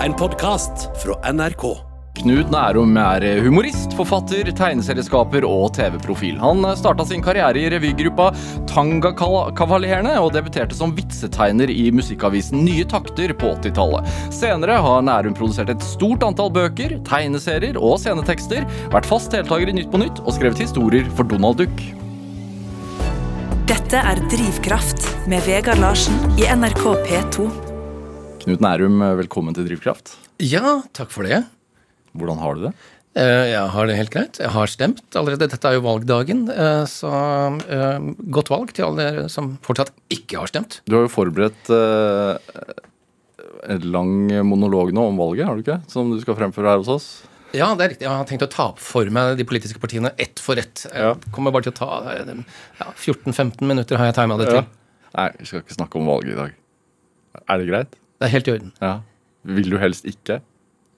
En 0.00 0.14
podkast 0.16 0.86
fra 1.02 1.32
NRK. 1.32 1.62
Knut 2.20 2.48
Nærum 2.52 2.94
er 2.96 3.24
humorist, 3.44 3.92
forfatter, 3.98 4.48
tegneserieskaper 4.56 5.44
og 5.44 5.74
TV-profil. 5.76 6.38
Han 6.40 6.64
starta 6.80 7.04
sin 7.04 7.20
karriere 7.24 7.60
i 7.60 7.66
revygruppa 7.74 8.30
Tangakavalerene 8.70 10.16
og 10.22 10.32
debuterte 10.32 10.78
som 10.78 10.96
vitsetegner 10.96 11.68
i 11.68 11.90
musikkavisen 11.92 12.64
Nye 12.64 12.88
Takter 12.88 13.36
på 13.36 13.52
80-tallet. 13.60 14.08
Senere 14.32 14.80
har 14.80 15.04
Nærum 15.04 15.36
produsert 15.36 15.68
et 15.74 15.84
stort 15.84 16.24
antall 16.24 16.48
bøker, 16.56 16.96
tegneserier 17.04 17.76
og 17.76 17.98
scenetekster, 18.00 18.64
vært 18.96 19.08
fast 19.12 19.36
deltaker 19.36 19.68
i 19.68 19.80
Nytt 19.82 19.92
på 19.92 20.00
Nytt 20.00 20.24
og 20.24 20.32
skrevet 20.38 20.64
historier 20.64 21.12
for 21.12 21.28
Donald 21.28 21.60
Duck. 21.60 21.88
Dette 23.68 24.00
er 24.00 24.28
Drivkraft 24.32 25.12
med 25.28 25.44
Vegard 25.44 25.84
Larsen 25.84 26.16
i 26.40 26.48
NRK 26.48 26.86
P2. 27.04 27.69
Knut 28.50 28.64
Nærum, 28.64 28.96
velkommen 29.14 29.54
til 29.54 29.62
Drivkraft. 29.68 30.16
Ja, 30.42 30.80
takk 30.96 31.12
for 31.14 31.22
det. 31.22 31.44
Hvordan 32.18 32.40
har 32.42 32.56
du 32.56 32.64
det? 32.64 32.70
Eh, 33.14 33.46
Jeg 33.52 33.68
har 33.70 33.86
det 33.86 33.94
helt 33.94 34.10
greit. 34.10 34.40
Jeg 34.42 34.50
har 34.50 34.66
stemt 34.66 35.14
allerede. 35.14 35.46
Dette 35.46 35.68
er 35.70 35.76
jo 35.76 35.84
valgdagen, 35.84 36.48
eh, 36.50 36.82
så 36.90 37.12
eh, 37.70 38.08
godt 38.34 38.50
valg 38.50 38.72
til 38.74 38.88
alle 38.88 39.06
dere 39.06 39.28
som 39.30 39.52
fortsatt 39.62 39.92
ikke 40.10 40.40
har 40.40 40.50
stemt. 40.50 40.80
Du 40.90 40.96
har 40.96 41.06
jo 41.06 41.12
forberedt 41.14 41.70
eh, 41.70 42.74
en 43.70 43.86
lang 43.94 44.10
monolog 44.42 44.90
nå 44.98 45.06
om 45.12 45.22
valget, 45.22 45.46
har 45.46 45.54
du 45.54 45.62
ikke? 45.62 45.78
Som 45.86 46.10
du 46.10 46.18
skal 46.18 46.34
fremføre 46.34 46.72
her 46.74 46.82
hos 46.82 46.90
oss. 46.90 47.08
Ja, 47.54 47.70
det 47.78 47.86
er 47.86 47.94
riktig. 47.94 48.08
Jeg 48.08 48.16
har 48.18 48.26
tenkt 48.26 48.48
å 48.48 48.50
ta 48.50 48.66
opp 48.72 48.82
for 48.82 49.06
meg 49.14 49.36
de 49.38 49.46
politiske 49.46 49.78
partiene 49.78 50.10
ett 50.18 50.42
for 50.42 50.58
ett. 50.58 50.88
Jeg 50.90 51.22
kommer 51.30 51.54
bare 51.54 51.70
til 51.70 51.76
å 51.76 51.80
ta 51.84 52.02
eh, 52.16 52.34
ja, 52.82 52.90
14-15 52.98 53.62
minutter 53.62 53.94
har 54.02 54.10
jeg 54.10 54.18
tima 54.18 54.42
det 54.42 54.50
til. 54.50 54.66
Nei, 55.14 55.30
vi 55.38 55.46
skal 55.46 55.62
ikke 55.62 55.78
snakke 55.78 56.02
om 56.02 56.10
valget 56.10 56.34
i 56.34 56.40
dag. 56.42 56.58
Er 57.46 57.62
det 57.62 57.70
greit? 57.70 57.99
Det 58.20 58.28
er 58.28 58.34
helt 58.34 58.48
i 58.48 58.52
orden. 58.52 58.72
Ja. 58.84 58.94
Vil 59.56 59.70
du 59.72 59.78
helst 59.80 60.04
ikke? 60.08 60.42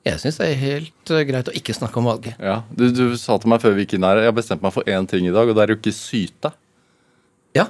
Jeg 0.02 0.18
syns 0.18 0.40
det 0.40 0.48
er 0.50 0.58
helt 0.58 1.12
eh, 1.14 1.22
greit 1.28 1.46
å 1.46 1.54
ikke 1.54 1.74
snakke 1.76 2.00
om 2.00 2.08
valget. 2.10 2.34
Ja. 2.42 2.56
Du, 2.74 2.88
du 2.90 3.14
sa 3.20 3.36
til 3.38 3.52
meg 3.52 3.62
før 3.62 3.76
vi 3.76 3.84
gikk 3.84 3.94
inn 3.98 4.06
her 4.06 4.18
Jeg 4.18 4.32
har 4.32 4.34
bestemt 4.34 4.64
meg 4.64 4.74
for 4.74 4.88
én 4.90 5.06
ting 5.06 5.28
i 5.28 5.34
dag, 5.34 5.46
og 5.46 5.54
det 5.54 5.62
er 5.62 5.72
jo 5.74 5.78
ikke 5.78 5.94
syte. 5.94 6.50
Ja, 7.54 7.68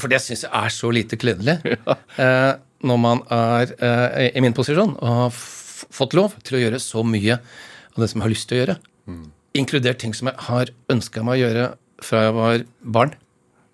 for 0.00 0.10
det 0.10 0.18
syns 0.24 0.42
jeg 0.46 0.50
er 0.50 0.74
så 0.74 0.90
lite 0.94 1.18
kledelig. 1.20 1.60
Eh, 2.20 2.52
når 2.84 2.98
man 3.00 3.20
er 3.32 3.70
eh, 3.84 4.30
i 4.34 4.40
min 4.42 4.54
posisjon 4.56 4.94
og 4.96 5.16
har 5.18 5.36
fått 5.36 6.16
lov 6.16 6.34
til 6.44 6.56
å 6.56 6.62
gjøre 6.62 6.80
så 6.82 7.04
mye 7.06 7.36
av 7.36 8.00
det 8.00 8.08
som 8.10 8.18
jeg 8.18 8.24
har 8.24 8.32
lyst 8.32 8.48
til 8.48 8.56
å 8.56 8.60
gjøre. 8.62 8.76
Inkludert 9.60 10.00
ting 10.02 10.14
som 10.16 10.30
jeg 10.30 10.46
har 10.48 10.72
ønska 10.92 11.22
meg 11.26 11.38
å 11.38 11.42
gjøre 11.44 11.66
fra 12.04 12.24
jeg 12.24 12.36
var 12.36 12.64
barn. 12.96 13.14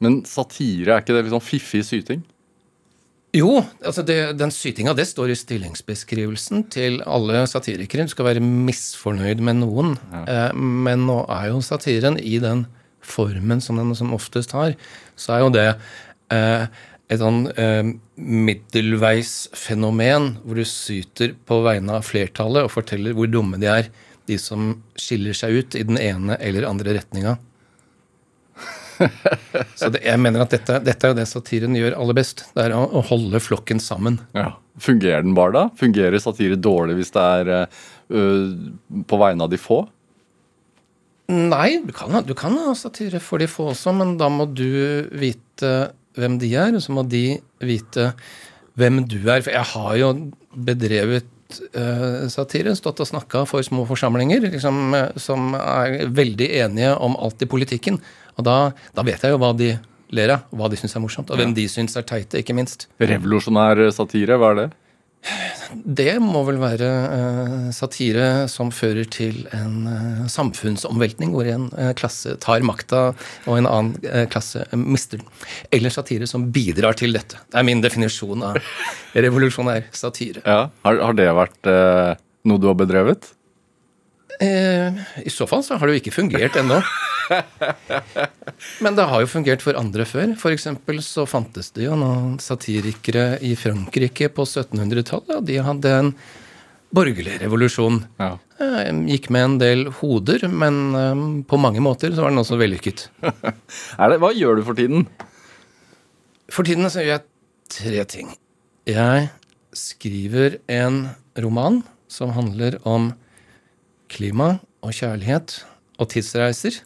Men 0.03 0.21
satire, 0.29 0.93
er 0.93 1.05
ikke 1.05 1.15
det 1.17 1.25
litt 1.25 1.35
sånn 1.37 1.45
fiffig 1.47 1.85
syting? 1.87 2.25
Jo, 3.37 3.61
altså 3.85 4.01
det, 4.07 4.39
den 4.41 4.53
sytinga 4.55 4.95
det 4.97 5.05
står 5.11 5.33
i 5.33 5.37
stillingsbeskrivelsen 5.37 6.63
til 6.73 7.03
alle 7.05 7.43
satirikere. 7.51 8.07
Du 8.09 8.13
skal 8.15 8.31
være 8.31 8.45
misfornøyd 8.45 9.43
med 9.45 9.59
noen. 9.61 9.97
Eh, 10.25 10.53
men 10.57 11.05
nå 11.09 11.19
er 11.29 11.51
jo 11.51 11.61
satiren 11.65 12.17
i 12.17 12.39
den 12.43 12.65
formen 13.07 13.61
som 13.63 13.79
den 13.79 13.95
som 13.99 14.15
oftest 14.17 14.51
har, 14.57 14.71
så 15.21 15.37
er 15.37 15.41
jo 15.45 15.51
det 15.55 15.69
eh, 16.35 16.65
et 17.13 17.21
sånn 17.21 17.41
eh, 17.55 17.85
middelveisfenomen 18.17 20.23
hvor 20.43 20.57
du 20.59 20.65
syter 20.67 21.35
på 21.47 21.55
vegne 21.67 21.93
av 22.01 22.07
flertallet 22.09 22.67
og 22.67 22.75
forteller 22.75 23.15
hvor 23.17 23.29
dumme 23.31 23.57
de 23.63 23.69
er, 23.71 23.85
de 24.27 24.37
som 24.43 24.61
skiller 24.99 25.35
seg 25.39 25.51
ut 25.61 25.71
i 25.79 25.87
den 25.87 25.99
ene 26.03 26.35
eller 26.43 26.67
andre 26.67 26.97
retninga. 26.99 27.37
Så 29.79 29.91
det, 29.93 30.03
jeg 30.05 30.21
mener 30.23 30.45
at 30.45 30.55
dette, 30.55 30.79
dette 30.85 31.07
er 31.07 31.13
jo 31.13 31.19
det 31.19 31.27
satiren 31.31 31.77
gjør 31.77 31.99
aller 31.99 32.17
best. 32.19 32.47
Det 32.57 32.67
er 32.67 32.77
å, 32.77 32.85
å 32.99 33.03
holde 33.11 33.41
flokken 33.43 33.83
sammen. 33.83 34.21
Ja. 34.37 34.55
Fungerer 34.83 35.25
den 35.25 35.37
bare 35.37 35.55
da? 35.55 35.67
Fungerer 35.81 36.21
satire 36.21 36.59
dårlig 36.61 36.99
hvis 36.99 37.13
det 37.15 37.27
er 37.41 37.53
øh, 37.57 38.57
på 39.09 39.21
vegne 39.21 39.47
av 39.47 39.53
de 39.53 39.61
få? 39.61 39.85
Nei, 41.33 41.81
du 41.83 41.93
kan, 41.97 42.15
du 42.23 42.35
kan 42.39 42.55
ha 42.61 42.75
satire 42.79 43.19
for 43.25 43.43
de 43.43 43.49
få 43.51 43.73
også, 43.73 43.95
men 43.97 44.15
da 44.21 44.29
må 44.31 44.47
du 44.47 45.09
vite 45.17 45.73
hvem 46.17 46.37
de 46.41 46.53
er, 46.55 46.77
og 46.77 46.85
så 46.85 46.95
må 46.95 47.03
de 47.09 47.39
vite 47.67 48.13
hvem 48.79 49.01
du 49.09 49.19
er. 49.25 49.41
For 49.41 49.53
jeg 49.57 49.73
har 49.73 49.97
jo 50.01 50.13
bedrevet 50.69 51.33
eh, 51.73 52.27
stått 52.31 53.03
og 53.03 53.09
snakka 53.09 53.45
for 53.49 53.65
små 53.67 53.87
forsamlinger 53.89 54.49
liksom, 54.49 54.81
eh, 54.95 55.19
som 55.21 55.55
er 55.59 56.09
veldig 56.15 56.49
enige 56.63 56.95
om 56.97 57.17
alt 57.17 57.43
i 57.43 57.51
politikken. 57.51 58.01
Og 58.37 58.47
da, 58.47 58.57
da 58.97 59.05
vet 59.07 59.23
jeg 59.23 59.35
jo 59.35 59.41
hva 59.43 59.53
de 59.57 59.75
ler 60.15 60.37
av, 60.37 60.47
hva 60.55 60.71
de 60.71 60.79
syns 60.79 60.95
er 60.97 61.03
morsomt, 61.03 61.31
og 61.31 61.41
hvem 61.41 61.55
de 61.57 61.67
syns 61.71 61.97
er 61.99 62.07
teite, 62.07 62.39
ikke 62.39 62.55
minst. 62.55 62.87
Revolusjonær 63.03 63.89
satire, 63.95 64.39
hva 64.39 64.53
er 64.53 64.61
det? 64.61 64.69
Det 65.85 66.17
må 66.23 66.43
vel 66.47 66.59
være 66.61 66.89
eh, 67.17 67.69
satire 67.75 68.27
som 68.51 68.71
fører 68.75 69.09
til 69.11 69.43
en 69.57 69.89
eh, 69.91 70.25
samfunnsomveltning, 70.31 71.33
hvor 71.35 71.49
en 71.51 71.69
eh, 71.75 71.93
klasse 71.99 72.37
tar 72.43 72.65
makta 72.67 73.09
og 73.47 73.55
en 73.57 73.69
annen 73.71 74.29
klasse 74.33 74.67
mister 74.79 75.23
den. 75.23 75.31
Eller 75.75 75.95
satire 75.95 76.29
som 76.31 76.49
bidrar 76.55 76.99
til 76.99 77.17
dette. 77.17 77.41
Det 77.51 77.61
er 77.61 77.67
min 77.67 77.83
definisjon 77.85 78.45
av 78.47 78.61
revolusjonær 79.17 79.91
satire. 79.97 80.45
Ja. 80.47 80.69
Har, 80.87 81.17
det 81.17 81.27
vært 81.37 81.71
noe 82.47 82.63
du 82.63 82.69
har 82.71 82.79
bedrevet? 82.79 83.33
Eh, 84.43 84.93
I 85.25 85.33
så 85.33 85.47
fall 85.49 85.63
så 85.65 85.79
har 85.79 85.87
det 85.89 85.97
jo 85.97 86.03
ikke 86.03 86.15
fungert 86.17 86.57
ennå. 86.61 86.81
Men 88.85 88.97
det 88.99 89.07
har 89.11 89.23
jo 89.23 89.31
fungert 89.31 89.65
for 89.65 89.79
andre 89.79 90.07
før. 90.09 90.35
Eksempel 90.53 91.01
så 91.05 91.25
fantes 91.29 91.73
det 91.77 91.87
jo 91.89 91.97
noen 91.99 92.37
satirikere 92.43 93.39
i 93.45 93.55
Frankrike 93.59 94.29
på 94.37 94.47
1700-tallet, 94.47 95.39
og 95.41 95.47
de 95.49 95.61
hadde 95.65 95.95
en 96.01 96.13
borgerlig 96.97 97.39
revolusjon. 97.43 98.03
Ja. 98.21 98.35
Eh, 98.63 98.91
Gikk 99.11 99.31
med 99.35 99.47
en 99.49 99.57
del 99.63 99.87
hoder, 100.01 100.47
men 100.53 100.83
eh, 100.97 101.25
på 101.49 101.61
mange 101.61 101.83
måter 101.85 102.15
så 102.15 102.25
var 102.27 102.33
den 102.35 102.43
også 102.45 102.61
vellykket. 102.61 103.09
Det, 103.27 104.21
hva 104.23 104.33
gjør 104.37 104.61
du 104.61 104.67
for 104.69 104.79
tiden? 104.79 105.09
For 106.53 106.67
tiden 106.67 106.87
så 106.93 107.03
gjør 107.03 107.17
jeg 107.17 107.27
tre 107.77 108.05
ting. 108.09 108.33
Jeg 108.87 109.31
skriver 109.77 110.61
en 110.73 111.09
roman 111.43 111.83
som 112.09 112.31
handler 112.37 112.79
om 112.87 113.11
klima 114.13 114.59
og 114.85 114.93
kjærlighet 114.97 115.59
og 115.99 116.11
tidsreiser. 116.13 116.81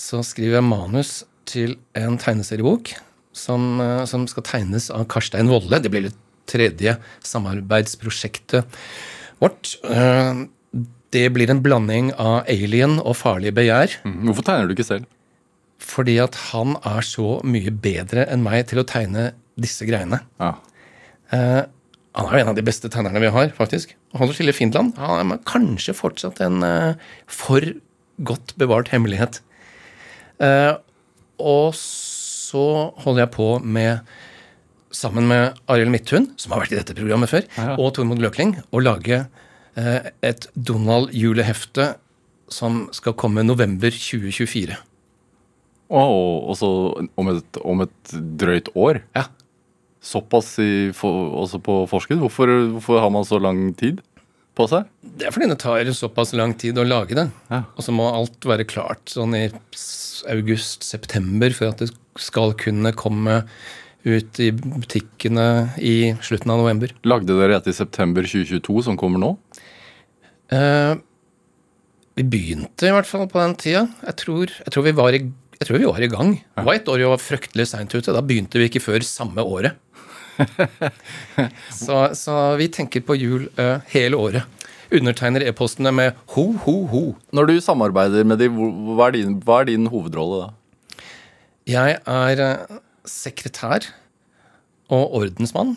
Så 0.00 0.22
skriver 0.26 0.58
jeg 0.60 0.66
manus 0.66 1.12
til 1.48 1.76
en 1.98 2.16
tegneseriebok 2.18 2.94
som, 3.36 3.80
eh, 3.80 4.04
som 4.08 4.26
skal 4.30 4.42
tegnes 4.46 4.90
av 4.90 5.06
Karstein 5.08 5.48
Wolle. 5.50 5.80
Det 5.82 5.90
blir 5.92 6.08
det 6.08 6.14
tredje 6.46 6.96
samarbeidsprosjektet 7.22 8.64
vårt. 9.40 9.76
Eh, 9.84 10.44
Det 11.12 11.28
blir 11.28 11.50
en 11.50 11.60
blanding 11.60 12.06
av 12.16 12.46
alien 12.48 12.94
og 12.98 13.12
farlig 13.20 13.50
begjær. 13.52 13.98
Mm, 14.02 14.22
Hvorfor 14.24 14.42
tegner 14.46 14.66
du 14.66 14.72
ikke 14.72 14.86
selv? 14.86 15.04
Fordi 15.78 16.14
at 16.22 16.34
han 16.54 16.70
er 16.88 17.02
så 17.04 17.34
mye 17.44 17.68
bedre 17.68 18.24
enn 18.32 18.40
meg 18.42 18.66
til 18.70 18.80
å 18.80 18.86
tegne 18.88 19.34
disse 19.60 19.84
greiene. 19.84 20.22
Ja. 20.40 20.54
Han 22.18 22.28
er 22.28 22.36
jo 22.36 22.42
en 22.44 22.50
av 22.52 22.56
de 22.58 22.64
beste 22.66 22.90
tegnerne 22.92 23.20
vi 23.22 23.30
har, 23.32 23.52
faktisk. 23.56 23.94
Han 24.12 24.28
som 24.28 24.34
skiller 24.36 24.52
i 24.52 24.58
Finland. 24.58 24.96
Han 25.00 25.32
er 25.32 25.38
kanskje 25.48 25.94
fortsatt 25.96 26.42
en 26.44 26.58
eh, 26.66 26.94
for 27.30 27.64
godt 28.28 28.52
bevart 28.60 28.90
hemmelighet. 28.92 29.38
Eh, 30.44 30.74
og 31.40 31.72
så 31.78 32.66
holder 33.00 33.24
jeg 33.24 33.32
på 33.38 33.46
med, 33.64 34.02
sammen 34.92 35.24
med 35.30 35.56
Arild 35.72 35.88
Midthun, 35.94 36.28
som 36.36 36.52
har 36.52 36.60
vært 36.66 36.74
i 36.76 36.80
dette 36.82 36.96
programmet 36.98 37.32
før, 37.32 37.46
Ja. 37.56 37.76
og 37.80 37.94
Tormod 37.96 38.20
Løkling, 38.20 38.58
å 38.76 38.82
lage 38.84 39.22
eh, 39.80 40.10
et 40.22 40.46
Donald-julehefte 40.54 41.94
som 42.52 42.90
skal 42.92 43.16
komme 43.16 43.40
november 43.46 43.88
2024. 43.88 44.76
Og, 45.92 46.48
og 46.48 46.56
så 46.60 46.68
om 47.20 47.28
et, 47.32 47.58
om 47.64 47.80
et 47.84 48.12
drøyt 48.40 48.68
år? 48.76 49.00
Ja. 49.16 49.26
Såpass 50.02 50.56
i, 50.62 50.90
for, 50.96 51.28
også 51.44 51.60
på 51.62 51.82
forskudd? 51.90 52.18
Hvorfor, 52.24 52.50
hvorfor 52.74 53.02
har 53.04 53.12
man 53.14 53.26
så 53.26 53.38
lang 53.42 53.68
tid 53.78 54.00
på 54.58 54.66
seg? 54.70 54.88
Det 55.02 55.28
er 55.28 55.34
fordi 55.34 55.50
det 55.52 55.60
tar 55.62 55.90
såpass 55.96 56.34
lang 56.36 56.56
tid 56.58 56.80
å 56.80 56.86
lage 56.86 57.16
det. 57.18 57.28
Ja. 57.52 57.62
Og 57.76 57.86
så 57.86 57.94
må 57.94 58.08
alt 58.10 58.48
være 58.48 58.66
klart 58.68 59.12
sånn 59.12 59.36
i 59.38 59.46
august-september 60.32 61.54
for 61.56 61.70
at 61.70 61.84
det 61.84 61.92
skal 62.20 62.56
kunne 62.58 62.92
komme 62.98 63.42
ut 64.02 64.40
i 64.42 64.50
butikkene 64.52 65.46
i 65.78 66.12
slutten 66.24 66.50
av 66.52 66.64
november. 66.64 66.92
Lagde 67.06 67.38
dere 67.38 67.60
et 67.60 67.70
i 67.70 67.76
september 67.76 68.26
2022 68.26 68.88
som 68.88 68.98
kommer 68.98 69.22
nå? 69.22 69.30
Eh, 70.52 70.94
vi 72.18 72.26
begynte 72.28 72.88
i 72.88 72.92
hvert 72.94 73.08
fall 73.08 73.28
på 73.30 73.40
den 73.40 73.54
tida. 73.60 73.86
Jeg 74.04 74.18
tror, 74.24 74.50
jeg 74.50 74.74
tror, 74.74 74.86
vi, 74.88 74.94
var 74.98 75.16
i, 75.16 75.22
jeg 75.58 75.68
tror 75.68 75.78
vi 75.78 75.88
var 75.88 76.04
i 76.04 76.10
gang. 76.12 76.34
Det 76.58 76.66
var 76.66 76.76
et 76.76 76.90
år 76.92 77.00
vi 77.04 77.08
var 77.14 77.22
fryktelig 77.22 77.68
seint 77.70 77.94
ute. 77.94 78.12
Da 78.12 78.24
begynte 78.26 78.60
vi 78.60 78.68
ikke 78.68 78.82
før 78.84 79.06
samme 79.06 79.46
året. 79.46 79.78
så, 81.84 81.98
så 82.18 82.38
vi 82.60 82.68
tenker 82.72 83.04
på 83.06 83.16
jul 83.18 83.46
eh, 83.60 83.78
hele 83.94 84.18
året. 84.18 84.68
Undertegner 84.92 85.44
e-postene 85.46 85.92
med 85.94 86.18
ho, 86.34 86.50
ho, 86.64 86.76
ho. 86.92 87.04
Når 87.32 87.48
du 87.48 87.54
samarbeider 87.64 88.26
med 88.28 88.42
dem, 88.42 88.58
hva 88.96 89.08
din, 89.14 89.38
hva 89.44 89.62
er 89.62 89.70
din 89.72 89.88
hovedrolle 89.92 90.42
da? 90.44 90.50
Jeg 91.70 91.96
er 92.10 92.42
sekretær 93.08 93.86
og 94.92 95.16
ordensmann. 95.22 95.76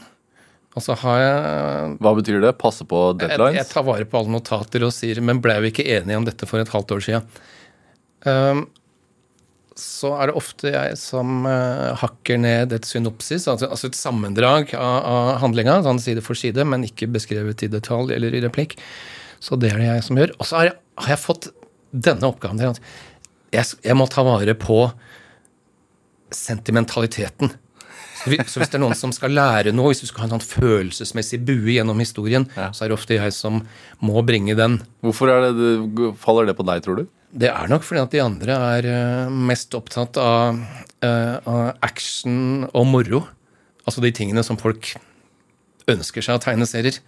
Og 0.76 0.84
så 0.84 0.96
har 1.00 1.20
jeg 1.22 1.92
Hva 2.04 2.12
betyr 2.18 2.42
det? 2.44 2.56
Passe 2.60 2.84
på 2.88 3.02
jeg, 3.22 3.38
jeg 3.56 3.68
tar 3.70 3.86
vare 3.88 4.08
på 4.10 4.20
alle 4.20 4.34
notater 4.34 4.84
og 4.84 4.92
sier 4.92 5.22
Men 5.24 5.40
ble 5.44 5.56
vi 5.64 5.72
ikke 5.72 5.86
enige 5.88 6.20
om 6.20 6.26
dette 6.28 6.50
for 6.50 6.60
et 6.60 6.72
halvt 6.74 6.92
år 6.98 7.06
siden? 7.06 7.30
Um, 8.28 8.66
så 9.76 10.14
er 10.16 10.30
det 10.30 10.38
ofte 10.40 10.72
jeg 10.72 10.96
som 11.00 11.44
uh, 11.44 11.92
hakker 12.00 12.40
ned 12.40 12.76
et 12.78 12.88
synopsis, 12.88 13.48
altså, 13.52 13.68
altså 13.68 13.90
et 13.92 13.98
sammendrag 14.00 14.72
av, 14.80 14.96
av 15.04 15.32
handlinga, 15.44 15.82
sånn 15.84 16.00
side 16.00 16.24
for 16.24 16.40
side, 16.40 16.64
men 16.64 16.88
ikke 16.88 17.12
beskrevet 17.12 17.66
i 17.66 17.72
detalj 17.72 18.16
eller 18.16 18.36
i 18.36 18.44
replikk. 18.46 18.78
Så 19.44 19.60
det 19.60 19.74
er 19.74 19.84
det 19.84 19.90
jeg 19.90 20.06
som 20.08 20.22
gjør. 20.22 20.32
Og 20.40 20.48
så 20.48 20.60
har 20.60 20.70
jeg, 20.70 20.78
har 21.04 21.12
jeg 21.12 21.24
fått 21.26 21.50
denne 21.92 22.32
oppgaven 22.32 22.62
der. 22.62 22.72
at 22.72 23.56
jeg, 23.56 23.82
jeg 23.90 24.00
må 24.00 24.08
ta 24.12 24.24
vare 24.26 24.56
på 24.60 24.80
sentimentaliteten. 26.36 27.52
Så 28.16 28.32
hvis, 28.32 28.48
så 28.50 28.62
hvis 28.62 28.72
det 28.72 28.80
er 28.80 28.82
noen 28.82 28.98
som 28.98 29.12
skal 29.14 29.36
lære 29.36 29.76
noe, 29.76 29.92
hvis 29.92 30.02
du 30.02 30.08
skal 30.10 30.24
ha 30.24 30.30
en 30.30 30.38
sånn 30.38 30.48
følelsesmessig 30.48 31.42
bue 31.46 31.76
gjennom 31.76 32.00
historien, 32.02 32.48
så 32.56 32.86
er 32.86 32.90
det 32.90 32.98
ofte 32.98 33.20
jeg 33.20 33.36
som 33.36 33.62
må 34.02 34.24
bringe 34.26 34.56
den. 34.58 34.80
Hvorfor 35.06 35.30
det, 35.30 35.52
det, 35.60 36.10
faller 36.24 36.50
det 36.50 36.56
på 36.58 36.66
deg, 36.66 36.82
tror 36.86 37.04
du? 37.04 37.06
Det 37.36 37.50
er 37.52 37.68
nok 37.68 37.84
fordi 37.84 38.00
at 38.00 38.14
de 38.14 38.22
andre 38.24 38.56
er 38.78 38.86
eh, 38.88 39.34
mest 39.50 39.76
opptatt 39.76 40.16
av, 40.22 40.62
eh, 41.04 41.34
av 41.44 41.74
action 41.84 42.64
og 42.72 42.86
moro. 42.88 43.26
Altså 43.84 44.04
de 44.04 44.14
tingene 44.16 44.44
som 44.46 44.58
folk 44.60 44.94
ønsker 45.92 46.24
seg 46.24 46.38
av 46.38 46.46
tegneserier. 46.46 47.02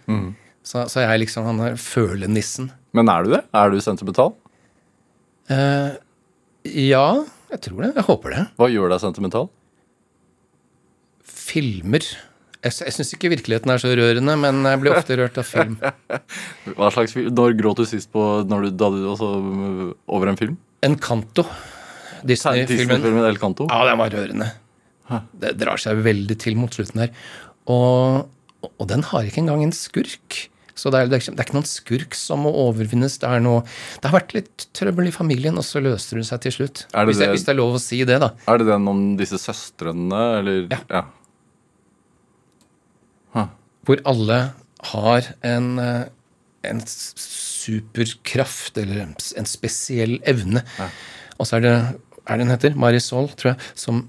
Så, 0.62 0.84
så 0.92 1.00
jeg 1.00 1.08
er 1.08 1.22
liksom 1.22 1.46
han 1.48 1.62
der 1.62 1.78
følenissen. 1.80 2.68
Men 2.96 3.08
er 3.08 3.24
du 3.24 3.32
det? 3.32 3.42
Er 3.56 3.72
du 3.72 3.80
sentimental? 3.80 4.34
Eh, 5.48 5.96
ja, 6.84 7.06
jeg 7.54 7.62
tror 7.64 7.86
det. 7.86 7.94
Jeg 7.96 8.06
håper 8.10 8.34
det. 8.36 8.44
Hva 8.60 8.68
gjør 8.68 8.92
deg 8.92 9.00
sentimental? 9.02 9.48
Filmer. 11.24 12.04
Jeg, 12.64 12.74
jeg 12.82 12.94
syns 12.96 13.12
ikke 13.14 13.30
virkeligheten 13.30 13.70
er 13.70 13.78
så 13.78 13.90
rørende, 13.94 14.34
men 14.42 14.64
jeg 14.66 14.80
blir 14.82 14.96
ofte 14.98 15.18
rørt 15.20 15.36
av 15.38 15.46
film. 15.46 15.76
Hva 16.78 16.88
slags 16.94 17.14
film? 17.14 17.30
Når 17.38 17.54
gråt 17.60 17.82
du 17.82 17.86
sist 17.86 18.10
på 18.14 18.24
du, 18.48 18.70
da 18.74 18.88
du, 18.90 19.02
også, 19.12 19.28
over 20.10 20.32
en 20.32 20.40
film? 20.40 20.56
Encanto. 20.86 21.44
Disney-filmen. 22.26 22.98
Disney-filmen 22.98 23.28
El 23.28 23.38
Canto? 23.38 23.68
Ja, 23.70 23.84
den 23.86 24.00
var 24.00 24.10
rørende. 24.14 24.50
Det 25.38 25.54
drar 25.60 25.80
seg 25.80 26.02
veldig 26.04 26.36
til 26.42 26.58
mot 26.58 26.74
slutten 26.74 27.04
her. 27.06 27.12
Og, 27.70 28.26
og 28.74 28.86
den 28.90 29.04
har 29.12 29.28
ikke 29.28 29.42
engang 29.44 29.62
en 29.64 29.74
skurk. 29.76 30.48
Så 30.78 30.92
det 30.94 30.98
er, 31.00 31.08
det, 31.10 31.18
er 31.18 31.42
ikke, 31.42 31.56
noen 31.56 31.66
skurk 31.66 32.14
som 32.14 32.44
må 32.46 32.52
overvinnes. 32.54 33.16
Det, 33.22 33.30
noe, 33.42 33.64
det 33.98 34.10
har 34.10 34.14
vært 34.20 34.34
litt 34.36 34.66
trøbbel 34.78 35.10
i 35.10 35.14
familien, 35.14 35.58
og 35.58 35.66
så 35.66 35.82
løser 35.82 36.20
det 36.20 36.26
seg 36.28 36.42
til 36.44 36.54
slutt. 36.58 36.84
Det 36.92 37.06
hvis, 37.10 37.22
det- 37.22 37.30
hvis 37.34 37.46
det 37.48 37.54
er 37.54 37.58
lov 37.58 37.78
å 37.78 37.82
si 37.82 38.02
det, 38.06 38.20
da. 38.22 38.30
Er 38.50 38.60
det 38.62 38.68
den 38.70 38.86
om 38.90 39.00
disse 39.18 39.40
søstrene, 39.42 40.20
eller? 40.38 40.66
Ja. 40.70 41.02
Hvor 43.88 44.02
alle 44.06 44.38
har 44.92 45.30
en, 45.48 45.70
eh, 45.80 46.04
en 46.68 46.80
superkraft, 46.86 48.76
eller 48.78 49.00
en 49.08 49.48
spesiell 49.48 50.18
evne. 50.28 50.62
Og 51.38 51.46
så 51.48 51.56
er 51.58 51.64
det 51.64 51.74
er 52.28 52.36
det 52.36 52.44
hun 52.44 52.52
heter? 52.52 52.74
Marisol, 52.76 53.28
tror 53.40 53.54
jeg, 53.54 53.60
som, 53.78 54.02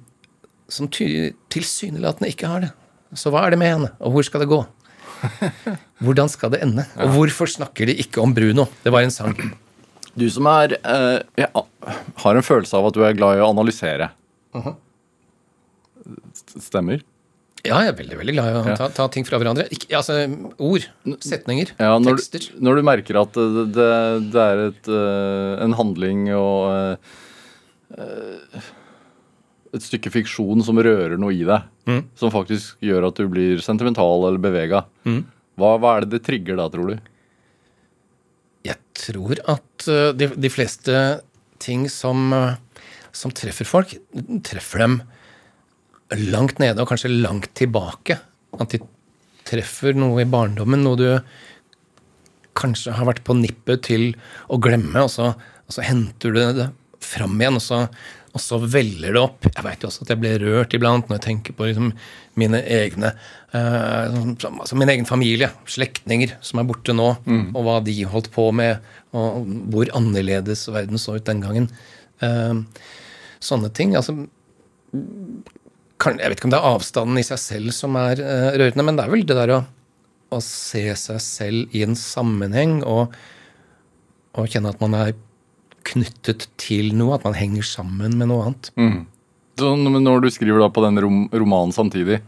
som 0.68 0.90
tilsynelatende 0.92 2.28
ikke 2.34 2.50
har 2.52 2.66
det. 2.66 2.72
Så 3.16 3.32
hva 3.32 3.46
er 3.48 3.56
det 3.56 3.60
med 3.62 3.72
henne, 3.72 3.90
og 4.04 4.12
hvor 4.14 4.26
skal 4.28 4.44
det 4.44 4.50
gå? 4.52 4.60
Hvordan 6.04 6.30
skal 6.32 6.52
det 6.54 6.62
ende? 6.64 6.84
Og 7.00 7.10
hvorfor 7.16 7.48
snakker 7.52 7.88
de 7.90 7.96
ikke 8.00 8.22
om 8.24 8.32
Bruno? 8.36 8.68
Det 8.84 8.92
var 8.94 9.04
en 9.04 9.12
sang. 9.12 9.34
Du 10.20 10.26
som 10.32 10.46
er 10.52 10.76
eh, 10.80 11.18
jeg 11.40 11.50
har 12.24 12.36
en 12.40 12.46
følelse 12.46 12.76
av 12.78 12.88
at 12.90 12.96
du 12.96 13.02
er 13.08 13.16
glad 13.18 13.40
i 13.40 13.44
å 13.44 13.50
analysere. 13.52 14.12
S- 16.34 16.60
Stemmer? 16.70 17.02
Ja, 17.68 17.82
jeg 17.84 17.92
er 17.92 17.96
veldig 17.98 18.18
veldig 18.22 18.34
glad 18.38 18.50
i 18.50 18.60
å 18.72 18.76
ta, 18.80 18.88
ta 18.96 19.06
ting 19.12 19.26
fra 19.28 19.40
hverandre. 19.42 19.66
Ikke, 19.76 19.90
altså, 20.00 20.16
ord, 20.64 20.86
setninger, 21.26 21.74
Ja, 21.82 21.98
når, 22.00 22.16
tekster. 22.22 22.46
du, 22.54 22.60
når 22.64 22.80
du 22.80 22.84
merker 22.88 23.20
at 23.20 23.34
det, 23.36 23.66
det, 23.76 23.88
det 24.32 24.44
er 24.46 24.62
et, 24.70 24.88
eh, 24.96 25.64
en 25.66 25.76
handling 25.76 26.22
og 26.38 26.70
eh, 26.72 27.18
eh, 28.00 28.70
et 29.76 29.86
stykke 29.86 30.10
fiksjon 30.14 30.64
som 30.66 30.80
rører 30.82 31.20
noe 31.20 31.36
i 31.36 31.44
deg, 31.48 31.68
Mm. 31.90 32.04
som 32.14 32.30
faktisk 32.30 32.76
gjør 32.86 33.08
at 33.08 33.18
du 33.18 33.24
blir 33.34 33.58
sentimental 33.66 34.28
eller 34.28 34.38
bevega, 34.38 34.84
Mm. 35.10 35.24
hva, 35.58 35.72
hva 35.82 35.96
er 35.98 36.06
det 36.06 36.12
det 36.20 36.24
trigger 36.28 36.60
da, 36.60 36.68
tror 36.70 36.92
du? 36.94 37.00
Jeg 38.68 38.78
tror 38.94 39.40
at 39.50 39.88
de, 40.20 40.28
de 40.38 40.50
fleste 40.54 41.00
ting 41.60 41.88
som, 41.90 42.30
som 43.12 43.32
treffer 43.34 43.66
folk, 43.66 43.96
treffer 44.46 44.84
dem 44.86 45.00
langt 46.18 46.60
nede 46.62 46.82
og 46.82 46.90
kanskje 46.90 47.12
langt 47.14 47.52
tilbake. 47.58 48.20
At 48.60 48.74
de 48.74 48.82
treffer 49.50 49.98
noe 49.98 50.24
i 50.24 50.30
barndommen, 50.30 50.84
noe 50.86 51.00
du 51.00 51.10
kanskje 52.60 52.94
har 52.98 53.08
vært 53.08 53.24
på 53.28 53.38
nippet 53.40 53.86
til 53.88 54.12
å 54.52 54.60
glemme, 54.62 55.06
og 55.06 55.12
så, 55.14 55.34
og 55.34 55.76
så 55.76 55.86
henter 55.86 56.34
du 56.36 56.40
det 56.60 56.70
fram 57.04 57.38
igjen, 57.40 57.58
og 57.58 57.64
så, 57.64 57.84
og 58.34 58.42
så 58.44 58.60
veller 58.62 59.16
det 59.16 59.22
opp. 59.22 59.48
Jeg 59.48 59.66
veit 59.66 59.84
jo 59.86 59.90
også 59.90 60.04
at 60.06 60.14
jeg 60.14 60.22
blir 60.22 60.44
rørt 60.44 60.76
iblant 60.76 61.08
når 61.08 61.20
jeg 61.20 61.26
tenker 61.30 61.56
på 61.56 61.70
liksom 61.70 61.94
mine 62.40 62.60
egne 62.62 63.14
uh, 63.56 64.18
altså 64.36 64.78
min 64.80 64.92
egen 64.92 65.08
familie, 65.10 65.50
slektninger 65.70 66.36
som 66.46 66.62
er 66.62 66.68
borte 66.70 66.96
nå, 66.96 67.10
og 67.54 67.62
hva 67.66 67.80
de 67.86 67.96
holdt 68.12 68.32
på 68.36 68.50
med, 68.56 68.84
og 69.16 69.48
hvor 69.74 69.94
annerledes 69.98 70.68
verden 70.70 71.02
så 71.02 71.18
ut 71.18 71.28
den 71.30 71.42
gangen. 71.46 71.72
Uh, 72.22 72.66
sånne 73.40 73.72
ting. 73.72 73.96
altså 73.96 74.28
Jeg 76.00 76.30
vet 76.32 76.38
ikke 76.40 76.48
om 76.48 76.54
det 76.54 76.60
er 76.62 76.70
avstanden 76.74 77.20
i 77.20 77.26
seg 77.28 77.40
selv 77.42 77.74
som 77.76 77.96
er 78.00 78.22
eh, 78.24 78.50
rørende, 78.62 78.86
men 78.88 78.96
det 79.00 79.04
er 79.06 79.12
vel 79.12 79.26
det 79.28 79.36
der 79.36 79.52
å, 79.58 79.60
å 80.32 80.40
se 80.44 80.86
seg 80.96 81.20
selv 81.24 81.76
i 81.76 81.82
en 81.84 81.98
sammenheng 82.00 82.78
og, 82.88 83.16
og 84.40 84.48
kjenne 84.54 84.72
at 84.72 84.80
man 84.84 84.96
er 84.96 85.12
knyttet 85.90 86.46
til 86.62 86.92
noe, 86.96 87.18
at 87.18 87.26
man 87.28 87.36
henger 87.36 87.66
sammen 87.68 88.16
med 88.20 88.30
noe 88.32 88.46
annet. 88.48 88.70
Så 89.60 89.74
når 89.76 90.22
du 90.24 90.30
skriver 90.32 90.62
da 90.64 90.70
på 90.72 90.84
den 90.86 91.00
rom, 91.04 91.24
romanen 91.36 91.76
samtidig, 91.76 92.22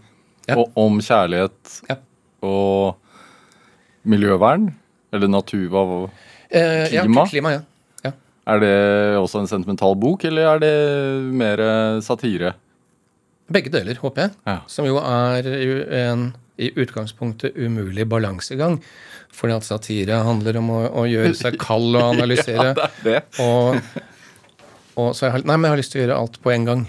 Ja. 0.49 0.55
og, 0.57 0.71
om 0.75 0.97
kjærlighet 0.99 1.75
Ja. 1.87 1.95
og 2.43 2.97
miljøvern, 4.09 4.71
eller 5.13 5.29
natur, 5.31 5.67
hva, 5.69 5.85
Eh, 6.51 6.89
Klima? 6.89 7.21
Ja, 7.23 7.29
klima, 7.31 7.51
ja. 7.53 7.61
ja. 8.03 8.11
er 8.51 8.59
det 8.59 8.71
også 9.21 9.39
en 9.39 9.47
sentimental 9.47 9.93
bok, 9.95 10.25
eller 10.27 10.49
er 10.49 10.59
det 10.59 10.71
mer 11.31 11.61
eh, 11.63 11.99
satire? 12.03 12.55
Begge 13.51 13.71
deler, 13.73 13.97
håper 14.01 14.27
jeg. 14.27 14.33
Ja. 14.47 14.57
Som 14.71 14.87
jo 14.89 14.99
er 15.01 15.47
en 16.01 16.29
i 16.61 16.69
utgangspunktet 16.77 17.55
umulig 17.57 18.05
balansegang. 18.11 18.79
Fordi 19.33 19.55
at 19.55 19.65
satire 19.65 20.19
handler 20.27 20.59
om 20.59 20.69
å, 20.75 20.79
å 21.01 21.05
gjøre 21.09 21.31
seg 21.39 21.55
kald 21.61 21.95
og 21.95 22.09
analysere. 22.15 22.73
Ja, 22.75 22.89
det 23.03 23.15
er 23.15 23.21
det. 23.21 23.21
og, 23.41 24.01
og 24.99 25.13
så 25.17 25.27
jeg 25.27 25.35
har, 25.37 25.45
nei, 25.47 25.55
men 25.55 25.69
jeg 25.69 25.73
har 25.75 25.81
lyst 25.81 25.95
til 25.95 26.01
å 26.01 26.05
gjøre 26.05 26.19
alt 26.19 26.37
på 26.43 26.51
en 26.53 26.67
gang. 26.67 26.83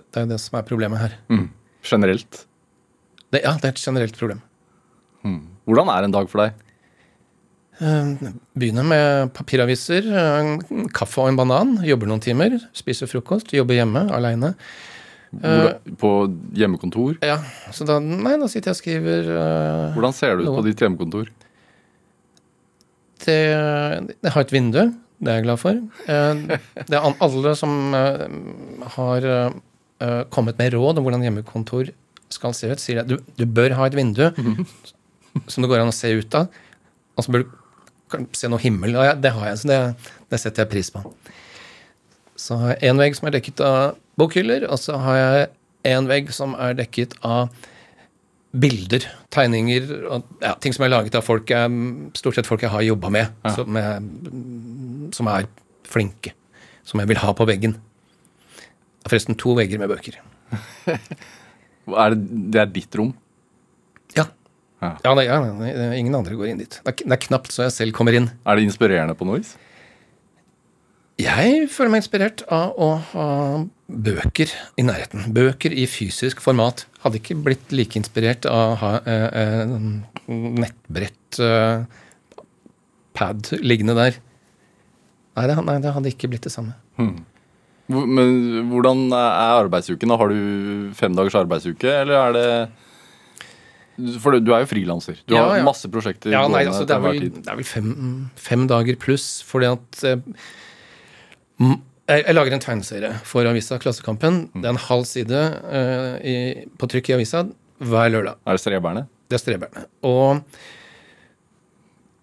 Det 0.00 0.22
er 0.22 0.26
jo 0.26 0.32
det 0.32 0.40
som 0.42 0.56
er 0.58 0.66
problemet 0.68 1.02
her. 1.04 1.14
Mm. 1.32 1.46
Generelt. 1.86 2.42
Det, 3.32 3.42
ja, 3.44 3.52
det 3.60 3.68
er 3.70 3.74
et 3.76 3.82
generelt 3.84 4.18
problem. 4.18 4.40
Hvordan 5.68 5.90
er 5.92 6.06
en 6.08 6.14
dag 6.16 6.26
for 6.32 6.42
deg? 6.42 6.56
Eh, 7.82 8.30
Begynner 8.58 8.86
med 8.88 9.30
papiraviser, 9.36 10.08
kaffe 10.96 11.22
og 11.22 11.30
en 11.30 11.38
banan. 11.38 11.76
Jobber 11.86 12.10
noen 12.10 12.24
timer. 12.24 12.56
Spiser 12.76 13.08
frokost. 13.10 13.52
Jobber 13.54 13.78
hjemme 13.78 14.08
aleine. 14.16 14.54
Hvordan, 15.32 15.96
på 15.96 16.08
hjemmekontor? 16.60 17.14
Ja, 17.24 17.38
så 17.72 17.86
da, 17.88 17.96
nei, 18.00 18.34
da 18.36 18.48
sitter 18.52 18.70
jeg 18.72 18.76
og 18.76 18.80
skriver 18.82 19.30
uh, 19.32 19.94
Hvordan 19.96 20.12
ser 20.16 20.36
det 20.36 20.44
ut 20.44 20.58
på 20.58 20.64
ditt 20.66 20.82
hjemmekontor? 20.84 21.30
det, 23.24 23.38
Jeg 23.38 24.34
har 24.34 24.44
et 24.44 24.52
vindu. 24.52 24.82
Det 25.22 25.30
er 25.30 25.38
jeg 25.38 25.46
glad 25.46 25.60
for. 25.62 25.78
Eh, 26.10 26.58
Det 26.90 26.98
er 26.98 27.22
alle 27.22 27.54
som 27.58 27.94
eh, 27.94 28.24
har 28.96 29.26
eh, 29.30 30.22
kommet 30.34 30.58
med 30.58 30.74
råd 30.74 30.98
om 30.98 31.06
hvordan 31.06 31.22
hjemmekontor 31.22 31.92
skal 32.32 32.54
se 32.56 32.72
ut, 32.72 32.80
sier 32.82 33.02
at 33.02 33.10
du, 33.10 33.18
du 33.38 33.44
bør 33.46 33.76
ha 33.78 33.86
et 33.86 33.94
vindu 33.94 34.24
som 35.46 35.62
det 35.62 35.70
går 35.70 35.82
an 35.84 35.92
å 35.92 35.94
se 35.94 36.10
ut 36.10 36.34
av. 36.34 36.48
Og 37.14 37.24
så 37.24 37.34
bør 37.34 37.44
du 37.44 38.26
se 38.36 38.50
noe 38.50 38.60
himmel. 38.60 38.96
Ja, 38.98 39.14
det 39.14 39.34
har 39.36 39.52
jeg, 39.52 39.60
så 39.62 39.70
det, 39.70 39.80
det 40.32 40.40
setter 40.42 40.64
jeg 40.64 40.72
pris 40.72 40.90
på. 40.92 41.04
Så 42.40 42.58
har 42.58 42.74
jeg 42.74 42.90
en 42.90 43.00
vegg 43.00 43.14
som 43.14 43.28
er 43.30 43.36
dekket 43.36 43.62
av 43.62 43.94
bokhyller, 44.20 44.66
og 44.68 44.80
så 44.80 44.98
har 45.00 45.18
jeg 45.18 45.50
en 45.92 46.08
vegg 46.10 46.32
som 46.34 46.56
er 46.60 46.76
dekket 46.78 47.16
av 47.26 47.52
bilder, 48.52 49.06
tegninger 49.32 49.88
og 50.12 50.26
ja, 50.42 50.52
ting 50.60 50.74
som 50.76 50.84
er 50.84 50.92
laget 50.92 51.14
av 51.16 51.24
folk 51.24 51.48
jeg, 51.48 51.72
stort 52.18 52.36
sett 52.36 52.48
folk 52.48 52.64
jeg 52.64 52.72
har 52.74 52.84
jobba 52.84 53.08
med, 53.14 53.38
som, 53.56 53.78
jeg, 53.80 54.10
som 55.16 55.30
er 55.32 55.48
flinke. 55.88 56.34
Som 56.84 57.00
jeg 57.00 57.12
vil 57.12 57.20
ha 57.22 57.32
på 57.36 57.46
veggen. 57.48 57.76
Forresten 59.06 59.38
to 59.38 59.54
vegger 59.58 59.80
med 59.82 59.92
bøker. 59.92 60.18
Er 61.82 62.14
det, 62.14 62.36
det 62.54 62.60
er 62.62 62.68
ditt 62.70 62.94
rom? 62.94 63.08
Ja. 64.14 64.28
Ja. 64.78 64.92
Ja, 65.02 65.12
ja 65.26 65.38
det, 65.58 65.72
ingen 65.98 66.14
andre 66.14 66.36
går 66.38 66.52
inn 66.52 66.60
dit. 66.60 66.76
Det 66.78 66.92
er, 66.92 66.96
det 67.02 67.16
er 67.16 67.20
knapt 67.24 67.50
så 67.50 67.64
jeg 67.66 67.74
selv 67.74 67.96
kommer 67.96 68.14
inn. 68.14 68.28
Er 68.46 68.54
det 68.54 68.68
inspirerende 68.68 69.16
på 69.18 69.26
noe 69.26 69.40
vis? 69.40 69.56
Jeg 71.18 71.66
føler 71.74 71.90
meg 71.90 72.04
inspirert 72.04 72.44
av 72.54 72.78
å 72.78 72.92
ha 73.10 73.26
bøker 73.92 74.50
i 74.80 74.84
nærheten. 74.86 75.26
Bøker 75.36 75.72
i 75.76 75.84
fysisk 75.90 76.40
format. 76.44 76.86
Hadde 77.04 77.18
ikke 77.20 77.36
blitt 77.44 77.72
like 77.74 77.98
inspirert 78.00 78.46
av 78.48 78.72
å 78.72 78.78
ha 78.80 78.92
eh, 79.04 79.28
eh, 79.42 79.74
nettbrett 80.32 81.40
eh, 81.42 81.84
pad 83.18 83.50
liggende 83.60 83.96
der. 83.98 84.16
Nei 85.36 85.46
det, 85.48 85.56
nei, 85.64 85.78
det 85.84 85.92
hadde 85.96 86.12
ikke 86.12 86.28
blitt 86.32 86.44
det 86.48 86.52
samme. 86.54 86.74
Hmm. 87.00 87.20
Men 87.92 88.68
hvordan 88.70 89.08
er 89.12 89.58
arbeidsuken? 89.66 90.12
Har 90.16 90.30
du 90.32 90.92
fem 90.96 91.12
dagers 91.16 91.36
arbeidsuke, 91.36 91.90
eller 92.02 92.14
er 92.16 92.36
det 92.36 94.08
For 94.22 94.38
du- 94.40 94.52
er 94.54 94.62
jo 94.64 94.70
frilanser. 94.70 95.18
Du 95.28 95.34
Ja, 95.34 95.48
har 95.48 95.58
ja. 95.58 95.64
masse 95.66 95.88
prosjekter 95.92 96.30
Ja, 96.32 96.46
nei, 96.48 96.64
altså, 96.64 96.86
det 96.88 96.94
er 96.96 97.00
vel, 97.04 97.28
det 97.28 97.48
er 97.52 97.56
vel 97.58 97.64
fem, 97.68 98.30
fem 98.36 98.66
dager 98.66 98.96
pluss, 98.96 99.42
fordi 99.44 99.66
at 99.68 100.04
eh, 100.08 101.76
jeg, 102.12 102.26
jeg 102.26 102.36
lager 102.36 102.54
en 102.56 102.62
tegneserie 102.62 103.10
for 103.28 103.48
avisa 103.48 103.78
Klassekampen. 103.82 104.44
Det 104.54 104.66
er 104.66 104.74
en 104.74 104.84
halv 104.86 105.08
side 105.08 105.40
uh, 105.64 106.14
i, 106.20 106.36
på 106.78 106.88
trykk 106.90 107.10
i 107.10 107.16
avisa 107.16 107.44
hver 107.82 108.12
lørdag. 108.12 108.38
Er 108.46 108.58
det 108.58 108.62
streberne? 108.62 109.02
Det 109.30 109.38
er 109.38 109.42
streberne. 109.42 109.84
Og 110.06 110.42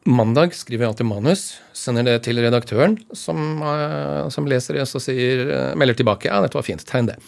mandag 0.09 0.55
skriver 0.57 0.85
jeg 0.85 0.93
alltid 0.93 1.09
manus, 1.09 1.43
sender 1.75 2.07
det 2.07 2.17
til 2.27 2.39
redaktøren, 2.41 2.97
som, 3.17 3.61
uh, 3.65 4.29
som 4.33 4.47
leser 4.49 4.79
det 4.79 4.87
og 4.87 5.03
sier, 5.03 5.45
uh, 5.49 5.73
melder 5.79 5.99
tilbake 5.99 6.31
ja, 6.31 6.39
dette 6.45 6.59
var 6.59 6.67
fint, 6.67 6.85
tegn 6.87 7.11
det. 7.11 7.19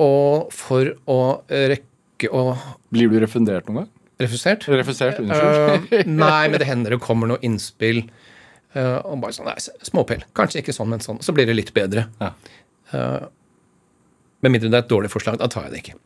Og 0.00 0.50
for 0.56 0.88
å 1.06 1.20
rekke 1.46 2.30
å 2.34 2.56
Blir 2.90 3.12
du 3.12 3.20
refundert 3.22 3.68
noen 3.68 3.84
gang? 3.84 3.92
Refusert? 4.20 4.66
Refusert, 4.68 5.20
unnskyld. 5.22 6.08
Nei, 6.10 6.48
men 6.50 6.58
det 6.60 6.66
hender 6.68 6.96
det 6.96 7.00
kommer 7.04 7.30
noe 7.30 7.40
innspill. 7.46 8.02
Eh, 8.74 8.98
og 9.04 9.20
bare 9.22 9.36
sånn, 9.36 9.50
nei, 9.50 9.56
småpel. 9.86 10.24
Kanskje 10.36 10.62
ikke 10.62 10.76
sånn, 10.76 10.90
men 10.92 11.04
sånn. 11.04 11.20
Så 11.24 11.34
blir 11.36 11.48
det 11.48 11.56
litt 11.58 11.74
bedre. 11.76 12.08
Ja. 12.20 12.32
Uh, 12.90 13.26
med 14.42 14.54
mindre 14.56 14.70
det 14.70 14.78
er 14.80 14.86
et 14.86 14.90
dårlig 14.90 15.12
forslag. 15.12 15.38
Da 15.40 15.50
tar 15.50 15.68
jeg 15.68 15.74
det 15.74 15.82
ikke. 15.84 15.98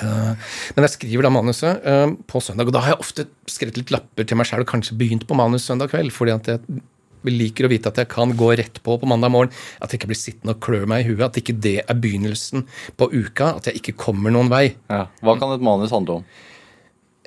Uh, 0.00 0.32
men 0.76 0.86
jeg 0.86 0.94
skriver 0.94 1.26
da 1.26 1.32
manuset 1.34 1.84
på 2.30 2.40
søndag, 2.40 2.70
og 2.70 2.76
da 2.76 2.84
har 2.84 2.94
jeg 2.94 3.04
ofte 3.04 3.26
skrevet 3.50 3.82
litt 3.82 3.92
lapper 3.92 4.28
til 4.28 4.40
meg 4.40 4.48
sjøl 4.48 4.64
og 4.64 4.70
kanskje 4.70 4.96
begynt 5.00 5.28
på 5.28 5.36
manus 5.36 5.68
søndag 5.68 5.92
kveld, 5.92 6.14
fordi 6.16 6.34
at 6.34 6.48
jeg 6.52 6.82
liker 7.30 7.66
å 7.66 7.70
vite 7.70 7.90
at 7.90 8.00
jeg 8.00 8.10
kan 8.10 8.32
gå 8.38 8.48
rett 8.58 8.80
på 8.82 8.96
på 8.98 9.08
mandag 9.08 9.32
morgen. 9.34 9.52
At 9.80 9.92
jeg 9.92 10.00
ikke 10.00 10.12
blir 10.12 10.20
sittende 10.20 10.56
og 10.56 10.62
klø 10.64 10.84
meg 10.90 11.04
i 11.04 11.10
huet. 11.10 11.26
At 11.28 11.38
ikke 11.38 11.54
det 11.54 11.76
er 11.84 11.98
begynnelsen 11.98 12.66
på 12.98 13.10
uka. 13.12 13.52
At 13.58 13.68
jeg 13.68 13.78
ikke 13.80 13.98
kommer 14.06 14.34
noen 14.34 14.50
vei. 14.52 14.72
Ja. 14.90 15.04
Hva 15.22 15.36
kan 15.38 15.54
et 15.54 15.62
manus 15.64 15.94
handle 15.94 16.20
om? 16.20 16.26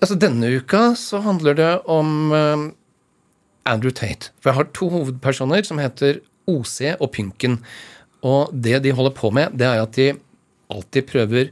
Altså 0.03 0.17
Denne 0.19 0.49
uka 0.51 0.89
så 0.99 1.21
handler 1.23 1.55
det 1.55 1.71
om 1.87 2.33
Andrew 3.65 3.93
Tate. 3.93 4.31
For 4.39 4.51
jeg 4.51 4.59
har 4.59 4.71
to 4.77 4.89
hovedpersoner 4.93 5.65
som 5.67 5.81
heter 5.81 6.21
OC 6.49 6.95
og 6.99 7.09
Pynken. 7.15 7.59
Og 8.25 8.53
det 8.53 8.81
de 8.85 8.93
holder 8.95 9.15
på 9.17 9.31
med, 9.33 9.57
det 9.57 9.67
er 9.67 9.81
at 9.81 9.97
de 9.97 10.13
alltid 10.73 11.09
prøver 11.09 11.51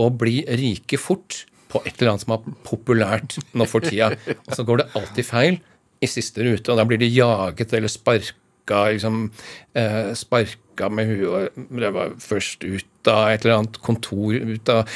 å 0.00 0.08
bli 0.10 0.42
rike 0.48 0.98
fort 1.00 1.44
på 1.72 1.82
et 1.84 1.96
eller 1.98 2.14
annet 2.14 2.24
som 2.24 2.36
er 2.36 2.56
populært 2.66 3.38
nå 3.56 3.66
for 3.68 3.84
tida. 3.84 4.12
Og 4.46 4.56
så 4.56 4.66
går 4.66 4.82
det 4.82 4.90
alltid 4.98 5.28
feil 5.28 5.58
i 6.04 6.10
siste 6.10 6.44
rute, 6.44 6.70
og 6.70 6.78
da 6.78 6.84
blir 6.88 7.00
de 7.00 7.08
jaget 7.08 7.72
eller 7.76 7.92
sparka 7.92 8.80
liksom, 8.92 9.28
eh, 9.76 10.12
Sparka 10.16 10.88
med 10.90 11.08
huet 11.08 11.28
og 11.54 11.80
ræva 11.80 12.08
først 12.20 12.64
ut 12.64 13.10
av 13.10 13.30
et 13.30 13.44
eller 13.44 13.60
annet 13.60 13.80
kontor, 13.84 14.34
ut 14.34 14.72
av, 14.72 14.88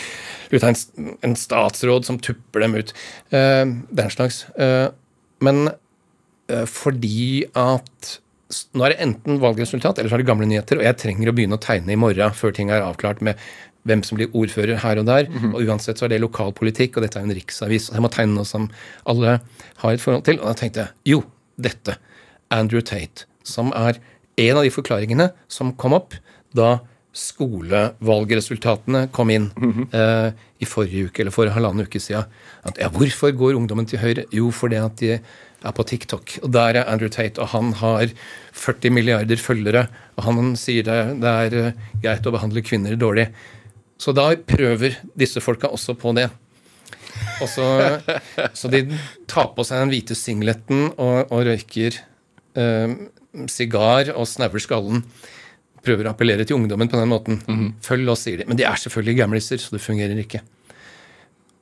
ut 0.50 0.62
av 0.62 0.70
en, 0.72 1.10
en 1.28 1.36
statsråd 1.38 2.08
som 2.08 2.20
tupper 2.24 2.64
dem 2.64 2.78
ut. 2.78 2.94
Eh, 3.30 3.64
den 3.68 4.14
slags. 4.14 4.44
Eh, 4.58 4.88
men 5.44 5.68
fordi 6.70 7.44
at 7.58 8.18
nå 8.72 8.84
er 8.86 8.94
det 8.94 9.02
enten 9.04 9.40
valgresultat 9.42 9.98
eller 9.98 10.08
så 10.08 10.16
er 10.16 10.22
det 10.22 10.28
gamle 10.30 10.46
nyheter, 10.48 10.78
og 10.80 10.86
jeg 10.86 10.96
trenger 10.96 11.28
å 11.28 11.34
begynne 11.36 11.58
å 11.58 11.60
tegne 11.60 11.92
i 11.92 11.98
morgen 12.00 12.32
før 12.32 12.54
ting 12.56 12.70
er 12.72 12.80
avklart 12.80 13.20
med 13.24 13.36
hvem 13.88 14.02
som 14.04 14.18
blir 14.18 14.32
ordfører 14.36 14.80
her 14.82 15.00
og 15.00 15.06
der. 15.08 15.28
Og 15.52 15.62
uansett 15.68 16.00
så 16.00 16.06
er 16.06 16.14
det 16.14 16.20
lokalpolitikk, 16.24 16.96
og 16.96 17.04
dette 17.04 17.20
er 17.20 17.28
en 17.28 17.36
riksavis. 17.36 17.88
og 17.90 17.98
Jeg 17.98 18.04
må 18.04 18.10
tegne 18.12 18.36
noe 18.36 18.48
som 18.48 18.68
alle 19.08 19.38
har 19.82 19.92
et 19.92 20.02
forhold 20.02 20.26
til. 20.28 20.40
Og 20.40 20.50
da 20.50 20.54
tenkte 20.58 20.84
jeg 20.84 21.14
jo, 21.14 21.22
dette. 21.56 21.96
Andrew 22.54 22.80
Tate. 22.84 23.24
Som 23.44 23.72
er 23.76 24.00
en 24.38 24.60
av 24.60 24.64
de 24.66 24.72
forklaringene 24.72 25.30
som 25.48 25.72
kom 25.80 25.96
opp 25.96 26.16
da 26.56 26.78
skolevalgresultatene 27.18 29.08
kom 29.14 29.30
inn 29.32 29.48
eh, 29.96 30.30
i 30.60 30.68
forrige 30.68 31.08
uke, 31.08 31.22
eller 31.22 31.34
for 31.34 31.50
halvannen 31.50 31.88
uke 31.88 32.00
siden. 32.02 32.28
At, 32.62 32.78
ja, 32.78 32.88
hvorfor 32.92 33.32
går 33.34 33.56
ungdommen 33.58 33.88
til 33.88 33.98
høyre? 34.02 34.24
Jo, 34.34 34.50
fordi 34.54 34.76
at 34.78 35.00
de 35.00 35.18
er 35.66 35.74
på 35.74 35.86
TikTok. 35.90 36.38
Og 36.44 36.52
der 36.54 36.80
er 36.80 36.90
Andrew 36.90 37.10
Tate, 37.12 37.40
og 37.42 37.50
han 37.54 37.72
har 37.80 38.12
40 38.52 38.94
milliarder 38.94 39.40
følgere. 39.42 39.86
Og 40.16 40.26
han 40.28 40.52
sier 40.58 40.86
det, 40.86 40.98
det 41.22 41.32
er 41.44 41.56
eh, 41.60 41.86
greit 42.02 42.26
å 42.28 42.34
behandle 42.34 42.64
kvinner 42.66 42.98
dårlig. 42.98 43.28
Så 43.98 44.14
da 44.14 44.30
prøver 44.46 45.00
disse 45.18 45.42
folka 45.42 45.70
også 45.74 45.96
på 45.98 46.14
det. 46.18 46.28
Og 47.42 47.48
så, 47.50 47.66
så 48.58 48.70
de 48.70 48.84
tar 49.30 49.50
på 49.56 49.66
seg 49.66 49.82
den 49.82 49.94
hvite 49.94 50.16
singleten 50.18 50.92
og, 50.92 51.32
og 51.34 51.42
røyker 51.48 51.98
eh, 52.58 52.94
sigar 53.50 54.12
og 54.14 54.28
snauer 54.30 54.62
skallen. 54.62 55.02
Prøver 55.84 56.08
å 56.08 56.12
appellere 56.14 56.46
til 56.46 56.58
ungdommen 56.58 56.90
på 56.90 56.98
den 56.98 57.10
måten. 57.10 57.42
Følg 57.84 58.10
oss, 58.10 58.24
sier 58.26 58.40
de. 58.40 58.48
Men 58.48 58.58
de 58.58 58.66
er 58.66 58.78
selvfølgelig 58.80 59.20
gamliser, 59.20 59.60
så 59.62 59.74
det 59.76 59.82
fungerer 59.84 60.18
ikke. 60.22 60.42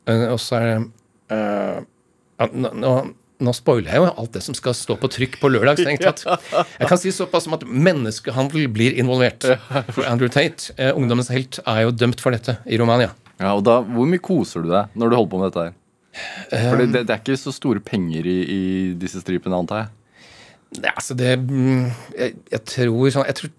Uh, 0.06 0.32
og 0.32 0.40
så 0.40 0.58
er 0.60 0.66
det 0.68 0.76
uh, 1.34 1.78
ja, 2.38 2.46
nå, 2.52 2.70
nå, 2.78 2.92
nå 3.42 3.52
spoiler 3.56 3.90
jeg 3.92 4.00
jo 4.00 4.08
alt 4.08 4.36
det 4.36 4.42
som 4.46 4.56
skal 4.56 4.74
stå 4.76 4.96
på 5.00 5.10
trykk 5.12 5.38
på 5.42 5.50
lørdag. 5.52 5.80
strengt 5.80 6.04
tatt. 6.06 6.24
Jeg 6.80 6.88
kan 6.88 7.00
si 7.00 7.12
såpass 7.12 7.44
som 7.46 7.56
at 7.56 7.66
menneskehandel 7.68 8.68
blir 8.72 8.96
involvert. 8.96 9.44
For 9.92 10.06
Andrew 10.08 10.30
Tate, 10.32 10.72
eh, 10.78 10.92
ungdommens 10.96 11.32
helt, 11.34 11.60
er 11.66 11.84
jo 11.84 11.92
dømt 11.92 12.22
for 12.22 12.36
dette 12.36 12.58
i 12.64 12.78
Romania. 12.80 13.12
Ja, 13.36 13.52
og 13.52 13.64
da, 13.68 13.82
Hvor 13.84 14.08
mye 14.08 14.22
koser 14.22 14.64
du 14.64 14.70
deg 14.72 14.96
når 14.96 15.10
du 15.10 15.18
holder 15.18 15.32
på 15.34 15.42
med 15.42 15.52
dette 15.52 15.66
her? 15.66 15.76
For 16.48 16.80
det, 16.80 16.88
det, 16.94 17.12
er 17.12 17.20
ikke 17.20 17.36
så 17.36 17.52
store 17.52 17.82
penger 17.84 18.24
i, 18.24 18.38
i 18.48 18.62
disse 18.96 19.20
stripene, 19.20 19.58
antar 19.58 19.82
jeg. 19.82 19.92
Ja, 20.80 20.94
altså 20.96 21.14
det 21.16 21.36
mm, 21.38 21.84
jeg, 22.16 22.32
jeg 22.50 22.62
tror 22.68 23.12
sånn 23.14 23.28
Jeg 23.28 23.36
tror 23.38 23.52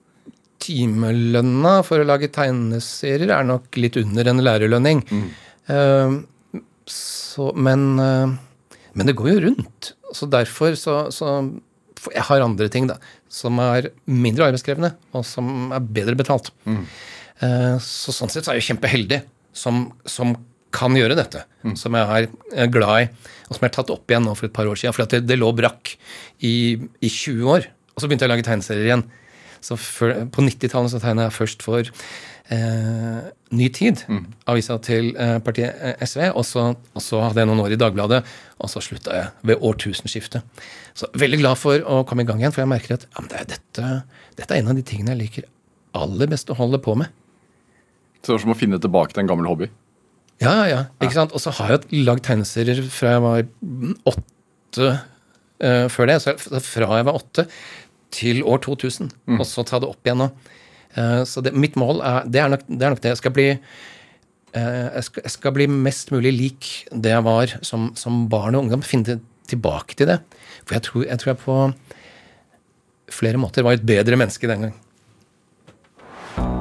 timelønna 0.62 1.78
for 1.86 2.02
å 2.02 2.08
lage 2.08 2.30
tegneserier 2.34 3.32
er 3.32 3.46
nok 3.48 3.78
litt 3.78 4.00
under 4.02 4.32
en 4.32 4.42
lærerlønning. 4.42 5.04
Eh, 5.70 6.18
så, 6.90 7.52
men, 7.54 7.86
eh, 8.02 8.34
men 8.98 9.10
det 9.10 9.16
går 9.18 9.32
jo 9.36 9.44
rundt. 9.48 9.94
Så 10.16 10.30
derfor 10.32 10.76
så, 10.80 11.00
så 11.14 11.38
Jeg 12.14 12.24
har 12.28 12.44
andre 12.44 12.68
ting 12.72 12.86
da, 12.90 12.98
som 13.30 13.58
er 13.60 13.90
mindre 14.06 14.48
arbeidskrevende, 14.48 14.94
og 15.18 15.26
som 15.28 15.72
er 15.76 15.82
bedre 15.82 16.16
betalt. 16.16 16.52
Mm. 16.66 16.84
så 17.84 18.14
sånn 18.14 18.32
sett 18.32 18.46
så 18.46 18.54
er 18.54 18.60
jeg 18.60 18.70
kjempeheldig 18.72 19.20
som, 19.58 19.88
som 20.06 20.36
kan 20.74 20.96
gjøre 20.96 21.18
dette. 21.18 21.42
Som 21.80 21.98
jeg 21.98 22.30
er 22.54 22.72
glad 22.72 23.08
i, 23.08 23.08
og 23.48 23.56
som 23.56 23.66
jeg 23.66 23.72
har 23.72 23.76
tatt 23.80 23.94
opp 23.94 24.12
igjen 24.12 24.26
nå 24.28 24.36
for 24.38 24.48
et 24.48 24.56
par 24.56 24.70
år 24.70 24.80
siden. 24.80 24.96
For 24.96 25.08
at 25.08 25.16
det, 25.16 25.24
det 25.28 25.40
lå 25.40 25.50
brakk 25.58 25.96
i, 26.46 26.56
i 27.02 27.10
20 27.10 27.50
år. 27.56 27.68
Og 27.96 28.04
så 28.04 28.08
begynte 28.08 28.28
jeg 28.28 28.32
å 28.32 28.36
lage 28.36 28.48
tegneserier 28.48 28.90
igjen. 28.92 29.06
Så 29.64 29.78
for, 29.82 30.14
På 30.34 30.46
90-tallet 30.46 30.94
så 30.94 31.02
tegna 31.02 31.28
jeg 31.28 31.38
først 31.38 31.66
for 31.66 31.90
eh, 32.54 33.28
Ny 33.58 33.68
Tid, 33.76 34.04
avisa 34.50 34.78
til 34.84 35.14
eh, 35.16 35.38
partiet 35.44 35.78
eh, 35.80 36.04
SV. 36.04 36.24
Og 36.34 36.46
så, 36.48 36.66
og 36.76 37.04
så 37.04 37.22
hadde 37.24 37.44
jeg 37.44 37.50
noen 37.50 37.64
år 37.64 37.76
i 37.76 37.80
Dagbladet, 37.80 38.22
og 38.60 38.72
så 38.72 38.84
slutta 38.84 39.16
jeg 39.16 39.32
ved 39.52 39.64
årtusenskiftet. 39.70 40.66
Så 40.98 41.10
veldig 41.18 41.42
glad 41.44 41.60
for 41.62 41.84
å 41.84 42.02
komme 42.08 42.26
i 42.26 42.30
gang 42.30 42.42
igjen, 42.42 42.56
for 42.56 42.64
jeg 42.66 42.72
merker 42.74 42.98
at 42.98 43.08
ja, 43.08 43.26
det 43.32 43.42
er 43.42 43.50
dette, 43.56 43.92
dette 44.40 44.56
er 44.56 44.64
en 44.64 44.72
av 44.74 44.80
de 44.80 44.86
tingene 44.88 45.16
jeg 45.16 45.24
liker 45.24 45.50
aller 45.98 46.30
best 46.30 46.52
å 46.54 46.58
holde 46.58 46.80
på 46.84 46.96
med. 47.00 47.12
Så 48.22 48.34
det 48.34 48.40
er 48.40 48.46
som 48.46 48.56
å 48.56 48.60
finne 48.60 48.80
tilbake 48.82 49.16
til 49.16 49.24
en 49.24 49.30
gammel 49.32 49.50
hobby. 49.50 49.70
Ja, 50.44 50.54
ja, 50.54 50.66
ja. 50.70 50.82
Ikke 51.02 51.16
sant? 51.16 51.34
Og 51.34 51.42
så 51.42 51.54
har 51.58 51.74
jeg 51.74 52.04
lagd 52.06 52.26
tegneserier 52.28 52.84
fra 52.94 53.16
jeg 53.16 53.24
var 53.24 53.48
åtte 54.12 54.90
eh, 55.64 55.88
før 55.90 56.12
det. 56.12 56.20
Så 56.22 56.36
fra 56.62 56.90
jeg 57.00 57.08
var 57.08 57.18
åtte 57.18 57.48
til 58.14 58.44
år 58.46 58.62
2000. 58.66 59.10
Og 59.40 59.46
så 59.50 59.66
ta 59.66 59.82
det 59.82 59.90
opp 59.90 60.06
igjen 60.06 60.22
nå. 60.22 60.30
Eh, 60.98 61.24
så 61.30 61.44
det, 61.46 61.54
mitt 61.54 61.78
mål 61.80 62.02
er 62.06 62.26
det, 62.26 62.42
er 62.42 62.52
nok 62.54 62.66
det. 62.66 62.82
Er 62.82 62.96
nok 62.96 63.04
det. 63.04 63.14
Jeg, 63.14 63.22
skal 63.22 63.36
bli, 63.36 63.48
eh, 63.54 64.88
jeg, 64.96 65.06
skal, 65.10 65.26
jeg 65.28 65.36
skal 65.36 65.56
bli 65.58 65.70
mest 65.72 66.12
mulig 66.16 66.34
lik 66.36 66.72
det 66.92 67.14
jeg 67.14 67.28
var 67.28 67.58
som, 67.66 67.92
som 68.00 68.26
barn 68.32 68.58
og 68.58 68.66
ungdom. 68.66 68.86
Finne 68.86 69.20
tilbake 69.48 69.98
til 69.98 70.10
det. 70.12 70.20
For 70.66 70.78
jeg 70.78 70.88
tror 70.88 71.06
jeg, 71.06 71.22
tror 71.22 71.34
jeg 71.34 71.44
på 71.44 71.60
flere 73.18 73.40
måter 73.40 73.64
var 73.64 73.78
et 73.78 73.88
bedre 73.88 74.20
menneske 74.20 74.50
den 74.50 74.68
gang. 74.68 74.76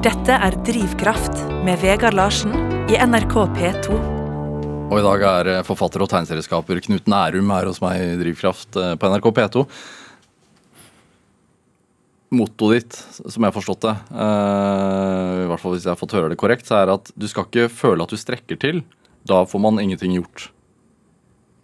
Dette 0.05 0.33
er 0.33 0.55
Drivkraft 0.65 1.41
med 1.65 1.81
Vegard 1.81 2.15
Larsen 2.17 2.53
i 2.87 2.97
NRK 2.97 3.35
P2. 3.57 3.97
Og 4.87 5.01
i 5.01 5.03
dag 5.03 5.23
er 5.27 5.49
eh, 5.51 5.63
forfatter 5.67 6.05
og 6.05 6.11
tegneserieskaper 6.13 6.79
Knut 6.85 7.09
Nærum 7.11 7.49
her 7.51 7.67
hos 7.67 7.81
meg 7.83 7.99
i 8.05 8.19
Drivkraft 8.21 8.77
på 8.77 9.09
NRK 9.11 9.33
P2. 9.35 9.65
Mottoet 12.35 12.81
ditt, 12.81 12.97
som 13.23 13.39
jeg 13.39 13.47
har 13.47 13.55
forstått 13.55 13.85
det, 13.85 13.93
uh, 14.11 15.45
i 15.45 15.47
hvert 15.47 15.61
fall 15.61 15.75
hvis 15.77 15.85
jeg 15.87 15.93
har 15.93 15.99
fått 15.99 16.15
høre 16.17 16.31
det 16.33 16.39
korrekt, 16.41 16.67
så 16.67 16.81
er 16.81 16.91
at 16.97 17.11
du 17.15 17.27
skal 17.31 17.47
ikke 17.47 17.69
føle 17.71 18.03
at 18.03 18.11
du 18.11 18.19
strekker 18.19 18.59
til. 18.59 18.81
Da 19.27 19.45
får 19.47 19.63
man 19.63 19.79
ingenting 19.79 20.17
gjort. 20.17 20.49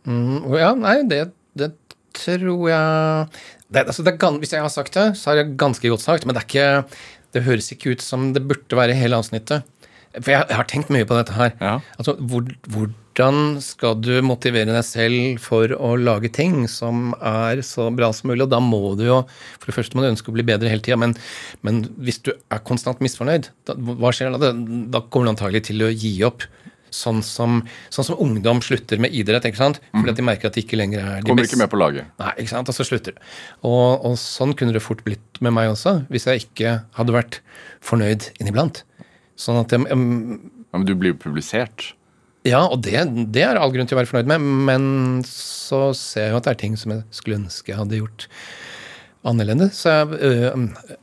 Mm, 0.08 0.48
Ja, 0.55 0.72
nei, 0.75 1.01
det, 1.08 1.25
det 1.60 1.74
tror 2.15 2.70
jeg 2.70 3.27
det, 3.74 3.86
altså 3.88 4.03
det 4.05 4.17
Hvis 4.20 4.51
jeg 4.53 4.62
har 4.62 4.72
sagt 4.72 4.93
det, 4.93 5.05
så 5.17 5.32
har 5.32 5.41
jeg 5.41 5.55
ganske 5.58 5.89
godt 5.89 6.03
sagt. 6.03 6.25
Men 6.25 6.36
det 6.36 6.43
er 6.43 6.50
ikke, 6.50 7.00
det 7.34 7.46
høres 7.48 7.72
ikke 7.74 7.96
ut 7.96 8.03
som 8.05 8.32
det 8.36 8.43
burde 8.48 8.77
være 8.77 8.96
hele 8.98 9.17
avsnittet. 9.17 9.65
For 10.13 10.29
jeg, 10.29 10.46
jeg 10.46 10.60
har 10.60 10.67
tenkt 10.70 10.91
mye 10.93 11.08
på 11.10 11.17
dette 11.17 11.34
her. 11.34 11.55
Ja. 11.58 11.79
Altså, 11.98 12.13
hvor, 12.20 12.46
hvordan 13.13 13.62
skal 13.62 14.00
du 14.01 14.15
motivere 14.25 14.74
deg 14.74 14.86
selv 14.86 15.41
for 15.43 15.70
å 15.77 15.93
lage 16.01 16.32
ting 16.34 16.65
som 16.67 17.13
er 17.22 17.62
så 17.62 17.91
bra 17.93 18.10
som 18.13 18.32
mulig? 18.32 18.48
Og 18.48 18.50
da 18.50 18.60
må 18.60 18.96
du 18.98 19.05
jo 19.05 19.20
For 19.60 19.70
det 19.70 19.75
første 19.77 19.96
må 19.96 20.01
du 20.01 20.10
ønske 20.10 20.32
å 20.32 20.34
bli 20.34 20.46
bedre 20.46 20.70
hele 20.72 20.82
tida, 20.82 20.98
men, 20.98 21.13
men 21.62 21.84
hvis 22.01 22.24
du 22.25 22.34
er 22.34 22.63
konstant 22.65 23.00
misfornøyd, 23.03 23.51
da, 23.70 23.77
hva 23.77 24.12
skjer 24.13 24.34
da? 24.34 24.50
Da 24.89 25.03
kommer 25.05 25.29
du 25.29 25.36
antagelig 25.36 25.67
til 25.70 25.86
å 25.86 25.91
gi 25.93 26.15
opp. 26.25 26.48
Sånn 26.93 27.24
som, 27.25 27.63
sånn 27.89 28.05
som 28.05 28.20
ungdom 28.22 28.60
slutter 28.62 29.00
med 29.01 29.13
idrett, 29.17 29.48
ikke 29.50 29.58
sant? 29.58 29.79
fordi 29.96 30.12
at 30.12 30.20
de 30.20 30.25
merker 30.27 30.50
at 30.51 30.58
de 30.58 30.62
ikke 30.62 30.77
lenger 30.77 31.01
er 31.01 31.24
de 31.24 31.25
Kommer 31.25 31.48
ikke 31.48 31.58
med 31.58 31.72
på 31.72 31.79
laget. 31.82 32.12
Nei, 32.22 32.34
ikke 32.43 32.51
sant? 32.51 32.70
Og 32.70 32.77
så 32.77 32.86
slutter 32.86 33.15
det. 33.15 33.24
Og, 33.65 34.05
og 34.05 34.13
sånn 34.22 34.53
kunne 34.58 34.75
det 34.75 34.84
fort 34.86 35.01
blitt 35.05 35.41
med 35.41 35.55
meg 35.58 35.72
også, 35.72 36.03
hvis 36.13 36.29
jeg 36.29 36.46
ikke 36.46 36.75
hadde 37.00 37.15
vært 37.15 37.39
fornøyd 37.82 38.29
inniblant. 38.38 38.84
Sånn 39.41 39.58
at 39.63 39.74
jeg, 39.74 39.88
em, 39.89 40.05
Ja, 40.70 40.77
men 40.77 40.86
du 40.86 40.93
blir 40.93 41.15
jo 41.15 41.22
publisert. 41.25 41.96
Ja, 42.44 42.66
og 42.68 42.82
det, 42.84 42.98
det 43.32 43.46
er 43.46 43.60
all 43.60 43.72
grunn 43.72 43.88
til 43.88 43.96
å 43.96 44.02
være 44.02 44.10
fornøyd 44.10 44.32
med, 44.34 44.48
men 44.68 44.86
så 45.28 45.94
ser 45.96 46.28
jeg 46.28 46.34
jo 46.34 46.42
at 46.42 46.50
det 46.50 46.54
er 46.54 46.62
ting 46.66 46.76
som 46.80 46.92
jeg 46.92 47.06
skulle 47.16 47.40
ønske 47.40 47.72
jeg 47.72 47.80
hadde 47.80 48.02
gjort 48.02 48.28
annerledes. 49.32 49.80
Så 49.80 49.94
jeg 49.94 50.18
er 50.20 50.50
øh, 50.52 50.98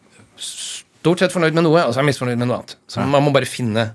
stort 1.01 1.23
sett 1.23 1.33
fornøyd 1.33 1.57
med 1.57 1.65
noe, 1.65 1.87
og 1.87 1.95
så 1.95 2.01
er 2.01 2.05
jeg 2.05 2.11
misfornøyd 2.11 2.43
med 2.43 2.51
noe 2.51 2.61
annet. 2.61 2.77
Så 2.91 3.07
man 3.09 3.25
må 3.25 3.33
bare 3.33 3.49
finne 3.49 3.87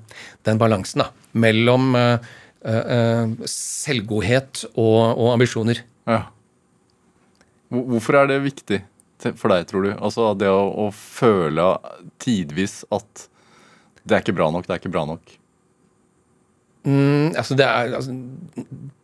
den 0.48 0.62
balansen 0.62 1.04
da, 1.04 1.12
mellom 1.38 1.94
øh, 2.00 2.18
øh, 2.66 2.82
øh, 2.98 3.38
selvgodhet 3.52 4.66
og, 4.74 4.98
og 5.14 5.32
ambisjoner. 5.36 5.84
Ja. 6.10 6.24
Hvorfor 7.76 8.22
er 8.22 8.34
det 8.34 8.42
viktig 8.46 8.82
for 9.38 9.54
deg, 9.54 9.70
tror 9.70 9.86
du? 9.86 9.94
Altså 9.96 10.34
det 10.38 10.50
å, 10.50 10.66
å 10.86 10.90
føle 10.96 11.76
tidvis 12.22 12.84
at 12.94 13.28
det 14.06 14.18
er 14.18 14.26
ikke 14.26 14.38
bra 14.38 14.52
nok, 14.54 14.68
det 14.68 14.76
er 14.76 14.82
ikke 14.82 14.94
bra 14.94 15.06
nok. 15.10 15.38
Mm, 16.86 17.32
altså 17.40 17.56
det, 17.58 17.66
er, 17.66 17.96
altså, 17.98 18.14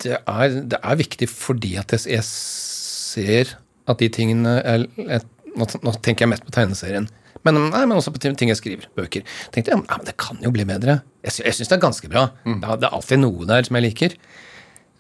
det, 0.03 0.17
er, 0.19 0.57
det 0.69 0.77
er 0.85 0.99
viktig 0.99 1.27
fordi 1.31 1.71
at 1.81 1.95
jeg, 1.95 2.03
jeg 2.13 2.25
ser 2.27 3.55
at 3.89 3.97
de 4.03 4.09
tingene 4.13 4.59
er, 4.61 4.83
er, 5.09 5.23
nå, 5.57 5.65
nå 5.81 5.93
tenker 6.05 6.27
jeg 6.27 6.31
mest 6.35 6.45
på 6.45 6.53
tegneserien. 6.53 7.07
Men, 7.41 7.57
nei, 7.71 7.81
men 7.89 7.95
også 7.97 8.11
på 8.13 8.21
ting 8.21 8.51
jeg 8.51 8.59
skriver. 8.59 8.85
Bøker. 8.95 9.23
tenkte 9.51 9.71
jeg, 9.73 9.81
ja, 9.81 9.95
men 9.97 10.05
Det 10.05 10.13
kan 10.21 10.37
jo 10.45 10.51
bli 10.53 10.65
bedre. 10.69 10.99
Jeg, 11.25 11.33
sy- 11.33 11.45
jeg 11.47 11.57
syns 11.57 11.71
det 11.71 11.77
er 11.79 11.81
ganske 11.87 12.11
bra. 12.11 12.27
Det, 12.45 12.53
er- 12.61 12.77
det 12.83 12.87
er 12.91 12.93
alltid 12.99 13.21
noe 13.23 13.47
der 13.49 13.65
som 13.65 13.79
jeg 13.79 13.87
liker. 13.87 14.13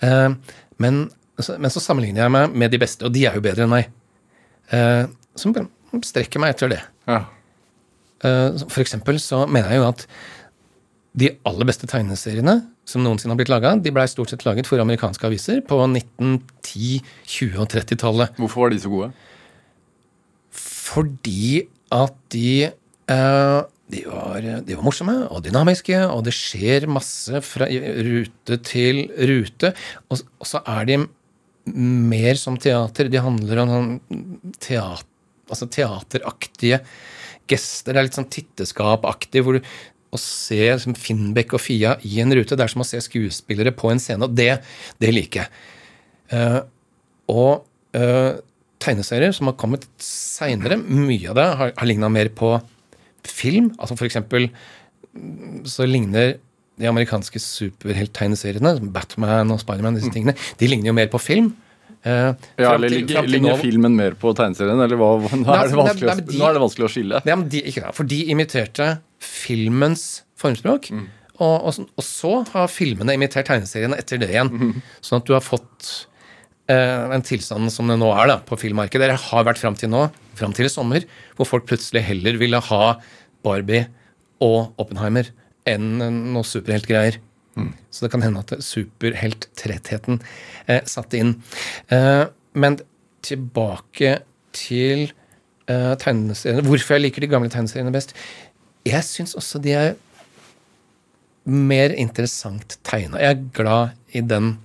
Uh, 0.01 0.33
men, 0.81 1.03
så, 1.37 1.59
men 1.61 1.69
så 1.69 1.83
sammenligner 1.85 2.25
jeg 2.25 2.33
meg 2.33 2.57
med 2.63 2.73
de 2.73 2.79
beste, 2.81 3.05
og 3.05 3.13
de 3.13 3.27
er 3.29 3.37
jo 3.37 3.43
bedre 3.45 3.67
enn 3.67 3.75
meg. 3.75 3.91
Uh, 4.73 5.05
som 5.37 5.53
strekker 6.07 6.41
meg 6.41 6.55
etter 6.55 6.73
det. 6.73 6.81
Ja. 7.05 7.21
Uh, 8.25 8.57
For 8.73 8.81
eksempel 8.81 9.21
så 9.21 9.43
mener 9.45 9.69
jeg 9.75 9.83
jo 9.83 9.87
at 9.91 10.07
de 11.17 11.27
aller 11.47 11.67
beste 11.67 11.89
tegneseriene 11.91 12.61
som 12.87 13.03
noensinne 13.03 13.33
har 13.33 13.39
blitt 13.41 13.51
laga, 13.51 13.73
de 13.75 13.91
blei 13.93 14.05
stort 14.07 14.31
sett 14.31 14.45
laget 14.47 14.69
for 14.69 14.79
amerikanske 14.79 15.27
aviser 15.27 15.59
på 15.67 15.79
1910-, 15.83 17.01
20- 17.27 17.59
og 17.59 17.67
30-tallet. 17.73 18.39
Hvorfor 18.39 18.65
var 18.65 18.73
de 18.73 18.79
så 18.79 18.91
gode? 18.93 19.11
Fordi 20.55 21.65
at 21.91 22.15
de 22.31 22.71
eh, 22.71 23.61
de 23.91 24.05
var, 24.07 24.45
de 24.63 24.75
var 24.77 24.85
morsomme 24.85 25.15
og 25.27 25.43
dynamiske, 25.43 25.97
og 26.07 26.23
det 26.23 26.33
skjer 26.35 26.87
masse 26.87 27.41
fra 27.43 27.67
rute 27.67 28.57
til 28.63 29.03
rute. 29.27 29.73
Og, 30.07 30.21
og 30.39 30.47
så 30.47 30.61
er 30.77 30.87
de 30.87 30.99
mer 31.75 32.39
som 32.39 32.55
teater. 32.61 33.11
De 33.11 33.19
handler 33.21 33.63
om 33.63 33.71
sånn 33.73 33.89
teater, 34.63 35.07
altså 35.51 35.67
teateraktige 35.67 36.79
gester. 37.51 37.91
Det 37.91 37.99
er 37.99 38.07
litt 38.07 38.19
sånn 38.19 38.31
titteskapaktig, 38.31 39.43
hvor 39.43 39.59
du 39.59 39.73
å 40.11 40.19
se 40.19 40.59
liksom, 40.59 40.95
Finnbekk 40.99 41.55
og 41.55 41.63
Fia 41.63 41.95
i 42.07 42.19
en 42.23 42.33
rute, 42.35 42.57
det 42.57 42.65
er 42.65 42.71
som 42.73 42.83
å 42.83 42.87
se 42.87 42.99
skuespillere 43.03 43.73
på 43.75 43.91
en 43.91 44.01
scene, 44.01 44.27
og 44.27 44.35
det, 44.37 44.53
det 45.01 45.13
liker 45.15 45.45
jeg. 45.45 45.51
Uh, 46.31 46.59
og 47.31 47.63
uh, 47.95 48.39
tegneserier 48.81 49.33
som 49.35 49.49
har 49.49 49.57
kommet 49.59 49.87
seinere, 50.03 50.79
mye 50.81 51.31
av 51.31 51.39
det 51.39 51.47
har, 51.61 51.73
har 51.77 51.89
ligna 51.89 52.11
mer 52.11 52.31
på 52.35 52.53
film. 53.27 53.71
Altså 53.77 53.97
for 53.97 54.07
eksempel 54.07 54.49
mm, 54.49 55.63
så 55.69 55.87
ligner 55.87 56.37
de 56.81 56.89
amerikanske 56.89 57.39
superhelttegneseriene, 57.43 58.79
Batman 58.93 59.53
og 59.53 59.61
Spiderman, 59.61 59.99
disse 59.99 60.11
tingene, 60.13 60.35
de 60.57 60.69
ligner 60.69 60.91
jo 60.91 60.97
mer 60.97 61.11
på 61.11 61.21
film. 61.21 61.51
Eh, 62.03 62.33
Ja, 62.57 62.73
eller 62.73 62.89
ligger, 62.89 63.21
til 63.21 63.29
ligner 63.35 63.57
filmen 63.61 63.93
mer 63.95 64.15
på 64.17 64.31
tegneserien, 64.37 64.79
eller 64.81 64.97
hva? 64.97 65.09
Nå 65.21 65.45
er 65.53 65.67
det 65.67 65.75
nei, 65.75 65.79
vanskelig, 65.83 66.07
nei, 66.09 66.25
de- 66.31 66.39
nå 66.39 66.47
er 66.49 66.53
det 66.57 66.61
vanskelig 66.63 66.87
å 66.87 66.91
skille. 66.95 67.19
Nei, 67.27 67.35
men 67.35 67.47
de, 67.53 67.61
ikke, 67.69 67.91
for 67.93 68.03
de 68.09 68.19
imiterte 68.33 68.87
filmens 69.21 70.05
formspråk. 70.41 70.89
Og, 71.41 71.55
og, 71.65 71.73
så- 71.73 71.87
og 71.97 72.03
så 72.05 72.31
har 72.53 72.67
filmene 72.73 73.13
imitert 73.17 73.45
tegneseriene 73.49 73.97
etter 74.01 74.17
det 74.21 74.29
igjen. 74.33 74.81
Sånn 75.01 75.21
at 75.21 75.25
du 75.29 75.33
har 75.33 75.41
fått 75.45 75.91
eh, 76.69 77.13
en 77.13 77.21
tilstand 77.25 77.69
som 77.73 77.87
det 77.89 77.97
nå 78.01 78.09
er 78.17 78.27
da, 78.33 78.37
på 78.45 78.57
filmmarkedet. 78.57 79.09
Det 79.13 79.19
har 79.29 79.43
vært 79.47 79.61
fram 79.61 79.75
til 79.77 79.89
nå, 79.93 80.07
fram 80.39 80.53
til 80.57 80.65
i 80.65 80.73
sommer, 80.73 81.05
hvor 81.37 81.45
folk 81.49 81.65
plutselig 81.69 82.01
heller 82.07 82.37
ville 82.41 82.59
ha 82.71 82.95
Barbie 83.43 83.87
og 84.41 84.73
Oppenheimer 84.81 85.29
enn 85.69 85.99
noe 86.33 86.43
superheltgreier. 86.47 87.17
Så 87.91 88.05
det 88.05 88.11
kan 88.13 88.23
hende 88.23 88.43
at 88.43 88.53
superhelttrettheten 88.63 90.21
eh, 90.67 90.83
satte 90.87 91.19
inn. 91.19 91.33
Eh, 91.91 92.23
men 92.53 92.77
tilbake 93.25 94.19
til 94.55 95.09
eh, 95.67 95.93
tegneseriene. 95.99 96.63
Hvorfor 96.67 96.97
jeg 96.97 97.07
liker 97.07 97.25
de 97.25 97.31
gamle 97.31 97.51
tegneseriene 97.51 97.93
best? 97.93 98.15
Jeg 98.87 99.05
syns 99.05 99.35
også 99.37 99.61
de 99.61 99.75
er 99.77 99.93
mer 101.45 101.93
interessant 101.97 102.77
tegna. 102.87 103.19
Jeg 103.21 103.35
er 103.35 103.47
glad 103.55 103.97
i 104.15 104.23
den 104.25 104.55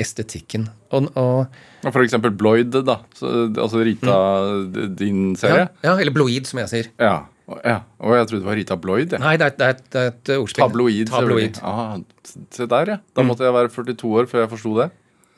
estetikken. 0.00 0.68
Og, 0.90 1.10
og 1.14 1.46
Og 1.84 1.92
For 1.92 2.02
eksempel 2.02 2.32
Bloyd, 2.32 2.72
da. 2.86 2.98
Så, 3.14 3.30
altså 3.50 3.82
Rita, 3.84 4.16
mm. 4.64 4.96
din 4.96 5.22
ja, 5.34 5.38
serie. 5.40 5.68
ja, 5.84 5.96
eller 6.00 6.14
bloid, 6.16 6.48
som 6.48 6.62
jeg 6.62 6.70
sier. 6.70 6.90
Ja. 6.98 7.16
Ja. 7.64 7.78
Og 8.00 8.14
jeg 8.16 8.26
trodde 8.30 8.40
det 8.40 8.48
var 8.48 8.56
Rita 8.56 8.76
Bloyd. 8.80 9.10
jeg. 9.12 9.20
Nei, 9.20 9.34
det 9.36 9.46
er, 9.46 9.56
det 9.58 9.66
er, 9.66 9.74
et- 9.76 9.88
det 9.92 10.00
er 10.00 10.06
et 10.14 10.30
ordspill. 10.38 10.64
Tabloid. 10.64 11.10
selvfølgelig. 11.12 11.50
Tabloid. 11.58 12.04
Ah, 12.32 12.44
se 12.56 12.66
der, 12.72 12.92
ja. 12.94 12.98
Da 13.14 13.22
måtte 13.26 13.44
jeg 13.44 13.52
være 13.52 13.68
42 13.74 14.12
år 14.22 14.28
før 14.30 14.40
jeg 14.46 14.50
forsto 14.54 14.72
det. 14.80 14.90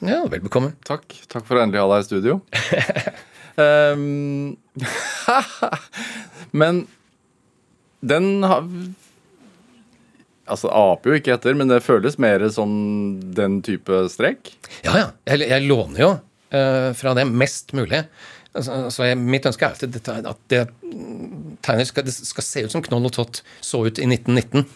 Ja, 0.06 0.20
vel 0.30 0.40
bekomme. 0.44 0.74
Takk. 0.86 1.02
Takk 1.32 1.46
for 1.48 1.56
å 1.58 1.64
endelig 1.64 1.82
ha 1.82 1.88
deg 1.96 2.04
i 2.04 2.06
studio. 2.06 2.40
um, 3.58 4.56
men 6.62 6.86
den 8.06 8.30
har 8.46 8.62
Altså, 10.46 10.68
aper 10.70 11.10
jo 11.10 11.16
ikke 11.18 11.32
etter, 11.34 11.56
men 11.58 11.66
det 11.66 11.80
føles 11.82 12.20
mer 12.22 12.44
som 12.54 12.70
den 13.34 13.56
type 13.66 14.04
strek. 14.12 14.52
Ja, 14.86 14.92
ja. 14.94 15.06
Jeg, 15.26 15.40
jeg 15.50 15.64
låner 15.66 15.98
jo 16.04 16.10
uh, 16.54 16.92
fra 16.94 17.14
det 17.18 17.24
mest 17.26 17.74
mulig. 17.74 18.04
Altså, 18.56 18.78
så 18.94 19.06
jeg, 19.08 19.18
mitt 19.20 19.46
ønske 19.48 19.66
er 19.68 19.76
at, 19.76 19.84
det, 19.92 20.16
at 20.32 20.42
det 20.52 20.64
tegner 21.66 21.88
skal, 21.88 22.08
skal 22.12 22.46
se 22.46 22.64
ut 22.66 22.74
som 22.74 22.84
Knoll 22.84 23.08
og 23.08 23.14
Tott 23.16 23.42
så 23.64 23.82
ut 23.86 24.00
i 24.00 24.08
1919. 24.08 24.66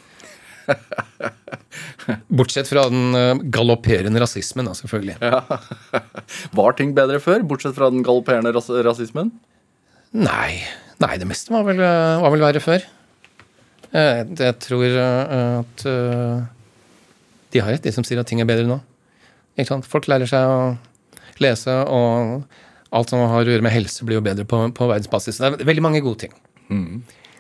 Bortsett 2.41 2.71
fra 2.71 2.87
den 2.91 3.17
eh, 3.17 3.43
galopperende 3.55 4.23
rasismen, 4.23 4.69
da, 4.69 4.75
selvfølgelig. 4.77 5.17
Var 6.59 6.79
ting 6.79 6.95
bedre 6.97 7.21
før, 7.23 7.45
bortsett 7.47 7.77
fra 7.79 7.91
den 7.93 8.05
galopperende 8.07 8.53
ras 8.55 8.71
rasismen? 8.87 9.33
Nei, 10.17 10.61
nei, 11.03 11.13
det 11.23 11.29
meste 11.31 11.53
var 11.55 11.67
vel, 11.69 11.83
eh, 11.83 12.23
var 12.23 12.35
vel 12.35 12.43
verre 12.43 12.63
før. 12.63 12.87
Jeg, 13.91 14.27
Jeg 14.39 14.57
tror 14.63 14.87
eh, 14.87 15.61
at 15.61 15.85
eh, 15.91 16.41
de 17.51 17.63
har 17.63 17.75
rett, 17.75 17.85
de 17.87 17.95
som 17.95 18.07
sier 18.07 18.21
at 18.23 18.29
ting 18.31 18.43
er 18.43 18.49
bedre 18.49 18.69
nå. 18.69 18.81
Folk 19.85 20.07
lærer 20.09 20.29
seg 20.31 20.47
å 20.47 20.61
lese, 21.43 21.73
og 21.91 22.43
alt 22.97 23.13
som 23.13 23.23
har 23.23 23.47
å 23.47 23.53
gjøre 23.53 23.65
med 23.65 23.75
helse, 23.75 24.05
blir 24.07 24.19
jo 24.19 24.25
bedre 24.25 24.47
på, 24.49 24.63
på 24.75 24.89
verdensbasis. 24.91 25.39
Det 25.41 25.51
er 25.51 25.69
veldig 25.69 25.85
mange 25.85 26.03
gode 26.05 26.27
ting. 26.27 26.35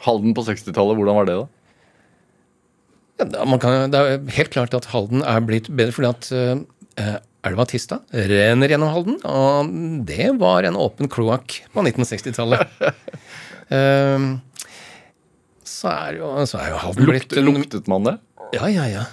Halden 0.04 0.36
på 0.36 0.44
60-tallet, 0.46 0.98
hvordan 0.98 1.18
var 1.18 1.28
det, 1.28 1.38
da? 1.40 1.48
Ja, 3.20 3.44
Man 3.44 3.60
kan, 3.62 3.90
det 3.92 4.00
er 4.00 4.22
helt 4.38 4.52
klart 4.54 4.76
at 4.76 4.88
Halden 4.94 5.24
er 5.26 5.42
blitt 5.44 5.68
bedre 5.68 5.92
fordi 5.92 6.08
at 6.08 6.30
uh, 6.32 7.18
elva 7.46 7.66
Tista 7.68 8.00
renner 8.12 8.72
gjennom 8.72 8.92
Halden, 8.94 9.18
og 9.28 9.74
det 10.08 10.30
var 10.40 10.68
en 10.68 10.78
åpen 10.80 11.10
kloakk 11.12 11.62
på 11.74 11.86
1960-tallet. 11.88 12.68
Eh, 13.70 14.22
så 15.62 15.90
er 15.92 16.16
jo, 16.16 16.30
så 16.50 16.58
er 16.58 16.72
jo 16.72 16.78
Halden 16.82 17.06
Lukt, 17.06 17.28
blitt 17.30 17.44
luktet 17.46 17.86
man 17.86 18.02
det? 18.08 18.16
Ja, 18.56 18.66
ja, 18.66 18.88
ja. 18.90 19.04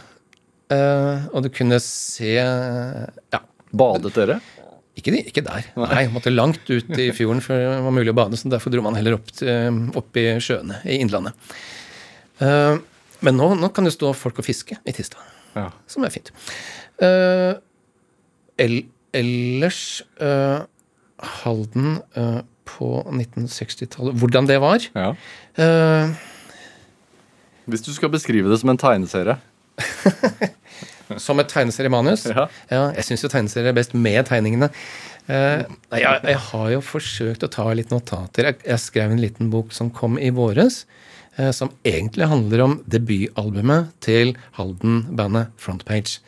Uh, 0.73 1.27
og 1.29 1.45
du 1.45 1.51
kunne 1.53 1.77
se 1.77 2.31
Ja, 2.33 3.41
Badet 3.69 4.15
dere? 4.17 4.39
Ikke, 4.97 5.13
de- 5.13 5.23
ikke 5.29 5.43
der. 5.45 5.67
Nei, 5.77 6.03
måtte 6.13 6.31
langt 6.33 6.67
ut 6.69 6.89
i 6.97 7.09
fjorden 7.15 7.41
før 7.45 7.59
det 7.63 7.81
var 7.85 7.93
mulig 7.95 8.11
å 8.13 8.17
bade, 8.17 8.37
så 8.39 8.49
derfor 8.51 8.73
dro 8.73 8.81
man 8.85 8.97
heller 8.97 9.15
opp, 9.19 9.29
til, 9.37 9.79
opp 9.99 10.17
i 10.19 10.25
sjøene 10.43 10.79
i 10.85 10.97
Innlandet. 11.03 11.33
Uh, 12.41 12.77
men 13.25 13.37
nå, 13.39 13.51
nå 13.57 13.69
kan 13.73 13.85
det 13.87 13.93
stå 13.95 14.11
folk 14.17 14.37
og 14.41 14.45
fiske 14.45 14.77
i 14.85 14.93
Tista, 14.93 15.17
Ja. 15.57 15.69
som 15.89 16.03
er 16.05 16.13
fint. 16.13 16.29
Uh, 17.01 17.55
el, 18.61 18.79
ellers 19.17 20.01
uh, 20.21 20.65
Halden 21.41 21.99
på 22.67 22.87
1960-tallet 23.09 24.17
Hvordan 24.21 24.45
det 24.49 24.57
var? 24.61 24.83
ja. 24.93 25.13
Hvis 27.67 27.81
du 27.83 27.89
skal 27.95 28.11
beskrive 28.13 28.47
det 28.51 28.59
som 28.61 28.69
en 28.71 28.77
tegneserie 28.79 29.33
Som 31.15 31.39
et 31.39 31.51
tegneseriemanus? 31.51 32.25
Ja. 32.27 32.47
jeg 32.69 33.05
syns 33.07 33.23
jo 33.23 33.31
tegneserier 33.31 33.71
er 33.71 33.77
best 33.77 33.95
med 33.95 34.27
tegningene. 34.27 34.69
Eh, 35.27 35.63
jeg, 35.91 36.21
jeg 36.23 36.39
har 36.49 36.69
jo 36.71 36.83
forsøkt 36.83 37.43
å 37.43 37.51
ta 37.51 37.67
litt 37.75 37.91
notater. 37.91 38.51
Jeg, 38.51 38.61
jeg 38.67 38.83
skrev 38.83 39.13
en 39.13 39.23
liten 39.23 39.51
bok 39.53 39.73
som 39.75 39.91
kom 39.93 40.15
i 40.19 40.31
våres, 40.35 40.85
eh, 41.35 41.51
som 41.55 41.73
egentlig 41.87 42.29
handler 42.31 42.63
om 42.63 42.77
debutalbumet 42.87 43.91
til 44.03 44.35
Halden-bandet 44.59 45.55
Frontpage. 45.59 46.21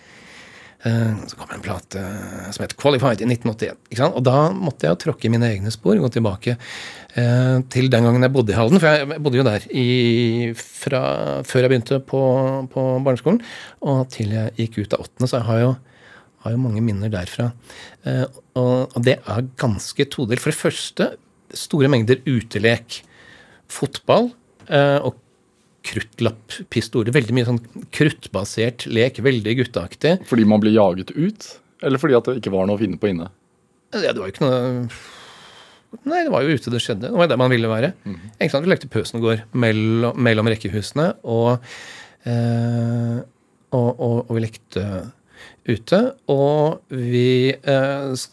Eh, 0.88 1.16
så 1.28 1.36
kom 1.36 1.50
en 1.52 1.64
plate 1.64 2.02
som 2.56 2.64
het 2.64 2.76
Qualified 2.80 3.20
i 3.20 3.28
1981. 3.28 3.80
Ikke 3.90 4.00
sant? 4.00 4.16
Og 4.16 4.24
da 4.24 4.48
måtte 4.56 4.88
jeg 4.88 4.96
jo 4.96 5.02
tråkke 5.04 5.32
mine 5.32 5.50
egne 5.52 5.74
spor, 5.76 6.00
gå 6.00 6.12
tilbake 6.16 6.56
eh, 6.56 7.58
til 7.74 7.92
den 7.92 8.08
gangen 8.08 8.24
jeg 8.24 8.34
bodde 8.36 8.54
i 8.54 8.58
Halden. 8.58 8.80
For 8.80 8.96
jeg 8.96 9.20
bodde 9.26 9.42
jo 9.42 9.48
der 9.48 9.68
i, 9.76 9.88
fra 10.56 11.04
før 11.48 11.66
jeg 11.66 11.74
begynte 11.74 12.00
på, 12.08 12.24
på 12.72 12.88
barneskolen, 13.04 13.42
og 13.84 14.06
til 14.16 14.32
jeg 14.38 14.56
gikk 14.62 14.80
ut 14.80 14.96
av 14.96 15.04
åttende. 15.04 15.28
Så 15.28 15.42
jeg 15.42 15.50
har 15.50 15.64
jo, 15.66 15.72
har 16.46 16.56
jo 16.56 16.64
mange 16.64 16.84
minner 16.86 17.12
derfra. 17.12 17.52
Eh, 18.08 18.26
og, 18.56 18.96
og 18.96 19.00
det 19.04 19.20
er 19.20 19.54
ganske 19.60 20.08
todelt. 20.16 20.44
For 20.44 20.56
det 20.56 20.62
første 20.64 21.12
store 21.60 21.92
mengder 21.92 22.24
utelek. 22.30 23.02
Fotball 23.70 24.32
og 24.70 25.18
kruttlapppistoler. 25.90 27.14
Veldig 27.16 27.36
mye 27.36 27.48
sånn 27.48 27.62
kruttbasert 27.96 28.86
lek. 28.90 29.22
Veldig 29.26 29.56
gutteaktig. 29.64 30.20
fordi 30.30 30.48
man 30.48 30.64
blir 30.64 30.76
jaget 30.76 31.14
ut? 31.16 31.50
Eller 31.86 32.02
fordi 32.02 32.18
at 32.18 32.28
det 32.28 32.40
ikke 32.42 32.54
var 32.54 32.68
noe 32.68 32.80
å 32.80 32.82
finne 32.82 33.00
på 33.00 33.12
inne? 33.12 33.30
Ja, 33.96 34.12
det 34.14 34.20
var 34.20 34.28
jo 34.30 34.34
ikke 34.36 34.46
noe 34.46 34.90
Nei, 36.06 36.20
det 36.22 36.30
var 36.30 36.44
jo 36.46 36.54
ute 36.54 36.70
det 36.70 36.84
skjedde. 36.84 37.10
Det 37.10 37.18
var 37.18 37.30
der 37.32 37.40
man 37.42 37.50
ville 37.50 37.70
være. 37.70 37.96
Ikke 38.38 38.52
sant? 38.54 38.68
Vi 38.68 38.70
lekte 38.70 38.90
Pøsengård 38.94 39.42
mellom, 39.58 40.20
mellom 40.22 40.50
rekkehusene, 40.52 41.08
og, 41.26 41.66
eh, 42.30 43.16
og, 43.74 43.88
og, 43.90 44.20
og 44.28 44.30
vi 44.38 44.44
lekte 44.44 44.84
ute. 45.66 46.02
Og 46.30 46.94
vi 46.94 47.56
eh, 47.58 48.28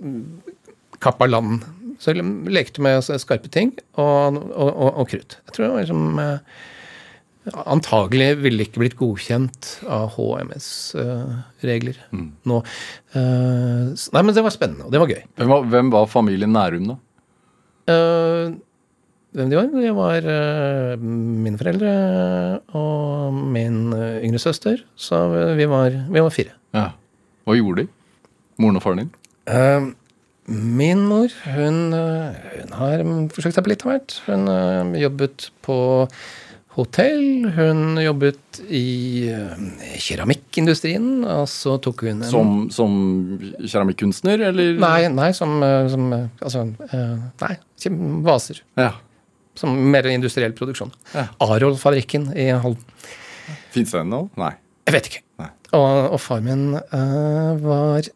kappa 1.01 1.31
land. 1.31 1.65
Så 1.97 2.13
vi 2.13 2.27
lekte 2.53 2.85
med 2.85 3.01
skarpe 3.09 3.49
ting 3.49 3.73
og, 3.97 4.37
og, 4.37 4.69
og, 4.69 4.91
og 5.01 5.09
krutt. 5.09 5.39
Jeg 5.47 5.57
tror 5.57 5.65
det 5.65 5.73
var 5.73 5.87
liksom 5.87 6.21
eh, 6.21 6.65
Antagelig 7.55 8.33
ville 8.43 8.65
ikke 8.67 8.81
blitt 8.83 8.97
godkjent 8.99 9.69
av 9.87 10.09
HMS-regler 10.17 11.99
nå. 12.11 12.57
Eh, 13.15 13.93
nei, 13.95 14.23
men 14.23 14.35
det 14.35 14.43
var 14.43 14.55
spennende, 14.55 14.87
og 14.89 14.95
det 14.95 15.03
var 15.03 15.13
gøy. 15.13 15.21
Hvem 15.39 15.53
var, 15.53 15.69
hvem 15.75 15.93
var 15.95 16.09
familien 16.11 16.55
Nærum, 16.57 16.89
da? 16.91 16.97
Uh, 17.87 18.57
hvem 19.39 19.53
de 19.53 19.59
var? 19.61 19.69
Det 19.71 19.93
var 19.95 20.27
uh, 20.27 21.05
mine 21.07 21.61
foreldre 21.61 21.93
og 22.75 23.37
min 23.55 23.93
eh, 23.95 24.25
yngre 24.27 24.41
søster. 24.43 24.83
Så 24.99 25.21
vi 25.59 25.69
var, 25.71 25.95
vi 26.11 26.25
var 26.25 26.35
fire. 26.35 26.57
Ja. 26.75 26.89
Hva 27.47 27.55
gjorde 27.55 27.85
de? 27.85 27.93
Moren 28.59 28.81
og 28.81 28.83
faren 28.83 29.05
din? 29.05 29.15
Uh, 29.47 29.93
min 30.47 31.01
mor, 31.09 31.33
hun, 31.57 31.93
eh, 31.93 32.35
hun 32.61 32.75
har 32.79 33.01
forsøkt 33.35 33.57
seg 33.57 33.65
på 33.67 33.73
litt 33.73 33.83
av 33.83 33.91
hvert. 33.91 34.17
Hun 34.29 34.47
eh, 34.51 35.01
jobbet 35.03 35.49
på 35.67 35.79
hotell. 36.77 37.49
Hun 37.57 37.97
jobbet 38.01 38.61
i 38.69 39.29
eh, 39.33 39.97
keramikkindustrien, 40.03 41.25
og 41.25 41.47
så 41.51 41.77
tok 41.83 42.05
hun 42.07 42.21
en 42.21 42.29
Som, 42.29 42.53
som 42.75 42.93
keramikkunstner, 43.65 44.45
eller? 44.51 44.77
Nei, 44.83 45.09
nei, 45.13 45.31
som, 45.37 45.57
eh, 45.65 45.89
som 45.93 46.07
eh, 46.17 46.29
Altså, 46.43 46.67
nei, 47.43 47.55
vaser. 48.27 48.63
Ja. 48.79 48.93
Som 49.57 49.77
mer 49.93 50.09
industriell 50.13 50.53
produksjon. 50.57 50.93
Ja. 51.17 51.29
Arold-fabrikken 51.45 52.31
i 52.37 52.51
Halden. 52.53 52.85
Fins 53.73 53.95
det 53.95 54.03
ennå? 54.03 54.27
Nei. 54.41 54.53
Jeg 54.87 54.95
vet 54.99 55.11
ikke. 55.11 55.25
Nei. 55.43 55.51
Og, 55.75 56.13
og 56.15 56.21
far 56.23 56.43
min 56.45 56.77
uh, 56.77 57.57
var 57.63 58.07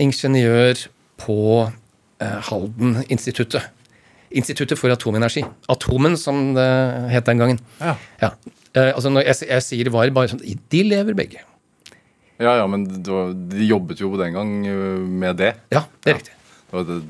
ingeniør 0.00 0.86
på 1.20 1.38
uh, 1.66 2.38
Halden-instituttet. 2.48 3.68
Instituttet 4.38 4.80
for 4.80 4.92
atomenergi. 4.94 5.44
Atomen, 5.72 6.16
som 6.20 6.52
det 6.56 6.68
het 7.12 7.28
den 7.28 7.40
gangen. 7.42 7.62
Ja. 7.80 7.96
Ja. 8.22 8.34
Eh, 8.72 8.92
altså 8.94 9.12
når 9.12 9.26
jeg, 9.28 9.48
jeg 9.50 9.64
sier 9.66 9.90
var, 9.92 10.08
bare 10.16 10.30
sånn 10.32 10.40
De 10.42 10.84
lever 10.86 11.16
begge. 11.16 11.42
Ja, 12.42 12.56
ja, 12.58 12.66
men 12.70 12.86
var, 13.06 13.34
de 13.52 13.66
jobbet 13.68 14.00
jo 14.02 14.14
den 14.18 14.34
gang 14.34 14.54
med 15.20 15.38
det. 15.38 15.52
Ja, 15.74 15.84
det 16.02 16.14
er 16.14 16.18
riktig. 16.18 16.38
Det 16.72 16.78
var. 16.78 17.02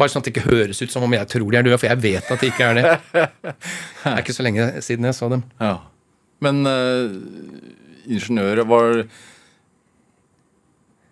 Bare 0.00 0.10
sånn 0.10 0.22
at 0.22 0.28
det 0.28 0.32
ikke 0.32 0.48
høres 0.48 0.80
ut 0.80 0.92
som 0.92 1.04
om 1.04 1.14
jeg 1.14 1.28
tror 1.30 1.44
de 1.52 1.58
er 1.60 1.66
døde, 1.66 1.78
for 1.78 1.90
jeg 1.90 2.00
vet 2.00 2.30
at 2.32 2.40
de 2.40 2.48
ikke 2.48 2.70
er 2.70 2.78
det. 2.78 2.94
Det 4.04 4.12
er 4.12 4.22
ikke 4.22 4.36
så 4.36 4.44
lenge 4.44 4.64
siden 4.84 5.06
jeg 5.08 5.16
så 5.16 5.28
dem. 5.32 5.44
Ja. 5.60 5.76
Men 6.44 6.64
uh, 6.68 7.12
ingeniører 8.04 8.66
var 8.68 9.04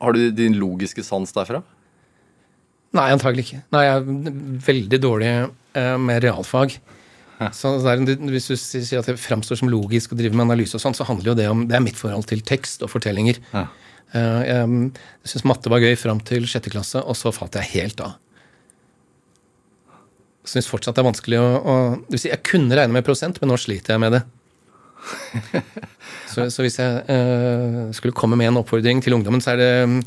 Har 0.03 0.17
du 0.17 0.25
din 0.35 0.57
logiske 0.59 1.05
sans 1.07 1.31
derfra? 1.33 1.63
Nei, 2.93 3.09
antagelig 3.15 3.47
ikke. 3.47 3.63
Nei, 3.73 3.85
jeg 3.87 4.01
er 4.01 4.41
veldig 4.67 5.01
dårlig 5.01 5.31
eh, 5.33 5.95
med 6.01 6.25
realfag. 6.25 6.77
Så 7.51 7.73
det 7.83 7.91
er, 7.91 8.21
Hvis 8.31 8.51
du 8.53 8.55
sier 8.55 9.01
at 9.01 9.09
det 9.11 9.17
framstår 9.19 9.59
som 9.59 9.71
logisk 9.73 10.13
å 10.15 10.19
drive 10.19 10.37
med 10.37 10.45
analyse, 10.45 10.77
og 10.79 10.83
sånn, 10.85 10.95
så 10.95 11.07
handler 11.09 11.33
jo 11.33 11.39
det 11.41 11.49
om 11.51 11.65
det 11.67 11.75
er 11.75 11.83
mitt 11.83 11.99
forhold 11.99 12.29
til 12.31 12.45
tekst 12.47 12.85
og 12.85 12.93
fortellinger. 12.93 13.41
Ja. 13.55 13.65
Eh, 14.13 14.53
jeg 14.53 15.33
syns 15.33 15.47
matte 15.49 15.73
var 15.73 15.83
gøy 15.83 15.97
fram 15.99 16.21
til 16.23 16.47
sjette 16.51 16.71
klasse, 16.73 17.03
og 17.03 17.19
så 17.19 17.33
falt 17.35 17.57
jeg 17.59 17.73
helt 17.73 18.05
av. 18.05 18.19
Syns 20.47 20.69
fortsatt 20.71 20.99
det 20.99 21.03
er 21.05 21.07
vanskelig 21.07 21.39
å, 21.41 21.49
å 21.63 21.75
det 22.03 22.17
vil 22.17 22.23
si, 22.25 22.31
Jeg 22.33 22.45
kunne 22.47 22.79
regne 22.79 22.97
med 22.97 23.07
prosent, 23.07 23.39
men 23.41 23.53
nå 23.53 23.59
sliter 23.61 23.95
jeg 23.95 24.03
med 24.03 24.19
det. 24.19 24.23
Så, 26.33 26.47
så 26.49 26.63
hvis 26.65 26.79
jeg 26.79 27.01
eh, 27.13 27.91
skulle 27.93 28.15
komme 28.17 28.39
med 28.41 28.49
en 28.49 28.57
oppfordring 28.63 29.03
til 29.05 29.13
ungdommen, 29.13 29.43
så 29.45 29.53
er 29.53 29.59
det 29.61 30.05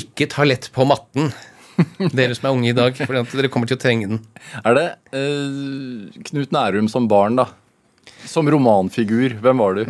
ikke 0.00 0.26
ta 0.32 0.42
lett 0.42 0.66
på 0.74 0.82
matten. 0.88 1.28
Dere 2.18 2.34
som 2.34 2.48
er 2.48 2.56
unge 2.56 2.70
i 2.72 2.76
dag, 2.76 2.96
for 2.98 3.14
dere 3.38 3.50
kommer 3.52 3.70
til 3.70 3.78
å 3.78 3.82
trenge 3.82 4.08
den. 4.10 4.20
Er 4.66 4.76
det 4.78 4.86
ø, 5.14 5.22
Knut 6.30 6.54
Nærum 6.54 6.88
som 6.90 7.06
barn, 7.10 7.38
da? 7.38 7.48
Som 8.28 8.48
romanfigur, 8.50 9.36
hvem 9.44 9.60
var 9.62 9.76
du? 9.78 9.82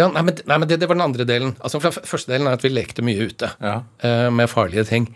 Ja, 0.00 0.08
nei, 0.10 0.22
men, 0.26 0.40
nei, 0.48 0.56
men 0.58 0.68
det, 0.70 0.80
det 0.82 0.88
var 0.90 0.98
den 0.98 1.04
andre 1.04 1.26
delen. 1.28 1.52
Altså, 1.62 1.78
for 1.84 1.94
første 2.08 2.32
delen 2.32 2.48
er 2.50 2.56
at 2.58 2.64
vi 2.64 2.72
lekte 2.72 3.04
mye 3.06 3.28
ute 3.30 3.52
Ja. 3.62 3.76
uh, 4.04 4.28
med 4.34 4.50
farlige 4.50 4.84
ting. 4.88 5.06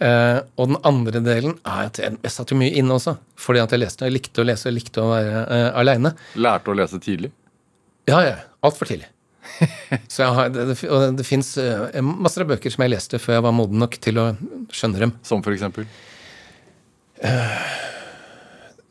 Uh, 0.00 0.40
og 0.56 0.70
den 0.70 0.78
andre 0.88 1.20
delen 1.20 1.58
er 1.68 1.90
at 1.90 2.00
jeg, 2.00 2.16
jeg 2.22 2.32
satt 2.32 2.54
jo 2.54 2.56
mye 2.58 2.72
inne 2.80 2.96
også. 2.96 3.16
Fordi 3.36 3.60
at 3.60 3.74
jeg 3.74 3.82
leste. 3.82 4.08
Jeg 4.08 4.16
likte 4.16 4.40
å 4.40 4.46
lese, 4.48 4.70
jeg 4.70 4.78
likte 4.78 5.04
å 5.04 5.10
være 5.12 5.42
uh, 5.50 5.68
aleine. 5.82 6.14
Lærte 6.40 6.72
å 6.72 6.78
lese 6.78 7.02
tidlig? 7.02 7.32
Ja, 8.08 8.22
ja. 8.24 8.38
Altfor 8.64 8.88
tidlig. 8.88 9.10
Så 10.12 10.28
har, 10.36 10.50
det, 10.54 10.66
det, 10.70 10.76
og 10.88 11.16
det 11.18 11.26
fins 11.26 11.54
masser 12.02 12.44
av 12.44 12.52
bøker 12.54 12.72
som 12.72 12.84
jeg 12.84 12.94
leste 12.94 13.20
før 13.22 13.38
jeg 13.38 13.46
var 13.48 13.54
moden 13.56 13.82
nok 13.82 13.98
til 14.02 14.20
å 14.22 14.26
skjønne 14.72 15.02
dem. 15.02 15.14
Som 15.26 15.42
for 15.44 15.54
eksempel? 15.54 15.88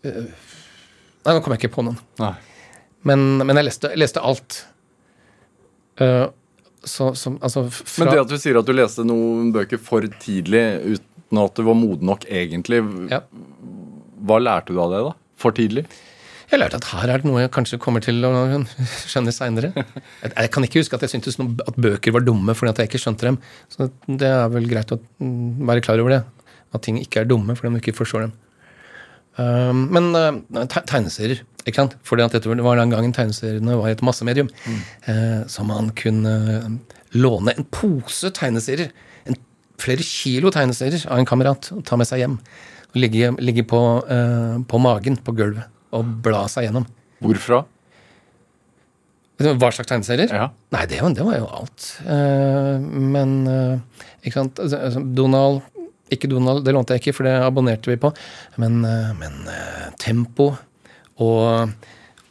Nei, 0.01 1.33
nå 1.33 1.39
kommer 1.39 1.57
jeg 1.57 1.65
ikke 1.65 1.75
på 1.77 1.85
noen. 1.87 1.99
Men, 3.07 3.25
men 3.41 3.57
jeg, 3.57 3.67
leste, 3.67 3.91
leste 3.97 4.21
alt. 4.23 4.61
Uh, 6.01 6.27
så, 6.83 7.11
så 7.15 7.35
altså 7.41 7.67
fra, 7.69 8.05
Men 8.05 8.13
det 8.13 8.21
at 8.23 8.31
du 8.31 8.37
sier 8.41 8.57
at 8.57 8.65
du 8.65 8.73
leste 8.73 9.05
noen 9.05 9.51
bøker 9.53 9.81
for 9.81 10.05
tidlig 10.21 10.63
uten 10.81 11.41
at 11.41 11.57
du 11.57 11.65
var 11.67 11.77
moden 11.77 12.09
nok 12.09 12.25
egentlig, 12.25 12.81
ja. 13.11 13.21
hva 14.25 14.39
lærte 14.41 14.73
du 14.73 14.81
av 14.81 14.93
det, 14.93 15.03
da? 15.05 15.13
For 15.41 15.55
tidlig? 15.55 15.85
Jeg 16.51 16.59
lærte 16.59 16.81
at 16.81 16.87
her 16.91 17.07
er 17.07 17.21
det 17.21 17.29
noe 17.29 17.39
jeg 17.45 17.51
kanskje 17.55 17.79
kommer 17.79 18.03
til 18.03 18.19
å 18.27 18.31
skjønne 19.07 19.31
seinere. 19.31 19.71
Jeg, 19.71 20.31
jeg 20.35 20.51
kan 20.51 20.67
ikke 20.67 20.81
huske 20.81 20.97
at 20.97 21.05
jeg 21.05 21.13
syntes 21.13 21.39
noe, 21.39 21.55
at 21.63 21.77
bøker 21.79 22.11
var 22.11 22.25
dumme 22.27 22.55
fordi 22.57 22.73
at 22.73 22.81
jeg 22.81 22.91
ikke 22.91 22.99
skjønte 23.05 23.29
dem. 23.29 23.37
Så 23.71 23.87
det 24.09 24.27
er 24.27 24.51
vel 24.51 24.67
greit 24.67 24.91
å 24.91 24.99
mm, 24.99 25.63
være 25.69 25.85
klar 25.85 26.03
over 26.03 26.17
det. 26.17 26.21
At 26.75 26.83
ting 26.83 26.99
ikke 26.99 27.23
er 27.23 27.31
dumme 27.31 27.55
fordi 27.55 27.71
man 27.71 27.83
ikke 27.83 27.95
forstår 27.95 28.27
dem. 28.27 28.35
Um, 29.39 29.85
men 29.95 30.11
uh, 30.11 30.67
tegneserier, 30.67 31.45
ikke 31.63 31.85
sant? 31.85 31.95
Fordi 32.03 32.27
at 32.27 32.35
dette 32.35 32.51
var 32.51 32.81
den 32.81 32.91
gangen 32.91 33.15
tegneseriene 33.15 33.79
var 33.79 33.93
et 33.93 34.03
massemedium. 34.03 34.51
eh, 35.07 35.47
så 35.47 35.63
man 35.63 35.93
kunne 35.95 36.35
eh, 36.51 36.69
låne 37.15 37.55
en 37.55 37.67
pose 37.71 38.27
tegneserier, 38.35 38.91
en, 39.23 39.39
flere 39.79 40.03
kilo 40.03 40.51
tegneserier 40.51 41.07
av 41.07 41.21
en 41.21 41.29
kamerat, 41.29 41.71
og 41.71 41.85
ta 41.87 41.95
med 41.95 42.11
seg 42.11 42.25
hjem. 42.25 42.41
Og 42.91 42.99
ligge, 42.99 43.31
ligge 43.39 43.63
på, 43.63 43.79
uh, 44.03 44.57
på 44.67 44.83
magen 44.83 45.15
på 45.15 45.37
gulvet 45.37 45.70
og 45.95 46.17
bla 46.25 46.45
seg 46.51 46.67
gjennom. 46.67 46.87
Hvorfra? 47.21 47.61
Hva 49.41 49.71
slags 49.73 49.89
tegneserier? 49.89 50.31
Ja. 50.33 50.49
Nei, 50.73 50.83
det, 50.89 50.99
det 51.17 51.25
var 51.25 51.39
jo 51.39 51.47
alt. 51.49 51.87
Uh, 52.05 52.77
men 52.81 53.37
uh, 53.49 54.03
ikke 54.21 54.37
sant 54.37 54.61
altså, 54.61 54.81
altså, 54.89 55.01
Donald 55.17 55.61
Ikke 56.13 56.29
Donald, 56.29 56.65
det 56.65 56.75
lånte 56.75 56.93
jeg 56.93 57.01
ikke, 57.01 57.15
for 57.17 57.29
det 57.29 57.37
abonnerte 57.41 57.89
vi 57.89 57.97
på. 58.01 58.11
Men, 58.61 58.81
uh, 58.85 59.13
men 59.17 59.39
Tempo 60.01 60.51
og, 61.21 61.71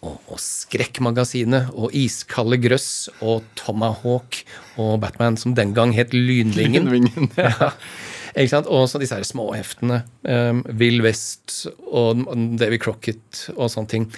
og, 0.05 0.17
og 0.29 0.39
Skrekkmagasinet 0.43 1.73
og 1.73 1.97
Iskalde 1.97 2.61
Grøss 2.61 3.09
og 3.19 3.47
Tomahawk 3.59 4.43
og 4.81 4.99
Batman, 5.03 5.41
som 5.41 5.57
den 5.57 5.75
gang 5.77 5.95
het 5.97 6.15
Lynvingen. 6.15 6.91
Lynvingen. 6.93 7.33
Ja. 7.41 7.73
Ikke 8.35 8.53
sant? 8.53 8.71
Og 8.71 8.87
så 8.91 9.01
disse 9.03 9.17
her 9.17 9.27
småheftene. 9.27 10.03
Um, 10.23 10.63
Will 10.79 11.03
West 11.05 11.65
og 11.87 12.25
Davy 12.61 12.79
Crocket 12.83 13.47
og 13.57 13.71
sånne 13.73 13.91
ting. 13.91 14.09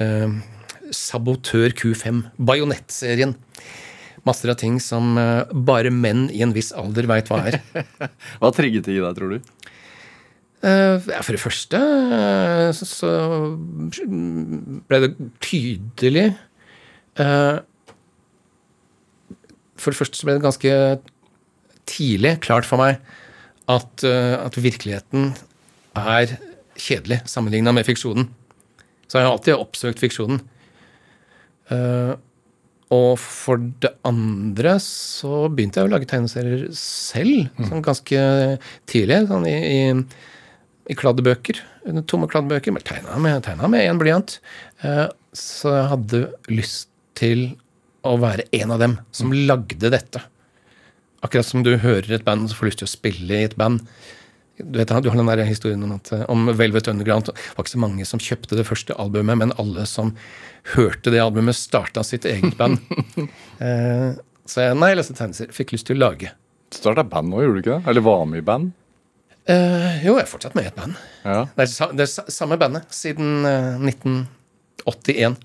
Um, 0.00 0.40
Sabotør 0.94 1.74
Q5, 1.76 2.24
Bajonett-serien. 2.40 3.36
Masser 4.26 4.52
av 4.52 4.58
ting 4.60 4.76
som 4.82 5.14
uh, 5.16 5.48
bare 5.52 5.92
menn 5.92 6.28
i 6.32 6.42
en 6.44 6.54
viss 6.56 6.72
alder 6.76 7.08
veit 7.08 7.30
hva 7.30 7.40
er. 7.48 7.60
Hva 8.40 8.52
trigget 8.56 8.88
det 8.88 8.98
i 8.98 9.02
deg, 9.02 9.16
tror 9.16 9.36
du? 9.36 9.54
Uh, 10.60 11.00
ja, 11.08 11.22
for 11.24 11.32
det 11.32 11.40
første 11.40 11.78
uh, 11.80 12.68
så, 12.76 12.84
så 12.84 13.10
ble 14.92 14.98
det 15.00 15.08
tydelig 15.40 16.26
uh, 17.16 17.64
For 19.80 19.88
det 19.88 19.96
første 19.96 20.20
så 20.20 20.28
ble 20.28 20.34
det 20.36 20.44
ganske 20.44 20.74
tidlig 21.88 22.34
klart 22.44 22.68
for 22.68 22.76
meg 22.76 23.00
at, 23.70 24.04
eh, 24.06 24.36
at 24.40 24.58
virkeligheten 24.58 25.32
er 25.98 26.36
kjedelig 26.80 27.22
sammenligna 27.30 27.74
med 27.76 27.86
fiksjonen. 27.86 28.28
Så 29.10 29.18
jeg 29.18 29.26
har 29.26 29.34
alltid 29.34 29.58
oppsøkt 29.58 30.02
fiksjonen. 30.02 30.42
Uh, 31.70 32.14
og 32.90 33.18
for 33.22 33.62
det 33.82 33.92
andre 34.06 34.74
så 34.82 35.44
begynte 35.50 35.78
jeg 35.78 35.86
å 35.86 35.92
lage 35.92 36.08
tegneserier 36.10 36.64
selv, 36.74 37.50
sånn 37.68 37.84
ganske 37.86 38.22
tidlig. 38.90 39.20
Sånn 39.30 39.46
i, 39.50 39.54
i, 39.54 39.80
i 40.90 40.98
kladdebøker. 40.98 41.60
Tomme 42.10 42.30
kladdebøker. 42.30 42.74
Men 42.74 42.86
tegna 42.86 43.18
med, 43.22 43.42
tegna 43.46 43.70
med 43.70 43.86
én 43.86 44.00
blyant. 44.00 44.38
Uh, 44.82 45.06
så 45.36 45.74
jeg 45.76 45.90
hadde 45.92 46.24
lyst 46.50 46.90
til 47.18 47.50
å 48.06 48.16
være 48.18 48.46
en 48.56 48.74
av 48.74 48.82
dem 48.82 48.98
som 49.14 49.34
lagde 49.34 49.90
dette. 49.92 50.22
Akkurat 51.20 51.46
som 51.46 51.64
du 51.66 51.74
hører 51.80 52.16
et 52.16 52.24
band 52.24 52.48
og 52.48 52.56
får 52.56 52.70
lyst 52.70 52.82
til 52.82 52.88
å 52.88 52.94
spille 52.94 53.36
i 53.36 53.46
et 53.48 53.56
band. 53.60 53.82
Du 54.60 54.76
vet, 54.76 54.88
du 54.88 55.08
har 55.08 55.16
den 55.16 55.28
der 55.28 55.44
historien 55.48 55.82
om, 55.84 55.94
at, 55.96 56.10
om 56.28 56.50
Velvet 56.56 56.88
Underground. 56.88 57.30
Det 57.30 57.54
var 57.56 57.64
ikke 57.64 57.74
så 57.74 57.80
mange 57.80 58.06
som 58.08 58.20
kjøpte 58.20 58.58
det 58.58 58.66
første 58.68 58.96
albumet, 59.00 59.38
men 59.40 59.54
alle 59.60 59.86
som 59.88 60.12
hørte 60.74 61.12
det 61.12 61.22
albumet, 61.22 61.56
starta 61.56 62.04
sitt 62.04 62.28
eget 62.28 62.56
band. 62.58 62.80
eh, 63.64 64.18
så 64.48 64.66
jeg, 64.66 64.76
nei, 64.76 64.92
jeg 64.92 65.00
leste 65.00 65.16
tegneserier. 65.16 65.54
Fikk 65.56 65.74
lyst 65.76 65.88
til 65.88 66.00
å 66.00 66.04
lage. 66.04 66.32
Starta 66.74 67.04
band 67.06 67.32
nå, 67.32 67.40
gjorde 67.44 67.56
du 67.56 67.62
ikke 67.64 67.78
det? 67.78 67.90
Eller 67.92 68.04
var 68.06 68.26
med 68.28 68.42
i 68.42 68.46
band? 68.46 68.72
Eh, 69.50 70.02
jo, 70.04 70.16
jeg 70.16 70.24
er 70.24 70.30
fortsatt 70.30 70.56
med 70.58 70.68
i 70.68 70.70
et 70.70 70.76
band. 70.76 70.98
Ja. 71.24 71.44
Det 71.56 71.66
er, 71.66 71.94
det 71.96 72.06
er 72.06 72.32
samme 72.34 72.60
bandet 72.60 72.92
siden 72.94 73.48
eh, 73.48 73.88
1981. 73.90 75.40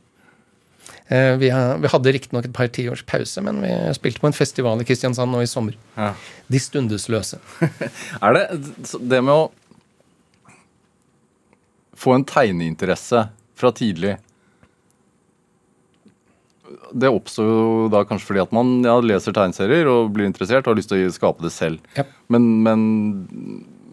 Eh, 1.07 1.37
vi, 1.37 1.49
har, 1.53 1.77
vi 1.77 1.89
hadde 1.91 2.13
riktignok 2.15 2.47
et 2.47 2.55
par 2.55 2.69
tiårs 2.73 3.03
pause, 3.05 3.41
men 3.45 3.59
vi 3.61 3.71
spilte 3.93 4.21
på 4.23 4.29
en 4.29 4.35
festival 4.35 4.81
i 4.81 4.87
Kristiansand 4.87 5.29
nå 5.29 5.43
i 5.43 5.49
sommer. 5.49 5.77
Ja. 5.93 6.13
De 6.49 6.61
Stundesløse. 6.61 7.37
Er 8.25 8.37
det 8.37 8.45
det 9.05 9.19
med 9.21 9.33
å 9.35 9.43
få 11.95 12.15
en 12.15 12.25
tegneinteresse 12.27 13.27
fra 13.55 13.71
tidlig 13.71 14.17
Det 16.91 17.07
oppstår 17.07 17.47
jo 17.47 17.85
da 17.93 18.01
kanskje 18.07 18.27
fordi 18.27 18.41
at 18.43 18.55
man 18.55 18.73
ja, 18.83 18.97
leser 18.99 19.33
tegneserier 19.35 19.87
og 19.89 20.11
blir 20.15 20.27
interessert 20.27 20.65
og 20.65 20.73
har 20.73 20.79
lyst 20.79 20.91
til 20.91 21.05
å 21.05 21.13
skape 21.13 21.45
det 21.45 21.53
selv. 21.53 21.85
Ja. 21.95 22.03
Men, 22.33 22.49
men, 22.65 22.81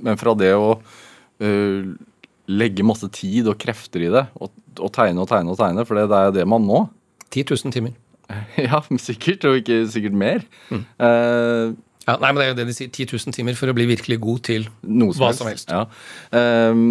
men 0.02 0.18
fra 0.20 0.34
det 0.38 0.50
å 0.56 0.74
uh, 0.80 1.92
legge 2.50 2.86
masse 2.86 3.08
tid 3.14 3.52
og 3.52 3.60
krefter 3.60 4.08
i 4.08 4.10
det, 4.12 4.24
og, 4.40 4.50
og 4.80 4.92
tegne 4.96 5.22
og 5.22 5.30
tegne 5.30 5.52
og 5.52 5.60
tegne, 5.60 5.86
for 5.86 6.00
det, 6.00 6.08
det 6.10 6.20
er 6.20 6.36
det 6.40 6.48
man 6.48 6.64
må 6.66 6.82
10 7.32 7.46
000 7.64 7.72
timer. 7.74 7.94
Ja, 8.62 8.78
sikkert, 9.02 9.44
og 9.48 9.58
ikke 9.60 9.82
sikkert 9.92 10.14
mer. 10.16 10.44
Eh, 10.72 11.72
Ja, 12.02 12.16
nei, 12.18 12.32
men 12.32 12.38
Det 12.40 12.44
er 12.44 12.50
jo 12.52 12.54
det 12.58 12.64
de 12.66 12.74
sier. 12.74 12.88
10 12.90 13.04
000 13.12 13.34
timer 13.36 13.54
for 13.58 13.70
å 13.70 13.74
bli 13.76 13.84
virkelig 13.86 14.16
god 14.22 14.40
til 14.48 14.64
som 14.66 15.10
hva 15.20 15.28
helst. 15.28 15.38
som 15.38 15.50
helst. 15.50 15.70
Ja. 15.70 15.82
Ehm, 16.34 16.86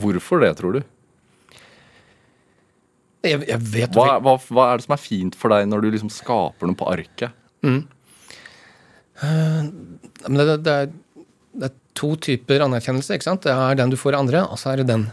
hvorfor 0.00 0.40
det, 0.40 0.52
tror 0.56 0.78
du? 0.78 0.80
Jeg, 3.26 3.42
jeg 3.48 3.60
vet 3.74 3.92
Hva, 3.96 4.20
hva, 4.22 4.36
hva 4.54 4.68
er 4.70 4.78
det 4.80 4.86
som 4.86 4.94
er 4.96 5.02
fint 5.02 5.34
for 5.36 5.52
deg 5.52 5.66
når 5.68 5.82
du 5.84 5.90
liksom 5.96 6.12
skaper 6.14 6.70
noe 6.70 6.78
på 6.78 6.88
arket? 6.94 7.34
Men 9.20 10.38
det, 10.38 10.46
det, 10.64 10.72
er, 10.72 10.90
det 11.56 11.70
er 11.70 11.76
to 11.98 12.14
typer 12.22 12.64
anerkjennelse. 12.66 13.16
ikke 13.16 13.26
sant? 13.28 13.44
Det 13.46 13.52
er 13.52 13.78
den 13.80 13.92
du 13.92 13.96
får 14.00 14.14
av 14.16 14.24
andre, 14.26 14.44
og 14.48 14.60
så 14.60 14.72
er 14.72 14.82
det 14.82 14.88
den 14.92 15.08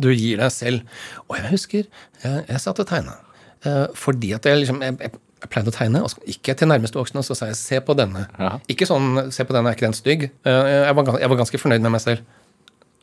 du 0.00 0.10
gir 0.12 0.40
deg 0.40 0.52
selv. 0.52 0.82
Og 1.28 1.38
jeg 1.38 1.50
husker 1.52 1.84
jeg, 1.84 2.44
jeg 2.48 2.62
satt 2.62 2.80
og 2.82 2.88
tegna. 2.90 3.16
Eh, 3.64 3.86
fordi 3.98 4.32
at 4.36 4.46
jeg 4.48 4.60
liksom 4.62 4.82
jeg, 4.84 4.96
jeg, 5.00 5.20
jeg 5.44 5.52
pleide 5.52 5.72
å 5.72 5.76
tegne, 5.76 6.02
og 6.04 6.12
så 6.12 6.54
til 6.54 6.70
nærmeste 6.70 6.98
voksne 7.00 7.24
så 7.24 7.36
sa 7.38 7.50
jeg, 7.50 7.58
se 7.60 7.80
på 7.84 7.96
denne. 7.98 8.26
Ja. 8.38 8.56
Ikke 8.70 8.88
sånn 8.88 9.30
'se 9.32 9.44
på 9.44 9.56
denne, 9.56 9.70
er 9.70 9.76
ikke 9.76 9.88
den 9.88 9.98
stygg'? 9.98 10.30
Eh, 10.44 10.70
jeg, 10.86 10.96
var, 10.96 11.18
jeg 11.20 11.30
var 11.30 11.42
ganske 11.42 11.60
fornøyd 11.60 11.84
med 11.84 11.94
meg 11.96 12.00
selv 12.04 12.24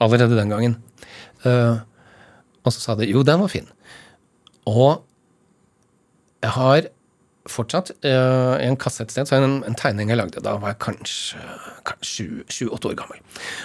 allerede 0.01 0.37
den 0.37 0.49
gangen. 0.49 0.77
Eh, 1.45 1.77
og 2.63 2.73
så 2.73 2.79
sa 2.79 2.95
de 2.95 3.09
'jo, 3.09 3.23
den 3.23 3.39
var 3.39 3.47
fin'. 3.47 3.69
Og 4.65 5.03
jeg 6.41 6.51
har 6.51 6.81
fortsatt 7.49 7.89
i 8.05 8.09
en 8.67 8.77
kasse 8.77 9.01
et 9.01 9.11
sted, 9.11 9.25
så 9.25 9.35
er 9.35 9.39
det 9.41 9.49
en, 9.49 9.63
en 9.65 9.75
tegning 9.75 10.09
jeg 10.09 10.17
lagde. 10.17 10.43
Da 10.45 10.57
var 10.61 10.73
jeg 10.73 10.79
kanskje 10.79 11.41
kanskje 11.85 12.43
sju-åtte 12.49 12.91
år 12.91 12.97
gammel. 12.99 13.17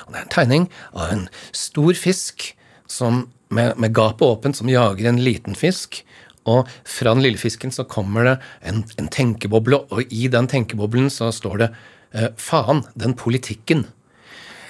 Og 0.06 0.12
det 0.12 0.20
er 0.20 0.24
en 0.24 0.32
tegning 0.32 0.68
av 0.94 1.12
en 1.12 1.28
stor 1.52 1.92
fisk 1.92 2.56
som, 2.90 3.26
med, 3.48 3.76
med 3.80 3.94
gapet 3.96 4.26
åpent 4.26 4.58
som 4.58 4.70
jager 4.70 5.08
en 5.10 5.22
liten 5.22 5.58
fisk. 5.58 6.02
Og 6.46 6.70
fra 6.86 7.14
den 7.14 7.24
lille 7.24 7.40
fisken 7.40 7.74
så 7.74 7.86
kommer 7.90 8.28
det 8.28 8.36
en, 8.66 8.84
en 9.00 9.10
tenkeboble, 9.12 9.82
og 9.90 10.14
i 10.14 10.28
den 10.30 10.46
tenkeboblen 10.50 11.10
så 11.10 11.32
står 11.34 11.62
det 11.64 11.70
eh, 12.14 12.30
'Faen, 12.38 12.84
den 12.94 13.16
politikken'. 13.18 13.86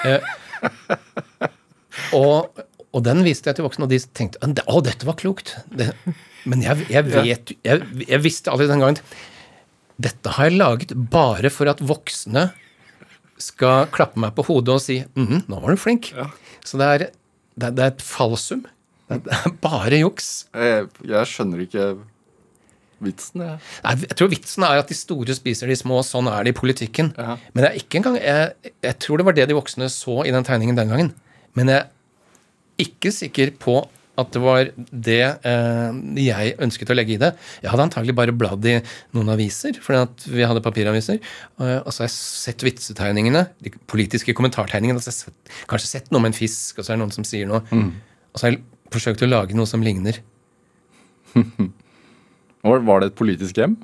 Eh, 0.04 0.24
og, 2.16 2.64
og 2.92 3.04
den 3.04 3.24
viste 3.26 3.50
jeg 3.50 3.58
til 3.58 3.68
voksne, 3.68 3.84
og 3.84 3.92
de 3.92 4.00
tenkte 4.16 4.64
å, 4.64 4.80
dette 4.80 5.08
var 5.08 5.20
klokt. 5.20 5.58
Det, 5.68 5.92
men 6.48 6.64
jeg, 6.64 6.86
jeg 6.88 7.08
vet 7.12 7.56
jeg, 7.66 7.88
jeg 8.06 8.22
visste 8.24 8.52
aldri 8.52 8.70
den 8.70 8.84
gangen 8.84 9.02
dette 9.96 10.32
har 10.36 10.50
jeg 10.50 10.60
laget 10.60 10.92
bare 11.12 11.50
for 11.52 11.68
at 11.70 11.80
voksne 11.84 12.50
skal 13.40 13.88
klappe 13.92 14.20
meg 14.20 14.34
på 14.36 14.44
hodet 14.48 14.76
og 14.76 14.82
si 14.84 14.98
mm, 15.04 15.46
'nå 15.48 15.60
var 15.60 15.72
du 15.72 15.80
flink'. 15.80 16.12
Så 16.64 16.80
det 16.80 16.86
er, 16.86 17.06
det, 17.56 17.72
det 17.76 17.84
er 17.84 17.94
et 17.94 18.04
falsum. 18.04 18.66
Det 19.08 19.22
det 19.24 19.38
er 19.38 19.56
bare 19.62 20.00
juks. 20.00 20.46
Jeg, 20.54 20.88
jeg 21.06 21.30
skjønner 21.30 21.62
ikke 21.62 21.88
vitsen, 23.04 23.42
jeg. 23.44 23.60
Nei, 23.84 23.94
jeg 24.02 24.16
tror 24.18 24.30
vitsen 24.32 24.64
er 24.66 24.80
at 24.80 24.90
de 24.90 24.96
store 24.96 25.36
spiser 25.36 25.70
de 25.70 25.76
små, 25.78 26.00
sånn 26.06 26.30
er 26.32 26.46
det 26.46 26.54
i 26.54 26.58
politikken. 26.58 27.12
Ja. 27.18 27.36
Men 27.52 27.64
det 27.64 27.70
er 27.70 27.82
ikke 27.82 28.00
engang 28.00 28.16
jeg, 28.20 28.72
jeg 28.86 28.98
tror 29.04 29.20
det 29.20 29.28
var 29.28 29.36
det 29.36 29.48
de 29.50 29.58
voksne 29.58 29.90
så 29.92 30.22
i 30.24 30.32
den 30.34 30.46
tegningen 30.46 30.78
den 30.78 30.92
gangen. 30.92 31.12
Men 31.56 31.72
jeg 31.72 31.84
er 31.84 32.86
ikke 32.86 33.12
sikker 33.14 33.52
på 33.62 33.78
at 34.20 34.32
det 34.34 34.42
var 34.42 34.70
det 34.76 35.20
eh, 35.46 35.98
jeg 36.24 36.54
ønsket 36.64 36.92
å 36.92 36.96
legge 36.96 37.16
i 37.16 37.20
det. 37.20 37.32
Jeg 37.62 37.72
hadde 37.72 37.86
antagelig 37.88 38.16
bare 38.16 38.34
bladd 38.36 38.66
i 38.68 38.76
noen 39.16 39.32
aviser, 39.34 39.76
fordi 39.82 40.32
vi 40.36 40.46
hadde 40.48 40.64
papiraviser. 40.64 41.20
Og, 41.60 41.66
og 41.82 41.90
så 41.92 42.04
har 42.04 42.10
jeg 42.10 42.16
sett 42.16 42.64
vitsetegningene, 42.66 43.46
de 43.64 43.74
politiske 43.90 44.34
kommentartegningene. 44.36 45.00
Og 45.00 45.04
så 45.04 45.12
har 45.12 45.16
jeg 45.16 45.26
sett, 45.26 45.58
kanskje 45.72 45.92
sett 45.92 46.12
noe 46.14 46.24
med 46.24 46.32
en 46.32 46.38
fisk, 46.38 46.78
og 46.78 46.86
så 46.86 46.92
er 46.92 46.98
det 46.98 47.04
noen 47.04 47.16
som 47.16 47.28
sier 47.28 47.50
noe. 47.50 47.62
Og 48.32 48.40
så 48.40 48.48
har 48.48 48.56
jeg 48.56 48.64
forsøkt 48.94 49.26
å 49.26 49.30
lage 49.30 49.58
noe 49.58 49.68
som 49.68 49.84
ligner. 49.84 50.22
Var, 52.66 52.80
var 52.82 52.98
det 52.98 53.12
et 53.12 53.18
politisk 53.18 53.60
hjem? 53.60 53.76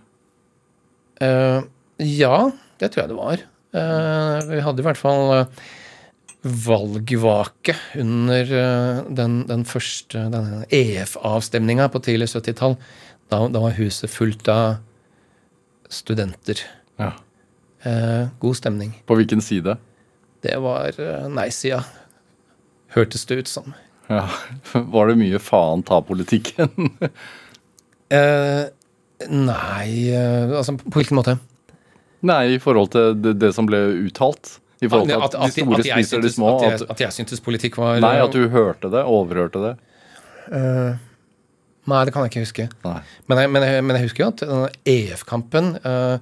Eh, 1.23 1.61
ja, 2.03 2.39
det 2.83 2.89
tror 2.91 3.05
jeg 3.05 3.11
det 3.13 3.19
var. 3.19 3.45
Eh, 3.79 4.39
vi 4.49 4.63
hadde 4.65 4.83
i 4.83 4.87
hvert 4.89 4.99
fall 4.99 5.35
eh, 5.37 5.61
valgvake 6.43 7.75
under 8.03 8.53
eh, 8.59 9.03
den, 9.15 9.43
den 9.47 9.65
første 9.69 10.25
EF-avstemninga 10.75 11.87
på 11.93 12.03
tidlig 12.03 12.33
70-tall. 12.33 12.77
Da, 13.31 13.45
da 13.49 13.63
var 13.63 13.77
huset 13.79 14.11
fullt 14.11 14.51
av 14.51 14.81
studenter. 15.93 16.65
Ja. 17.01 17.13
Eh, 17.87 18.27
god 18.43 18.59
stemning. 18.59 18.97
På 19.07 19.17
hvilken 19.19 19.43
side? 19.45 19.77
Det 20.43 20.59
var 20.63 20.99
eh, 20.99 21.29
nei-sida, 21.31 21.85
hørtes 22.97 23.27
det 23.31 23.43
ut 23.43 23.51
som. 23.51 23.75
Ja. 24.11 24.27
Var 24.95 25.09
det 25.09 25.21
mye 25.21 25.39
faen 25.43 25.87
ta 25.87 26.03
politikken? 26.05 26.73
Eh, 28.13 28.67
nei 29.33 29.87
eh, 30.13 30.51
Altså, 30.53 30.75
på 30.77 30.99
hvilken 30.99 31.17
måte? 31.17 31.33
Nei, 32.29 32.43
i 32.53 32.59
forhold 32.61 32.91
til 32.93 33.15
det, 33.17 33.39
det 33.41 33.55
som 33.57 33.65
ble 33.65 33.79
uttalt. 34.03 34.59
I 34.83 34.89
forhold 34.91 35.09
til 35.09 35.17
at, 35.23 35.33
de 35.33 35.53
store 35.55 35.79
at 35.79 35.87
jeg 35.87 36.05
spiser 36.05 36.21
de 36.21 36.29
syntes- 36.29 36.35
små. 36.35 36.57
At 36.57 36.63
jeg, 36.63 36.73
At, 36.83 36.91
at 36.91 37.01
jeg 37.07 37.13
syntes 37.17 37.41
politikk 37.41 37.79
var 37.79 38.01
nei, 38.03 38.17
at 38.23 38.35
du 38.35 38.49
hørte 38.51 38.91
det, 38.91 39.03
overhørte 39.07 39.63
det. 39.63 39.75
Nei, 41.87 42.05
det 42.07 42.13
kan 42.15 42.23
jeg 42.23 42.31
ikke 42.31 42.43
huske. 42.45 42.69
Men 43.27 43.39
jeg, 43.39 43.51
men 43.51 43.63
jeg, 43.67 43.85
men 43.85 43.97
jeg 43.97 44.07
husker 44.07 44.25
jo 44.25 44.31
at 44.31 44.43
denne 44.43 44.69
EF-kampen, 44.87 45.73
uh, 45.83 46.19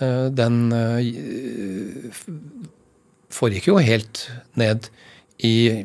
uh, 0.00 0.28
den 0.32 0.56
øh, 0.72 2.22
foregikk 3.34 3.68
jo 3.68 3.76
helt 3.84 4.22
ned 4.56 4.88
i 5.44 5.84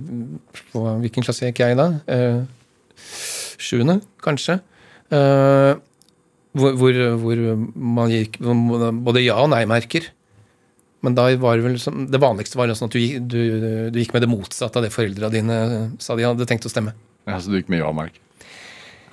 på, 0.72 0.86
Hvilken 1.02 1.26
klasse 1.26 1.50
gikk 1.50 1.60
jeg 1.66 1.76
i 1.76 1.80
da? 1.80 1.90
Uh, 2.08 2.46
sjuende, 3.60 4.00
kanskje. 4.24 4.60
Eh, 5.10 5.74
hvor, 6.60 6.76
hvor, 6.78 6.98
hvor 7.22 7.40
man 7.76 8.12
gikk 8.14 8.38
både 8.40 9.24
ja- 9.24 9.40
og 9.42 9.50
nei-merker. 9.54 10.10
Men 11.06 11.16
da 11.16 11.30
var 11.40 11.60
det 11.60 11.64
vel 11.64 11.78
som, 11.80 12.08
det 12.12 12.20
vanligste 12.20 12.60
var 12.60 12.72
sånn 12.76 12.90
at 12.92 12.96
du, 12.96 13.20
du, 13.24 13.42
du 13.94 14.00
gikk 14.02 14.12
med 14.16 14.26
det 14.26 14.32
motsatte 14.32 14.82
av 14.82 14.86
det 14.86 14.92
foreldra 14.92 15.32
dine 15.32 15.60
sa 16.04 16.18
de 16.20 16.28
hadde 16.28 16.48
tenkt 16.50 16.68
å 16.68 16.72
stemme. 16.72 16.96
Ja, 17.30 17.38
så 17.40 17.52
du 17.52 17.60
gikk 17.60 17.72
med 17.72 17.84
ja-merk? 17.84 18.20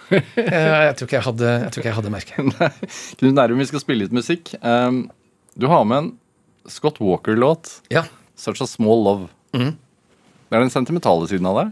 Eh, 0.07 0.83
jeg 0.87 0.93
tror 0.95 1.09
ikke 1.09 1.17
jeg 1.17 1.27
hadde, 1.27 1.49
jeg 1.65 1.71
tror 1.75 1.83
ikke 1.83 1.89
jeg 1.91 1.97
hadde 1.97 2.13
merket. 2.15 2.61
Knut 3.19 3.35
Nærum, 3.35 3.59
vi 3.59 3.67
skal 3.67 3.83
spille 3.83 4.05
litt 4.05 4.15
musikk. 4.15 4.53
Um, 4.63 5.09
du 5.59 5.67
har 5.67 5.83
med 5.89 5.99
en 5.99 6.13
Scott 6.71 7.01
Walker-låt. 7.03 7.81
Ja. 7.91 8.05
'Such 8.37 8.63
a 8.63 8.69
Small 8.71 9.03
Love'. 9.03 9.27
Mm. 9.57 9.73
Det 9.75 10.55
er 10.55 10.63
den 10.63 10.71
sentimentale 10.71 11.27
siden 11.27 11.49
av 11.51 11.59
det? 11.59 11.67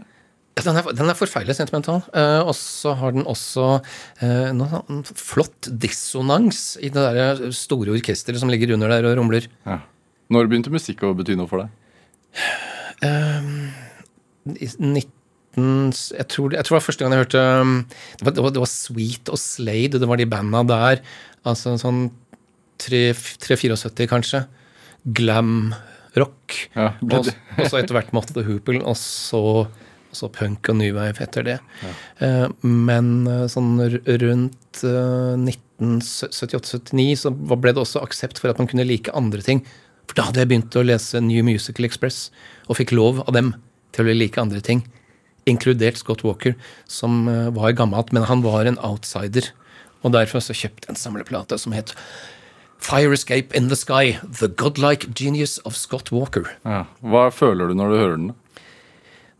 Den 0.65 0.79
er, 0.79 0.87
den 0.95 1.11
er 1.11 1.15
forferdelig 1.15 1.55
sentimental. 1.55 2.01
Uh, 2.11 2.43
og 2.47 2.55
så 2.59 2.95
har 2.99 3.15
den 3.15 3.27
også 3.27 3.79
uh, 3.79 4.51
noe 4.55 4.67
sånn 4.71 5.01
flott 5.15 5.71
dissonans 5.71 6.75
i 6.83 6.91
det 6.91 7.07
der 7.15 7.43
store 7.55 7.95
orkesteret 7.95 8.39
som 8.41 8.51
ligger 8.51 8.75
under 8.75 8.91
der 8.91 9.07
og 9.11 9.19
rumler. 9.19 9.47
Ja. 9.63 9.79
Når 10.33 10.49
begynte 10.49 10.73
musikk 10.73 11.03
å 11.05 11.13
bety 11.17 11.35
noe 11.37 11.49
for 11.49 11.65
deg? 11.65 11.69
I 14.45 14.69
19 14.79 15.11
jeg 15.55 16.25
tror, 16.27 16.51
jeg 16.51 16.67
tror 16.67 16.75
det 16.75 16.75
var 16.75 16.83
første 16.83 17.05
gang 17.05 17.13
jeg 17.15 17.21
hørte 17.21 17.41
um, 17.63 17.75
det 18.19 18.25
var, 18.27 18.33
det, 18.35 18.41
var, 18.43 18.53
det 18.57 18.59
var 18.59 18.67
Sweet 18.67 19.29
og 19.31 19.39
Slade, 19.39 20.01
det 20.01 20.09
var 20.09 20.19
de 20.19 20.27
banda 20.27 20.65
der. 20.67 21.03
Altså 21.47 21.77
sånn 21.79 22.09
3-74, 22.83 24.07
kanskje. 24.11 24.41
Glam 25.15 25.73
rock. 26.19 26.57
Ja, 26.75 26.93
og, 26.99 27.31
og 27.57 27.69
så 27.69 27.79
etter 27.79 27.95
hvert 27.97 28.13
Moth 28.15 28.33
the 28.35 28.43
Hoople, 28.47 28.81
og 28.83 28.97
så, 28.99 29.41
og 29.67 30.15
så 30.15 30.29
punk 30.33 30.69
og 30.71 30.79
new 30.79 30.95
wave 30.95 31.23
etter 31.23 31.45
det. 31.47 31.57
Eh, 32.23 32.47
men 32.65 33.27
eh, 33.29 33.45
sånn 33.51 33.77
rundt 33.79 34.83
eh, 34.83 35.33
1978-79 35.79 37.07
så 37.25 37.33
ble 37.35 37.71
det 37.71 37.83
også 37.83 38.03
aksept 38.03 38.39
for 38.41 38.51
at 38.51 38.61
man 38.61 38.69
kunne 38.71 38.87
like 38.87 39.13
andre 39.15 39.43
ting. 39.45 39.63
For 40.05 40.17
da 40.17 40.27
hadde 40.27 40.43
jeg 40.43 40.51
begynt 40.51 40.77
å 40.77 40.85
lese 40.85 41.21
New 41.23 41.45
Musical 41.45 41.87
Express, 41.87 42.29
og 42.69 42.79
fikk 42.79 42.93
lov 42.95 43.23
av 43.25 43.33
dem 43.35 43.53
til 43.95 44.05
å 44.05 44.15
like 44.15 44.41
andre 44.41 44.61
ting. 44.63 44.85
Inkludert 45.49 45.99
Scott 46.01 46.23
Walker, 46.25 46.55
som 46.89 47.25
eh, 47.31 47.49
var 47.55 47.75
gammelt, 47.77 48.13
men 48.15 48.27
han 48.29 48.43
var 48.45 48.69
en 48.69 48.79
outsider. 48.85 49.51
Og 50.05 50.13
derfor 50.13 50.43
så 50.43 50.55
kjøpte 50.57 50.87
jeg 50.87 50.95
en 50.95 51.01
samleplate 51.01 51.57
som 51.61 51.75
het 51.75 51.93
Fire 52.85 53.13
Escape 53.15 53.55
in 53.57 53.69
the 53.71 53.77
Sky, 53.77 54.17
The 54.21 54.49
Godlike 54.51 55.15
Genius 55.17 55.57
of 55.65 55.77
Scott 55.77 56.11
Walker. 56.13 56.51
Ja. 56.65 56.83
Hva 57.01 57.29
føler 57.33 57.69
du 57.71 57.77
når 57.77 57.93
du 57.93 57.97
hører 57.97 58.17
den? 58.19 58.33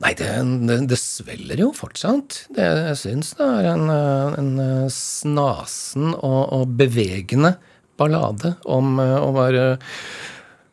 Nei, 0.03 0.11
det, 0.17 0.27
det, 0.67 0.79
det 0.91 0.97
svelger 0.99 1.61
jo 1.61 1.69
fortsatt. 1.75 2.41
Det, 2.55 2.65
jeg 2.89 2.97
syns 2.99 3.35
det 3.37 3.45
er 3.45 3.69
en, 3.75 3.85
eh, 3.93 4.39
en 4.41 4.51
eh, 4.61 4.89
snasen 4.91 6.11
og, 6.15 6.41
og 6.57 6.73
bevegende 6.79 7.55
ballade 7.95 8.57
om 8.67 8.97
å 8.99 9.29
være 9.31 9.77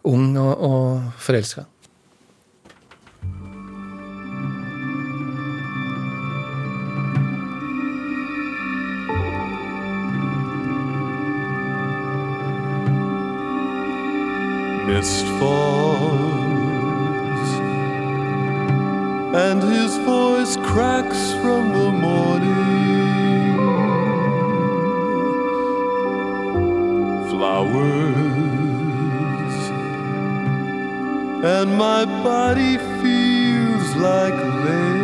ung 0.04 0.38
og, 0.38 0.60
og 0.60 1.02
forelska. 1.18 1.62
Mist 14.86 15.26
falls, 15.38 15.90
and 19.34 19.62
his 19.62 19.96
voice 20.04 20.56
cracks 20.56 21.32
from 21.40 21.72
the 21.72 21.90
morning. 21.90 22.62
Flowers, 27.30 28.61
and 31.42 31.76
my 31.76 32.04
body 32.04 32.78
feels 33.02 33.96
like 33.96 34.32
lead. 34.64 35.02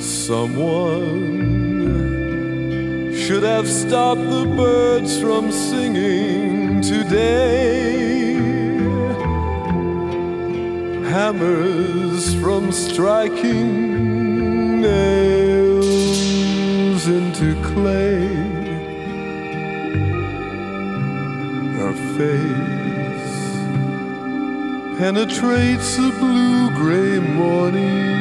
Someone 0.00 1.24
should 3.16 3.42
have 3.42 3.68
stopped 3.68 4.22
the 4.22 4.44
birds 4.56 5.20
from 5.20 5.50
singing 5.50 6.80
today. 6.82 8.34
Hammers 11.10 12.32
from 12.36 12.70
striking 12.70 14.80
nails 14.80 15.88
into 17.08 17.60
clay. 17.62 18.23
Face 22.24 23.34
penetrates 24.98 25.96
the 25.96 26.10
blue 26.20 26.70
gray 26.80 27.18
morning. 27.18 28.14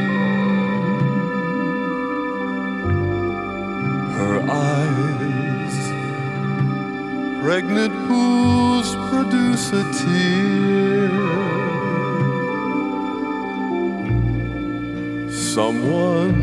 her 4.20 4.39
eyes. 4.50 5.76
Pregnant 7.44 7.94
pools 8.08 8.89
produce 9.10 9.66
a 9.82 9.84
tear. 10.00 11.10
Someone 15.56 16.39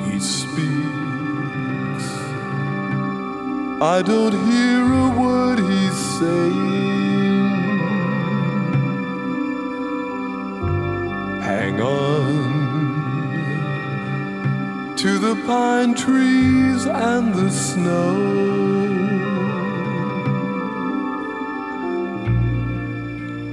He 0.06 0.16
speaks. 0.20 2.06
I 3.80 4.02
don't 4.02 4.36
hear 4.50 4.82
a 5.06 5.08
word 5.20 5.58
he's 5.58 5.98
saying. 6.18 6.81
On 11.80 12.62
to 14.96 15.18
the 15.18 15.34
pine 15.46 15.94
trees 15.94 16.86
and 16.86 17.34
the 17.34 17.50
snow. 17.50 18.52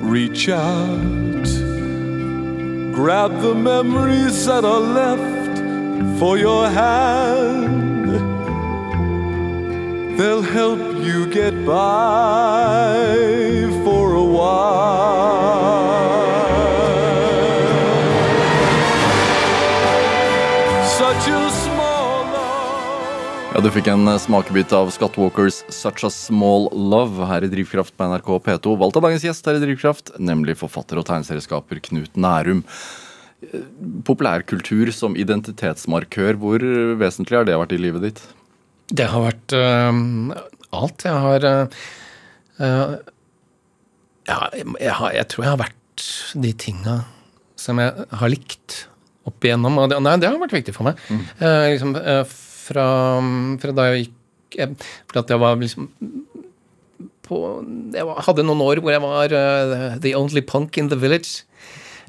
Reach 0.01 0.49
out, 0.49 1.45
grab 2.93 3.41
the 3.41 3.55
memories 3.55 4.45
that 4.45 4.63
are 4.63 4.79
left 4.79 5.59
for 6.19 6.37
your 6.37 6.69
hand. 6.69 8.09
They'll 10.19 10.41
help 10.41 10.79
you 11.03 11.25
get 11.27 11.65
by 11.65 13.05
for 13.83 14.13
a 14.13 14.23
while. 14.23 15.48
Ja, 23.59 23.63
Du 23.65 23.73
fikk 23.75 23.89
en 23.91 24.07
eh, 24.07 24.15
smakebit 24.15 24.71
av 24.71 24.87
Scott 24.95 25.17
Walkers 25.19 25.65
'Such 25.67 26.05
a 26.07 26.09
Small 26.09 26.69
Love' 26.71 27.25
her 27.27 27.43
i 27.43 27.49
Drivkraft 27.51 27.91
på 27.91 28.05
NRK 28.07 28.29
P2. 28.45 28.77
Valgt 28.79 28.95
av 28.95 29.03
dagens 29.03 29.25
gjest 29.27 29.49
her 29.51 29.57
i 29.57 29.59
Drivkraft, 29.59 30.13
nemlig 30.15 30.55
forfatter 30.61 31.01
og 31.01 31.03
tegneserieskaper 31.09 31.81
Knut 31.89 32.15
Nærum. 32.15 32.63
Eh, 33.43 33.67
Populærkultur 34.07 34.93
som 34.95 35.19
identitetsmarkør, 35.19 36.39
hvor 36.39 36.63
vesentlig 37.03 37.35
har 37.35 37.43
det 37.49 37.59
vært 37.59 37.75
i 37.75 37.81
livet 37.83 38.07
ditt? 38.07 38.23
Det 38.95 39.11
har 39.11 39.27
vært 39.27 39.51
uh, 39.51 39.91
alt. 40.71 41.03
Jeg 41.03 41.19
har 41.27 41.51
eh, 41.51 41.79
eh, 42.63 42.97
Ja, 44.31 44.41
jeg, 44.55 44.93
har, 45.03 45.11
jeg 45.19 45.27
tror 45.27 45.43
jeg 45.43 45.51
har 45.51 45.63
vært 45.67 46.09
de 46.47 46.55
tinga 46.55 47.01
som 47.59 47.83
jeg 47.83 48.07
har 48.23 48.31
likt 48.31 48.85
opp 49.27 49.45
igjennom. 49.45 49.83
Og 49.83 49.91
det, 49.91 49.99
nei, 50.05 50.15
det 50.21 50.29
har 50.29 50.39
vært 50.39 50.61
viktig 50.61 50.75
for 50.75 50.87
meg. 50.89 51.09
Eh, 51.11 51.73
liksom, 51.73 51.97
eh, 51.99 52.23
fra, 52.69 52.85
fra 53.61 53.75
da 53.75 53.89
jeg 53.89 54.05
gikk 54.05 54.15
jeg, 54.59 54.73
For 55.05 55.21
at 55.21 55.29
jeg 55.29 55.37
var 55.37 55.59
liksom 55.61 55.91
på 57.27 57.39
Jeg 57.93 58.15
hadde 58.25 58.45
noen 58.47 58.63
år 58.65 58.79
hvor 58.81 58.95
jeg 58.95 59.03
var 59.03 59.35
uh, 59.37 59.99
the 60.01 60.15
only 60.17 60.41
punk 60.41 60.79
in 60.81 60.89
the 60.89 60.97
village. 60.97 61.43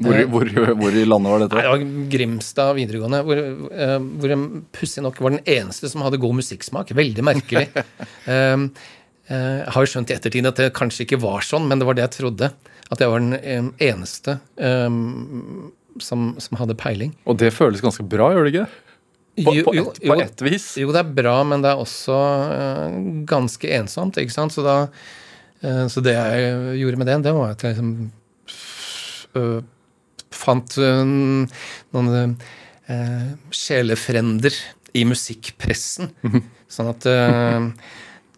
Hvor, 0.00 0.16
hvor, 0.32 0.48
hvor 0.80 0.96
i 0.96 1.04
landet 1.04 1.32
var 1.32 1.42
Nei, 1.42 1.48
det 1.50 1.72
var 1.74 1.82
Grimstad 2.14 2.72
videregående, 2.78 3.20
hvor, 3.26 3.40
eh, 3.68 3.96
hvor 4.00 4.32
jeg 4.32 4.62
pussig 4.72 5.04
nok 5.04 5.20
var 5.20 5.34
den 5.34 5.42
eneste 5.44 5.90
som 5.92 6.04
hadde 6.06 6.20
god 6.22 6.38
musikksmak. 6.38 6.94
Veldig 6.96 7.24
merkelig. 7.26 7.66
um, 8.54 8.70
eh, 9.28 9.58
jeg 9.60 9.74
har 9.74 9.84
jo 9.84 9.90
skjønt 9.92 10.12
i 10.12 10.16
ettertid 10.16 10.48
at 10.48 10.62
det 10.62 10.70
kanskje 10.76 11.04
ikke 11.04 11.20
var 11.20 11.44
sånn, 11.44 11.68
men 11.68 11.82
det 11.82 11.88
var 11.88 11.98
det 11.98 12.06
jeg 12.06 12.16
trodde. 12.16 12.48
At 12.90 13.04
jeg 13.04 13.12
var 13.12 13.20
den 13.20 13.36
eh, 13.36 13.68
eneste 13.90 14.38
um, 14.56 15.68
som, 16.00 16.32
som 16.40 16.60
hadde 16.62 16.78
peiling. 16.80 17.12
Og 17.28 17.36
det 17.42 17.52
føles 17.52 17.84
ganske 17.84 18.06
bra, 18.08 18.32
gjør 18.32 18.48
det 18.48 18.54
ikke? 18.54 18.89
På, 19.44 19.54
Jo- 19.56 19.64
på, 19.66 19.74
jo- 19.76 19.92
på 19.92 20.16
ett 20.22 20.42
vis. 20.46 20.66
Jo, 20.82 20.90
det 20.94 21.00
er 21.04 21.10
bra, 21.16 21.36
men 21.44 21.62
det 21.64 21.70
er 21.72 21.80
også 21.82 22.16
uh, 22.16 23.00
ganske 23.28 23.70
ensomt, 23.80 24.18
ikke 24.20 24.34
sant? 24.34 24.52
Så, 24.54 24.64
da, 24.66 24.76
uh, 25.64 25.84
så 25.92 26.02
det 26.04 26.14
jeg 26.16 26.80
gjorde 26.82 27.00
med 27.00 27.10
den, 27.10 27.22
det 27.26 27.34
var 27.36 27.54
at 27.56 27.62
jeg 27.66 27.76
liksom 27.76 28.10
uh, 29.36 29.60
fant 30.40 30.76
noen 30.80 32.36
sjelefrender 33.54 34.54
i 34.98 35.04
musikkpressen. 35.06 36.08
Sånn 36.70 36.88
at 36.90 37.06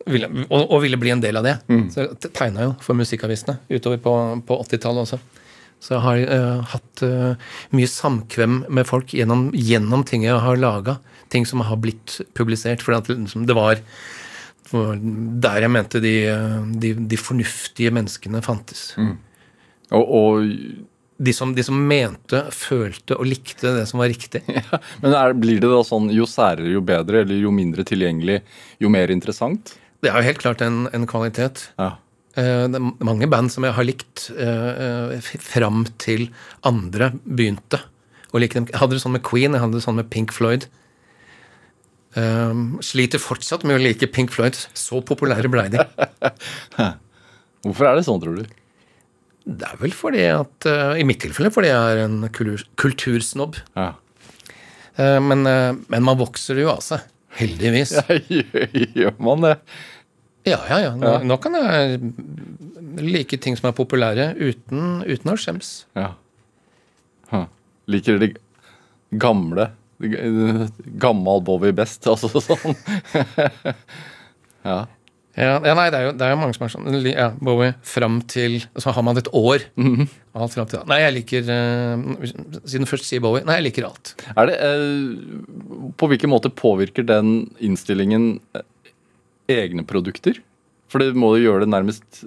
ville, 0.09 0.29
og, 0.51 0.65
og 0.67 0.83
ville 0.83 0.99
bli 1.01 1.13
en 1.15 1.23
del 1.23 1.39
av 1.41 1.47
det. 1.47 1.55
Så 1.95 2.05
tegna 2.35 2.67
jo 2.67 2.73
for 2.85 2.99
musikkavisene 2.99 3.55
utover 3.71 4.01
på, 4.03 4.13
på 4.49 4.59
80-tallet 4.67 5.07
også. 5.07 5.21
Så 5.83 5.97
jeg 5.97 6.05
har 6.05 6.21
uh, 6.31 6.73
hatt 6.73 7.03
uh, 7.03 7.55
mye 7.75 7.91
samkvem 7.91 8.63
med 8.71 8.87
folk 8.87 9.15
gjennom, 9.17 9.49
gjennom 9.51 10.05
ting 10.07 10.27
jeg 10.27 10.39
har 10.45 10.61
laga. 10.61 11.01
Ting 11.35 11.47
som 11.49 11.65
har 11.67 11.81
blitt 11.83 12.21
publisert. 12.39 12.85
For 12.85 12.95
liksom, 12.95 13.49
det 13.49 13.57
var 13.59 13.83
der 14.73 15.67
jeg 15.67 15.73
mente 15.73 16.01
de, 16.01 16.15
de, 16.81 16.95
de 16.97 17.19
fornuftige 17.21 17.93
menneskene 17.93 18.41
fantes. 18.45 18.93
Og, 19.93 20.07
og, 20.07 20.55
De, 21.23 21.33
som, 21.37 21.53
de 21.55 21.63
som 21.63 21.77
mente, 21.77 22.39
følte 22.51 23.15
og 23.15 23.29
likte 23.29 23.75
det 23.77 23.85
som 23.91 24.01
var 24.01 24.09
riktig. 24.11 24.41
men 25.03 25.13
er, 25.13 25.37
blir 25.39 25.61
det 25.63 25.69
da 25.71 25.83
sånn 25.87 26.09
jo 26.11 26.25
særere, 26.27 26.73
jo 26.73 26.81
bedre, 26.83 27.21
eller 27.23 27.43
jo 27.43 27.53
mindre 27.55 27.85
tilgjengelig, 27.87 28.41
jo 28.83 28.91
mer 28.91 29.13
interessant? 29.13 29.77
Det 30.03 30.11
er 30.11 30.19
jo 30.19 30.31
helt 30.31 30.43
klart 30.43 30.65
en, 30.65 30.87
en 30.91 31.07
kvalitet. 31.07 31.69
Ja. 31.79 31.93
Eh, 32.39 32.65
Det 32.73 32.79
er 32.79 33.05
mange 33.05 33.29
band 33.29 33.53
som 33.53 33.65
jeg 33.67 33.75
har 33.77 33.85
likt 33.87 34.29
eh, 34.33 35.17
eh, 35.17 35.33
fram 35.43 35.85
til 36.01 36.29
andre 36.65 37.11
begynte 37.27 37.83
å 38.33 38.41
like 38.41 38.57
dem. 38.57 38.69
Jeg 38.71 38.81
hadde 38.81 38.97
det 38.97 39.03
sånn 39.05 39.17
med 39.19 39.25
Queen, 39.27 39.53
jeg 39.53 39.61
hadde 39.61 39.77
det 39.77 39.85
sånn 39.85 39.99
med 40.01 40.09
Pink 40.13 40.33
Floyd. 40.33 40.69
Sliter 42.13 43.21
fortsatt 43.21 43.63
med 43.65 43.79
å 43.79 43.83
like 43.83 44.09
Pink 44.13 44.33
Floyd. 44.33 44.57
Så 44.77 45.01
populære 45.05 45.49
blei 45.53 45.67
de. 45.73 45.85
Hvorfor 47.65 47.89
er 47.89 47.97
det 47.97 48.05
sånn, 48.05 48.21
tror 48.21 48.41
du? 48.41 48.59
Det 49.45 49.69
er 49.69 49.79
vel 49.81 49.95
fordi 49.97 50.25
at 50.31 50.67
I 51.01 51.05
mitt 51.09 51.21
tilfelle 51.25 51.51
fordi 51.53 51.71
jeg 51.73 51.95
er 51.97 52.03
en 52.05 52.19
kultur, 52.33 52.65
kultursnobb. 52.81 53.57
Ja. 53.77 53.91
Men, 55.25 55.45
men 55.45 56.05
man 56.05 56.21
vokser 56.21 56.61
jo 56.61 56.69
av 56.73 56.81
seg. 56.85 57.05
Heldigvis. 57.41 57.95
Gjør 58.97 59.17
man 59.25 59.45
det? 59.49 59.55
Ja, 60.49 60.59
ja, 60.69 60.79
ja. 60.89 60.93
Nå, 60.99 61.13
nå 61.29 61.37
kan 61.43 61.57
jeg 61.59 62.01
like 63.03 63.39
ting 63.43 63.57
som 63.59 63.71
er 63.71 63.77
populære, 63.77 64.33
uten, 64.41 65.03
uten 65.07 65.33
å 65.33 65.37
skjems. 65.39 65.75
Ja. 65.99 66.13
Huh. 67.33 67.47
Liker 67.91 68.19
de 68.23 68.33
gamle 69.23 69.71
Gammal 70.99 71.45
Bowie 71.47 71.73
best, 71.77 72.07
altså 72.11 72.43
sånn. 72.43 72.75
ja. 74.67 74.83
Ja, 75.33 75.55
ja 75.65 75.73
nei, 75.73 75.87
det 75.89 75.97
er, 75.97 76.03
jo, 76.05 76.13
det 76.19 76.27
er 76.27 76.35
jo 76.35 76.39
mange 76.43 76.57
som 76.57 76.67
er 76.67 76.73
sånn. 76.75 76.89
Ja, 77.09 77.31
Bowie 77.41 77.71
fram 77.89 78.19
til 78.29 78.59
Så 78.77 78.93
har 78.93 79.05
man 79.07 79.17
et 79.17 79.31
år. 79.33 79.65
Alt 80.37 80.57
fram 80.57 80.69
til 80.69 80.77
da. 80.77 80.83
Nei, 80.91 80.99
jeg 81.01 81.15
liker 81.17 81.49
uh, 81.49 82.27
Siden 82.67 82.85
du 82.85 82.91
først 82.91 83.09
sier 83.09 83.23
Bowie 83.25 83.45
Nei, 83.49 83.57
jeg 83.61 83.71
liker 83.71 83.89
alt. 83.89 84.13
Er 84.35 84.51
det, 84.51 84.59
uh, 84.61 85.89
på 85.97 86.11
hvilken 86.13 86.33
måte 86.35 86.53
påvirker 86.53 87.07
den 87.09 87.47
innstillingen 87.65 88.35
eh, 88.57 88.67
egne 89.51 89.85
produkter? 89.89 90.39
For 90.93 91.03
det 91.03 91.17
må 91.19 91.35
jo 91.37 91.49
gjøre 91.49 91.65
det 91.65 91.73
nærmest 91.73 92.25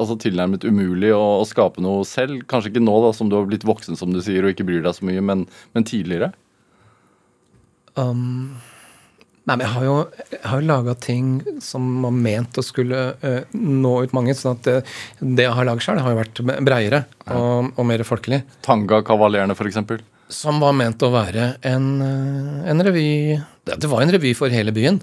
altså 0.00 0.16
tilnærmet 0.20 0.64
umulig 0.68 1.10
å, 1.16 1.40
å 1.40 1.48
skape 1.48 1.82
noe 1.84 2.04
selv. 2.08 2.44
Kanskje 2.50 2.74
ikke 2.74 2.84
nå 2.84 2.96
da, 3.04 3.12
som 3.16 3.30
du 3.30 3.36
har 3.38 3.46
blitt 3.48 3.66
voksen 3.66 3.98
som 3.98 4.12
du 4.12 4.22
sier, 4.24 4.44
og 4.44 4.52
ikke 4.52 4.66
bryr 4.68 4.84
deg 4.84 4.96
så 4.96 5.06
mye, 5.08 5.24
men, 5.24 5.46
men 5.76 5.86
tidligere? 5.88 6.32
Um, 7.96 8.58
nei, 9.48 9.54
men 9.54 9.64
jeg 9.64 9.72
har 9.72 9.86
jo, 9.86 9.94
jeg 10.34 10.42
har 10.44 10.60
jo 10.60 10.68
laga 10.68 10.96
ting 11.00 11.30
som 11.64 11.88
var 12.04 12.12
ment 12.12 12.60
å 12.60 12.64
skulle 12.64 13.06
uh, 13.22 13.56
nå 13.56 13.94
ut 14.04 14.16
mange. 14.16 14.36
sånn 14.36 14.58
at 14.58 14.68
det, 14.68 14.76
det 15.22 15.48
jeg 15.48 15.56
har 15.56 15.68
laget 15.68 15.88
sjøl, 15.88 16.02
har 16.04 16.12
jo 16.12 16.20
vært 16.20 16.44
breiere 16.68 17.06
og, 17.32 17.72
og 17.72 17.88
mer 17.88 18.04
folkelig. 18.08 18.42
Tanga-kavalerene, 18.66 19.56
f.eks. 19.56 20.04
Som 20.32 20.60
var 20.60 20.76
ment 20.76 21.02
å 21.06 21.12
være 21.14 21.52
en, 21.70 21.84
eh, 22.02 22.62
en 22.72 22.82
revy 22.82 23.10
Det 23.62 23.76
det 23.78 23.86
var 23.86 24.02
en 24.02 24.10
revy 24.10 24.32
for 24.34 24.50
hele 24.50 24.72
byen. 24.74 24.98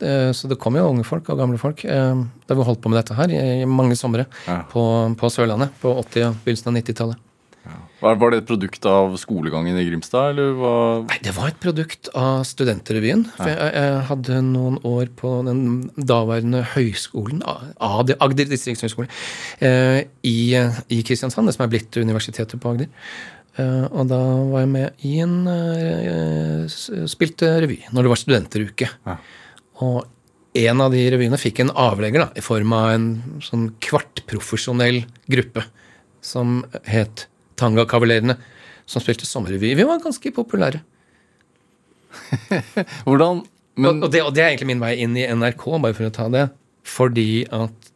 Det- 0.00 0.34
Så 0.36 0.48
det 0.48 0.58
kom 0.58 0.74
jo 0.76 0.88
unge 0.88 1.04
folk 1.04 1.28
og 1.30 1.38
gamle 1.38 1.58
folk 1.58 1.82
Da 1.82 2.14
da 2.48 2.54
vi 2.54 2.64
holdt 2.66 2.80
på 2.82 2.90
med 2.90 2.98
dette 2.98 3.14
her 3.14 3.30
i, 3.30 3.64
mange 3.64 3.96
somre 3.96 4.26
Ja. 4.46 4.62
på, 4.68 4.82
på 5.16 5.30
Sørlandet 5.30 5.70
på 5.80 5.94
80- 6.02 6.28
og 6.28 6.34
begynnelsen 6.44 6.68
av 6.68 6.82
90-tallet. 6.82 7.16
Var, 8.04 8.18
var 8.20 8.34
det 8.34 8.42
et 8.42 8.48
produkt 8.50 8.84
av 8.84 9.14
skolegangen 9.16 9.78
i 9.80 9.84
Grimstad, 9.86 10.34
eller 10.34 10.50
hva? 10.58 10.72
Nei, 11.08 11.16
det 11.24 11.32
var 11.32 11.48
et 11.48 11.60
produkt 11.62 12.10
av 12.12 12.42
Studentrevyen. 12.44 13.22
For 13.38 13.48
jeg, 13.48 13.70
jeg 13.78 14.02
hadde 14.10 14.40
noen 14.44 14.76
år 14.84 15.08
på 15.16 15.30
den 15.46 15.62
daværende 15.96 16.60
høyskolen, 16.74 17.40
Agder 17.80 18.50
distriktshøgskole, 18.50 19.08
eh, 19.64 20.02
i, 20.20 20.52
i 20.92 21.00
Kristiansand, 21.06 21.48
det 21.48 21.56
som 21.56 21.64
er 21.64 21.72
blitt 21.72 21.96
Universitetet 21.96 22.60
på 22.60 22.74
Agder. 22.74 22.92
Uh, 23.54 23.86
og 23.94 24.08
da 24.10 24.18
var 24.50 24.64
jeg 24.64 24.70
med 24.72 25.04
i 25.06 25.12
en 25.22 25.34
uh, 25.46 26.64
Spilte 27.06 27.52
revy 27.62 27.76
når 27.94 28.02
det 28.02 28.10
var 28.10 28.18
studenteruke. 28.18 28.88
Ja. 29.06 29.14
Og 29.82 30.04
en 30.54 30.82
av 30.84 30.92
de 30.94 31.02
revyene 31.10 31.38
fikk 31.40 31.64
en 31.64 31.72
avlegger 31.74 32.26
da, 32.26 32.28
i 32.38 32.44
form 32.44 32.74
av 32.76 32.92
en 32.94 33.06
sånn 33.42 33.70
kvartprofesjonell 33.82 35.02
gruppe 35.30 35.64
som 36.24 36.60
het 36.86 37.26
Tangakavalerene, 37.58 38.36
som 38.86 39.02
spilte 39.02 39.26
sommerrevy. 39.26 39.72
Vi 39.78 39.86
var 39.86 40.02
ganske 40.02 40.30
populære. 40.34 40.82
Hvordan 43.06 43.42
men, 43.74 43.88
og, 43.98 44.06
og, 44.06 44.12
det, 44.14 44.22
og 44.22 44.34
det 44.34 44.44
er 44.44 44.52
egentlig 44.52 44.70
min 44.70 44.82
vei 44.82 44.94
inn 45.02 45.16
i 45.18 45.26
NRK, 45.26 45.64
bare 45.82 45.96
for 45.96 46.06
å 46.06 46.14
ta 46.14 46.28
det. 46.30 46.44
Fordi 46.86 47.44
at 47.54 47.90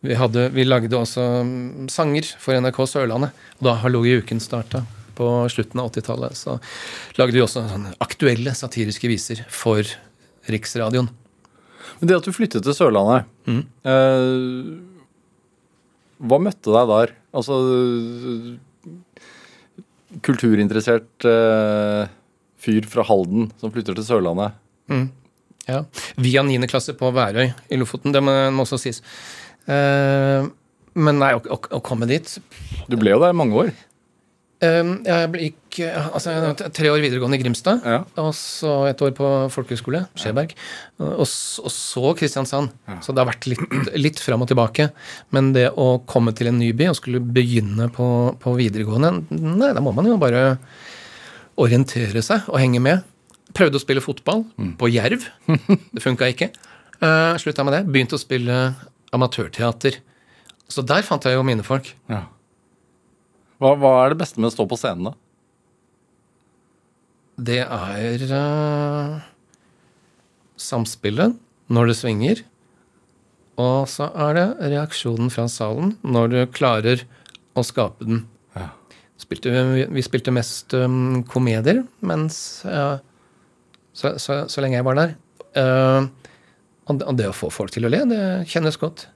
vi, 0.00 0.14
hadde, 0.16 0.46
vi 0.54 0.64
lagde 0.64 0.96
også 0.96 1.26
mm, 1.44 1.90
sanger 1.92 2.30
for 2.40 2.56
NRK 2.56 2.80
Sørlandet. 2.88 3.36
Og 3.58 3.68
da 3.68 3.76
har 3.82 3.98
i 4.00 4.16
uken 4.22 4.40
starta 4.40 4.84
på 5.18 5.28
slutten 5.52 5.82
av 5.82 5.90
80-tallet, 5.90 6.38
så 6.38 6.56
lagde 7.20 7.36
vi 7.36 7.42
også 7.44 7.66
sånne 7.68 7.92
aktuelle 8.00 8.54
satiriske 8.56 9.10
viser 9.10 9.42
for 9.52 9.84
Riksradioen. 10.50 11.08
men 12.00 12.08
det 12.08 12.16
at 12.16 12.24
du 12.26 12.32
flyttet 12.34 12.62
til 12.66 12.74
Sørlandet 12.74 13.24
Mm. 13.46 13.62
eh, 13.84 14.78
Hva 16.22 16.38
møtte 16.38 16.70
deg 16.70 16.86
der? 16.92 17.12
Altså 17.34 17.56
Kulturinteressert 20.22 21.24
eh, 21.24 22.08
fyr 22.62 22.84
fra 22.90 23.04
Halden 23.08 23.48
som 23.60 23.72
flytter 23.72 23.96
til 23.96 24.04
Sørlandet. 24.06 24.52
Ja. 25.68 25.78
Via 26.20 26.42
9. 26.44 26.58
klasse 26.68 26.92
på 26.98 27.08
Værøy 27.14 27.48
i 27.72 27.78
Lofoten. 27.80 28.12
Det 28.12 28.20
må, 28.22 28.34
må 28.52 28.66
også 28.66 28.78
sies. 28.82 29.00
Eh, 29.70 30.44
men 30.92 31.18
nei, 31.22 31.32
å, 31.38 31.40
å, 31.54 31.56
å 31.78 31.80
komme 31.86 32.04
dit 32.10 32.26
Du 32.90 32.98
ble 33.00 33.14
jo 33.14 33.20
der 33.22 33.32
i 33.32 33.38
mange 33.38 33.56
år. 33.62 33.70
Eh, 34.62 34.90
Jeg 35.08 35.30
gikk 35.42 35.78
eh, 35.82 36.08
altså, 36.14 36.32
tre 36.74 36.90
år 36.92 37.02
videregående 37.02 37.38
i 37.38 37.42
Grimstad. 37.42 37.82
Ja. 37.82 38.00
Og 38.22 38.30
så 38.38 38.74
et 38.90 39.02
år 39.02 39.14
på 39.16 39.30
folkehøyskole, 39.50 40.04
Skjeberg. 40.18 40.54
Og, 41.02 41.24
og 41.24 41.72
så 41.74 42.12
Kristiansand. 42.18 42.70
Så 43.02 43.14
det 43.14 43.22
har 43.24 43.30
vært 43.32 43.48
litt, 43.50 43.64
litt 43.98 44.22
fram 44.22 44.44
og 44.44 44.50
tilbake. 44.52 44.90
Men 45.34 45.50
det 45.56 45.68
å 45.74 45.96
komme 46.06 46.34
til 46.38 46.52
en 46.52 46.60
ny 46.62 46.70
by 46.78 46.92
og 46.92 46.98
skulle 47.00 47.22
begynne 47.22 47.90
på, 47.94 48.06
på 48.42 48.54
videregående, 48.58 49.14
nei, 49.34 49.72
da 49.74 49.82
må 49.84 49.94
man 49.96 50.06
jo 50.10 50.18
bare 50.22 50.56
orientere 51.60 52.22
seg 52.24 52.46
og 52.48 52.60
henge 52.62 52.80
med. 52.82 53.02
Prøvde 53.52 53.76
å 53.76 53.82
spille 53.82 54.00
fotball 54.04 54.46
på 54.80 54.88
Jerv. 54.88 55.26
Det 55.92 56.00
funka 56.00 56.30
ikke. 56.32 56.48
Uh, 57.02 57.34
Slutta 57.42 57.66
med 57.66 57.74
det. 57.76 57.82
Begynte 57.92 58.16
å 58.16 58.22
spille 58.22 58.60
amatørteater. 59.12 59.98
Så 60.72 60.84
der 60.88 61.04
fant 61.04 61.26
jeg 61.28 61.36
jo 61.36 61.42
mine 61.44 61.66
folk. 61.66 61.90
Ja. 62.08 62.22
Hva, 63.62 63.76
hva 63.78 63.92
er 64.02 64.12
det 64.12 64.22
beste 64.24 64.42
med 64.42 64.50
å 64.50 64.54
stå 64.56 64.66
på 64.66 64.78
scenen, 64.80 65.12
da? 65.12 65.14
Det 67.42 67.60
er 67.62 68.24
uh, 68.28 69.22
samspillet 70.60 71.38
når 71.72 71.92
det 71.92 71.96
svinger, 72.00 72.42
og 73.62 73.86
så 73.90 74.08
er 74.26 74.36
det 74.36 74.46
reaksjonen 74.72 75.30
fra 75.32 75.46
salen 75.50 75.94
når 76.02 76.32
du 76.32 76.38
klarer 76.54 77.04
å 77.54 77.64
skape 77.66 78.08
den. 78.08 78.24
Ja. 78.56 78.70
Spilte, 79.20 79.52
vi, 79.52 79.86
vi 79.94 80.04
spilte 80.04 80.34
mest 80.34 80.74
um, 80.74 81.22
komedier 81.30 81.84
mens 82.02 82.36
uh, 82.66 82.98
så, 83.94 84.16
så, 84.18 84.42
så 84.50 84.64
lenge 84.64 84.80
jeg 84.80 84.88
var 84.88 84.98
der. 84.98 85.14
Uh, 85.54 86.10
og, 86.88 86.98
det, 86.98 87.06
og 87.06 87.16
det 87.20 87.30
å 87.30 87.36
få 87.36 87.52
folk 87.54 87.72
til 87.74 87.86
å 87.86 87.92
le, 87.92 88.02
det 88.10 88.22
kjennes 88.50 88.80
godt. 88.80 89.06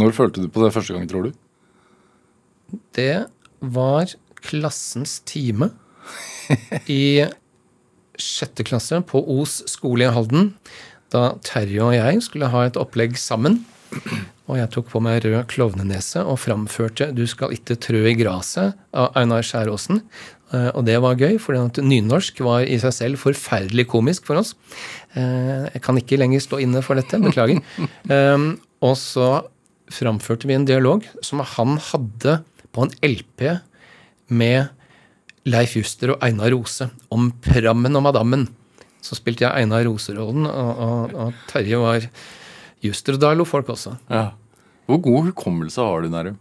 Når 0.00 0.14
følte 0.16 0.42
du 0.42 0.48
på 0.50 0.62
det 0.64 0.72
første 0.74 0.96
gang, 0.96 1.06
tror 1.10 1.28
du? 1.28 1.34
Det 2.96 3.26
var 3.60 4.12
klassens 4.40 5.18
time 5.28 5.70
i 6.90 7.24
sjette 8.20 8.64
klasse 8.66 9.00
på 9.08 9.20
Os 9.40 9.60
skole 9.70 10.08
i 10.08 10.12
Halden. 10.12 10.54
Da 11.12 11.34
Terje 11.46 11.82
og 11.84 11.94
jeg 11.96 12.22
skulle 12.26 12.50
ha 12.52 12.66
et 12.68 12.78
opplegg 12.80 13.16
sammen. 13.20 13.62
Og 14.50 14.58
jeg 14.58 14.70
tok 14.74 14.90
på 14.90 15.00
meg 15.02 15.22
rød 15.24 15.46
klovnenese 15.50 16.22
og 16.26 16.38
framførte 16.42 17.10
'Du 17.14 17.26
skal 17.26 17.54
ikke 17.54 17.78
trø 17.78 18.02
i 18.10 18.14
graset' 18.18 18.74
av 18.94 19.12
Einar 19.16 19.42
Skjæråsen. 19.42 20.02
Eh, 20.52 20.70
Og 20.74 20.84
det 20.84 21.00
var 21.00 21.14
gøy, 21.14 21.38
for 21.38 21.54
nynorsk 21.54 22.40
var 22.40 22.60
i 22.66 22.78
seg 22.78 22.92
selv 22.92 23.18
forferdelig 23.18 23.86
komisk 23.86 24.26
for 24.26 24.36
oss. 24.36 24.54
Eh, 25.14 25.70
Jeg 25.74 25.82
kan 25.82 25.96
ikke 25.96 26.18
lenger 26.18 26.40
stå 26.40 26.60
inne 26.60 26.82
for 26.82 26.94
dette, 26.94 27.18
beklager. 27.18 27.62
Um, 28.08 28.60
Og 28.82 28.96
så 28.96 29.44
framførte 29.90 30.46
vi 30.46 30.54
en 30.54 30.64
dialog 30.64 31.04
som 31.22 31.40
han 31.40 31.76
hadde 31.76 32.42
på 32.74 32.86
en 32.86 32.92
LP 33.06 33.46
med 34.30 34.70
Leif 35.48 35.76
Juster 35.78 36.14
og 36.14 36.24
Einar 36.24 36.52
Rose 36.54 36.90
om 37.12 37.30
Prammen 37.44 37.96
og 37.98 38.04
Madammen. 38.06 38.46
Så 39.00 39.16
spilte 39.16 39.46
jeg 39.46 39.62
Einar 39.64 39.86
Rose-rollen, 39.88 40.44
og, 40.46 40.82
og, 40.84 41.14
og 41.16 41.46
Terje 41.48 41.80
var 41.80 42.04
Juster. 42.84 43.16
Og 43.16 43.22
da 43.22 43.32
lo 43.36 43.46
folk 43.48 43.72
også. 43.72 43.96
Ja. 44.12 44.30
Hvor 44.90 45.00
god 45.04 45.30
hukommelse 45.30 45.80
har 45.80 46.04
du, 46.04 46.10
Nærum? 46.12 46.36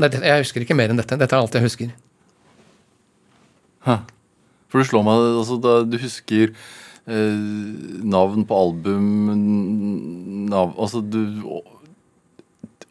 Nei, 0.00 0.08
jeg 0.14 0.44
husker 0.44 0.64
ikke 0.64 0.76
mer 0.78 0.92
enn 0.92 1.00
dette. 1.00 1.18
Dette 1.20 1.36
er 1.36 1.42
alt 1.42 1.56
jeg 1.56 1.66
husker. 1.66 1.90
Hæ. 3.84 4.00
For 4.70 4.80
du 4.80 4.86
slår 4.86 5.02
meg 5.06 5.22
altså, 5.40 5.56
Du 5.88 5.96
husker 5.98 6.52
eh, 6.52 7.38
navn 8.06 8.44
på 8.46 8.58
album 8.60 9.06
nav, 10.50 10.76
Altså, 10.78 11.00
du 11.02 11.24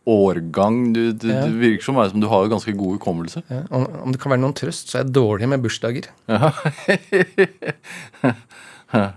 Årgang 0.07 0.93
du, 0.93 1.11
du, 1.13 1.27
Ja. 1.29 1.45
Det 1.45 1.53
virker 1.59 1.83
som 1.83 2.09
som 2.09 2.21
du 2.21 2.27
har 2.27 2.47
ganske 2.47 2.71
god 2.71 2.91
hukommelse. 2.97 3.41
Ja, 3.49 3.61
om, 3.69 3.85
om 4.03 4.11
det 4.11 4.19
kan 4.21 4.31
være 4.31 4.41
noen 4.41 4.53
trøst, 4.57 4.89
så 4.89 4.97
er 4.97 5.03
jeg 5.03 5.13
dårlig 5.13 5.49
med 5.49 5.61
bursdager. 5.61 6.03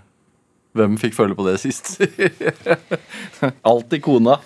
Hvem 0.73 0.97
fikk 0.97 1.13
føle 1.13 1.35
på 1.37 1.45
det 1.47 1.59
sist? 1.61 2.01
Alltid 3.71 4.01
kona. 4.05 4.39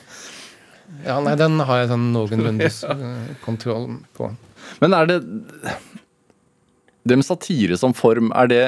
Ja, 1.06 1.20
nei, 1.24 1.36
den 1.40 1.60
har 1.68 1.82
jeg 1.82 1.92
sånn 1.92 2.10
noenlunde 2.14 2.70
kontroll 3.44 3.90
på. 4.18 4.32
Men 4.82 4.96
er 4.96 5.10
det 5.10 5.18
Det 7.08 7.16
med 7.16 7.28
satire 7.28 7.78
som 7.80 7.94
form, 7.96 8.34
er 8.36 8.50
det 8.52 8.64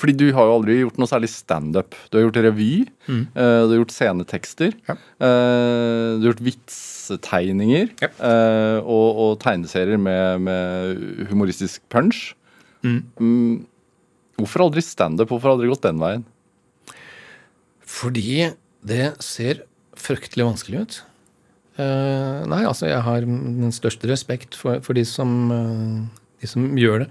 Fordi 0.00 0.14
du 0.16 0.26
har 0.32 0.46
jo 0.48 0.54
aldri 0.56 0.78
gjort 0.80 0.96
noe 1.00 1.10
særlig 1.10 1.28
standup. 1.28 1.94
Du 2.08 2.16
har 2.16 2.24
gjort 2.24 2.38
revy, 2.46 2.70
eh, 3.10 3.24
du 3.36 3.72
har 3.74 3.80
gjort 3.82 3.92
scenetekster. 3.92 4.72
Ja. 4.88 4.94
uh, 4.96 6.16
Du 6.16 6.24
har 6.24 6.30
gjort 6.32 6.44
vitsetegninger 6.46 7.90
Ja. 8.00 8.08
uh, 8.16 8.78
og, 8.80 9.08
og 9.24 9.32
tegneserier 9.44 10.00
med, 10.00 10.40
med 10.46 11.28
humoristisk 11.28 11.82
punch. 11.92 12.30
Mm. 12.80 13.66
Hvorfor 14.40 14.64
aldri 14.64 14.80
standup? 14.80 15.28
Hvorfor 15.28 15.52
aldri 15.52 15.68
gått 15.68 15.84
den 15.84 16.00
veien? 16.00 16.24
Fordi 17.84 18.54
det 18.86 19.10
ser 19.20 19.64
fryktelig 20.00 20.46
vanskelig 20.46 20.80
ut. 20.86 21.00
Nei, 21.80 22.60
altså, 22.68 22.86
jeg 22.90 23.00
har 23.04 23.24
den 23.24 23.72
største 23.72 24.08
respekt 24.10 24.56
for, 24.58 24.80
for 24.84 24.96
de, 24.96 25.04
som, 25.08 25.30
de 26.40 26.48
som 26.48 26.66
gjør 26.76 27.04
det. 27.04 27.06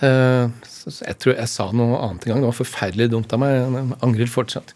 Eh, 0.00 0.50
jeg 0.96 1.16
tror 1.20 1.36
jeg 1.36 1.52
sa 1.52 1.68
noe 1.76 2.00
annet 2.00 2.26
en 2.26 2.34
gang. 2.34 2.42
Det 2.42 2.50
var 2.50 2.60
forferdelig 2.60 3.10
dumt 3.12 3.32
av 3.36 3.42
meg. 3.42 3.56
Jeg 3.58 4.00
angrer 4.06 4.32
fortsatt. 4.32 4.74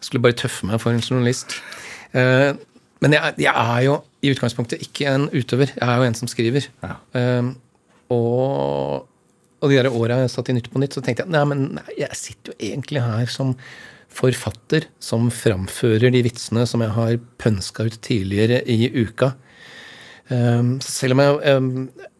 Jeg 0.00 0.08
skulle 0.08 0.24
bare 0.24 0.38
tøffe 0.38 0.68
meg 0.68 0.80
for 0.82 0.94
en 0.94 1.02
journalist. 1.04 1.58
Eh, 2.16 2.52
men 3.00 3.16
jeg, 3.16 3.36
jeg 3.40 3.52
er 3.52 3.84
jo 3.86 4.00
i 4.20 4.32
utgangspunktet 4.34 4.82
ikke 4.84 5.08
en 5.10 5.28
utøver. 5.32 5.72
Jeg 5.76 5.86
er 5.86 6.00
jo 6.00 6.08
en 6.08 6.18
som 6.18 6.30
skriver. 6.30 6.68
Ja. 6.84 6.96
Eh, 7.16 7.52
og, 8.14 9.06
og 9.60 9.70
de 9.70 9.78
der 9.78 9.90
åra 9.90 10.22
jeg 10.22 10.32
satt 10.32 10.50
i 10.52 10.56
Nytt 10.56 10.70
på 10.72 10.82
Nytt, 10.82 10.96
så 10.96 11.04
tenkte 11.04 11.26
jeg 11.26 11.34
nei, 11.34 11.44
men 11.48 11.68
nei, 11.78 11.86
jeg 12.00 12.18
sitter 12.18 12.52
jo 12.52 12.70
egentlig 12.72 13.04
her 13.04 13.30
som 13.30 13.54
forfatter 14.10 14.88
som 15.02 15.28
framfører 15.30 16.10
de 16.10 16.24
vitsene 16.26 16.64
som 16.66 16.82
jeg 16.82 16.90
har 16.96 17.12
pønska 17.38 17.86
ut 17.86 18.00
tidligere 18.02 18.58
i 18.66 18.90
uka. 18.90 19.32
Så 20.30 20.92
selv 20.92 21.16
om 21.16 21.20
jeg, 21.24 21.56
um, 21.58 21.70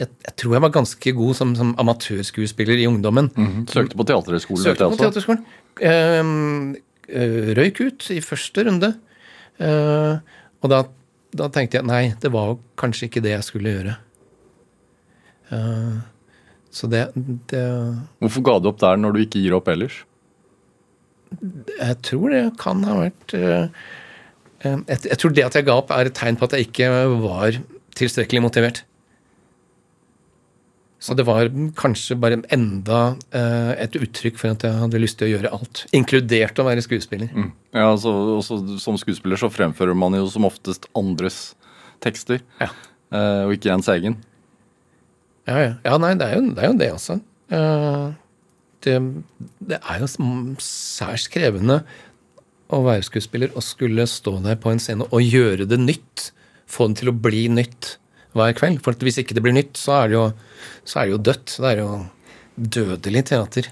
jeg, 0.00 0.08
jeg 0.26 0.32
tror 0.42 0.54
jeg 0.56 0.62
var 0.64 0.72
ganske 0.74 1.12
god 1.14 1.36
som, 1.38 1.52
som 1.54 1.68
amatørskuespiller 1.78 2.82
i 2.82 2.88
ungdommen. 2.90 3.30
Søkte 3.70 3.98
på 3.98 4.06
Teaterhøgskolen, 4.08 4.64
Søkte 4.64 4.88
på 4.90 4.98
teaterskolen. 4.98 5.44
Um, 5.78 6.74
øh, 7.06 7.52
røyk 7.58 7.80
ut 7.84 8.08
i 8.10 8.18
første 8.24 8.66
runde. 8.66 8.90
Uh, 9.62 10.18
og 10.58 10.74
da, 10.74 10.82
da 11.38 11.48
tenkte 11.54 11.78
jeg 11.78 11.86
nei, 11.86 12.02
det 12.18 12.34
var 12.34 12.56
kanskje 12.80 13.06
ikke 13.06 13.22
det 13.22 13.36
jeg 13.36 13.46
skulle 13.46 13.78
gjøre. 13.78 13.96
Uh, 15.54 16.02
så 16.74 16.90
det, 16.90 17.06
det 17.50 17.64
Hvorfor 18.22 18.46
ga 18.46 18.58
du 18.58 18.70
opp 18.74 18.82
der 18.82 18.98
når 18.98 19.14
du 19.14 19.24
ikke 19.24 19.42
gir 19.42 19.54
opp 19.54 19.70
ellers? 19.70 20.02
Jeg 21.78 22.02
tror 22.02 22.34
det 22.34 22.46
kan 22.58 22.82
ha 22.86 23.02
vært 23.04 23.34
jeg, 24.60 24.98
jeg 25.06 25.18
tror 25.18 25.34
det 25.34 25.44
at 25.46 25.56
jeg 25.56 25.66
ga 25.66 25.76
opp, 25.78 25.92
er 25.94 26.10
et 26.10 26.16
tegn 26.18 26.38
på 26.38 26.46
at 26.48 26.56
jeg 26.56 26.68
ikke 26.68 26.88
var 27.22 27.58
tilstrekkelig 27.98 28.42
motivert. 28.44 28.82
Så 31.00 31.14
det 31.16 31.24
var 31.24 31.48
kanskje 31.80 32.16
bare 32.20 32.42
enda 32.52 32.98
uh, 33.32 33.72
et 33.80 33.94
uttrykk 33.96 34.36
for 34.36 34.52
at 34.52 34.66
jeg 34.66 34.76
hadde 34.82 35.00
lyst 35.00 35.16
til 35.20 35.30
å 35.30 35.32
gjøre 35.32 35.52
alt. 35.56 35.86
Inkludert 35.96 36.60
å 36.60 36.66
være 36.66 36.84
skuespiller. 36.84 37.30
Ja, 37.72 37.86
altså, 37.86 38.12
også 38.36 38.58
Som 38.82 38.98
skuespiller 39.00 39.40
så 39.40 39.48
fremfører 39.52 39.96
man 39.96 40.12
jo 40.18 40.26
som 40.28 40.44
oftest 40.44 40.90
andres 40.98 41.54
tekster, 42.04 42.42
Ja. 42.60 42.68
eh, 43.12 43.42
og 43.46 43.52
ikke 43.56 43.72
ens 43.72 43.88
egen. 43.92 44.18
Ja, 45.48 45.56
ja. 45.60 45.72
ja 45.84 45.96
nei, 46.00 46.14
det 46.20 46.28
er 46.28 46.36
jo 46.38 46.44
det, 46.52 46.62
er 46.64 46.68
jo 46.70 46.78
det 46.80 46.90
altså. 46.94 47.16
Eh, 47.52 48.06
det, 48.84 48.94
det 49.72 49.80
er 49.80 50.00
jo 50.00 50.08
særs 50.64 51.26
krevende 51.32 51.80
å 52.72 52.80
være 52.86 53.04
skuespiller 53.04 53.52
og 53.56 53.64
skulle 53.66 54.06
stå 54.08 54.36
der 54.44 54.56
på 54.60 54.72
en 54.72 54.80
scene 54.80 55.08
og 55.10 55.24
gjøre 55.24 55.66
det 55.68 55.80
nytt. 55.80 56.30
Få 56.70 56.86
det 56.90 57.00
til 57.00 57.10
å 57.10 57.16
bli 57.26 57.46
nytt 57.52 57.96
hver 58.38 58.54
kveld. 58.58 58.78
For 58.84 58.94
hvis 59.02 59.18
ikke 59.22 59.34
det 59.36 59.42
blir 59.44 59.56
nytt, 59.56 59.74
så 59.80 59.96
er 60.04 60.10
det 60.12 60.16
jo, 60.18 60.24
så 60.86 61.00
er 61.02 61.08
det 61.08 61.14
jo 61.16 61.22
dødt. 61.30 61.56
Det 61.58 61.70
er 61.72 61.82
jo 61.82 61.90
dødelig 62.78 63.24
teater. 63.32 63.70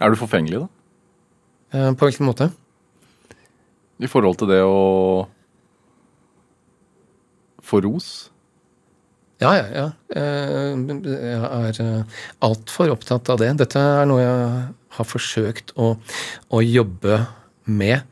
Er 0.00 0.12
du 0.12 0.16
forfengelig, 0.20 0.62
da? 0.64 0.68
Eh, 1.76 1.90
på 1.96 2.08
hvilken 2.08 2.28
måte? 2.28 2.50
I 4.00 4.08
forhold 4.12 4.36
til 4.40 4.50
det 4.52 4.60
å 4.64 5.26
få 7.66 7.80
ros? 7.84 8.08
Ja, 9.42 9.50
ja, 9.58 9.64
ja. 9.74 9.86
Eh, 10.16 10.76
Jeg 11.04 11.40
er 11.44 11.80
eh, 11.84 12.20
altfor 12.44 12.92
opptatt 12.94 13.28
av 13.32 13.40
det. 13.42 13.50
Dette 13.60 13.80
er 13.80 14.06
noe 14.08 14.22
jeg 14.22 14.60
har 14.96 15.08
forsøkt 15.08 15.74
å, 15.76 15.90
å 16.48 16.62
jobbe 16.64 17.18
med. 17.68 18.04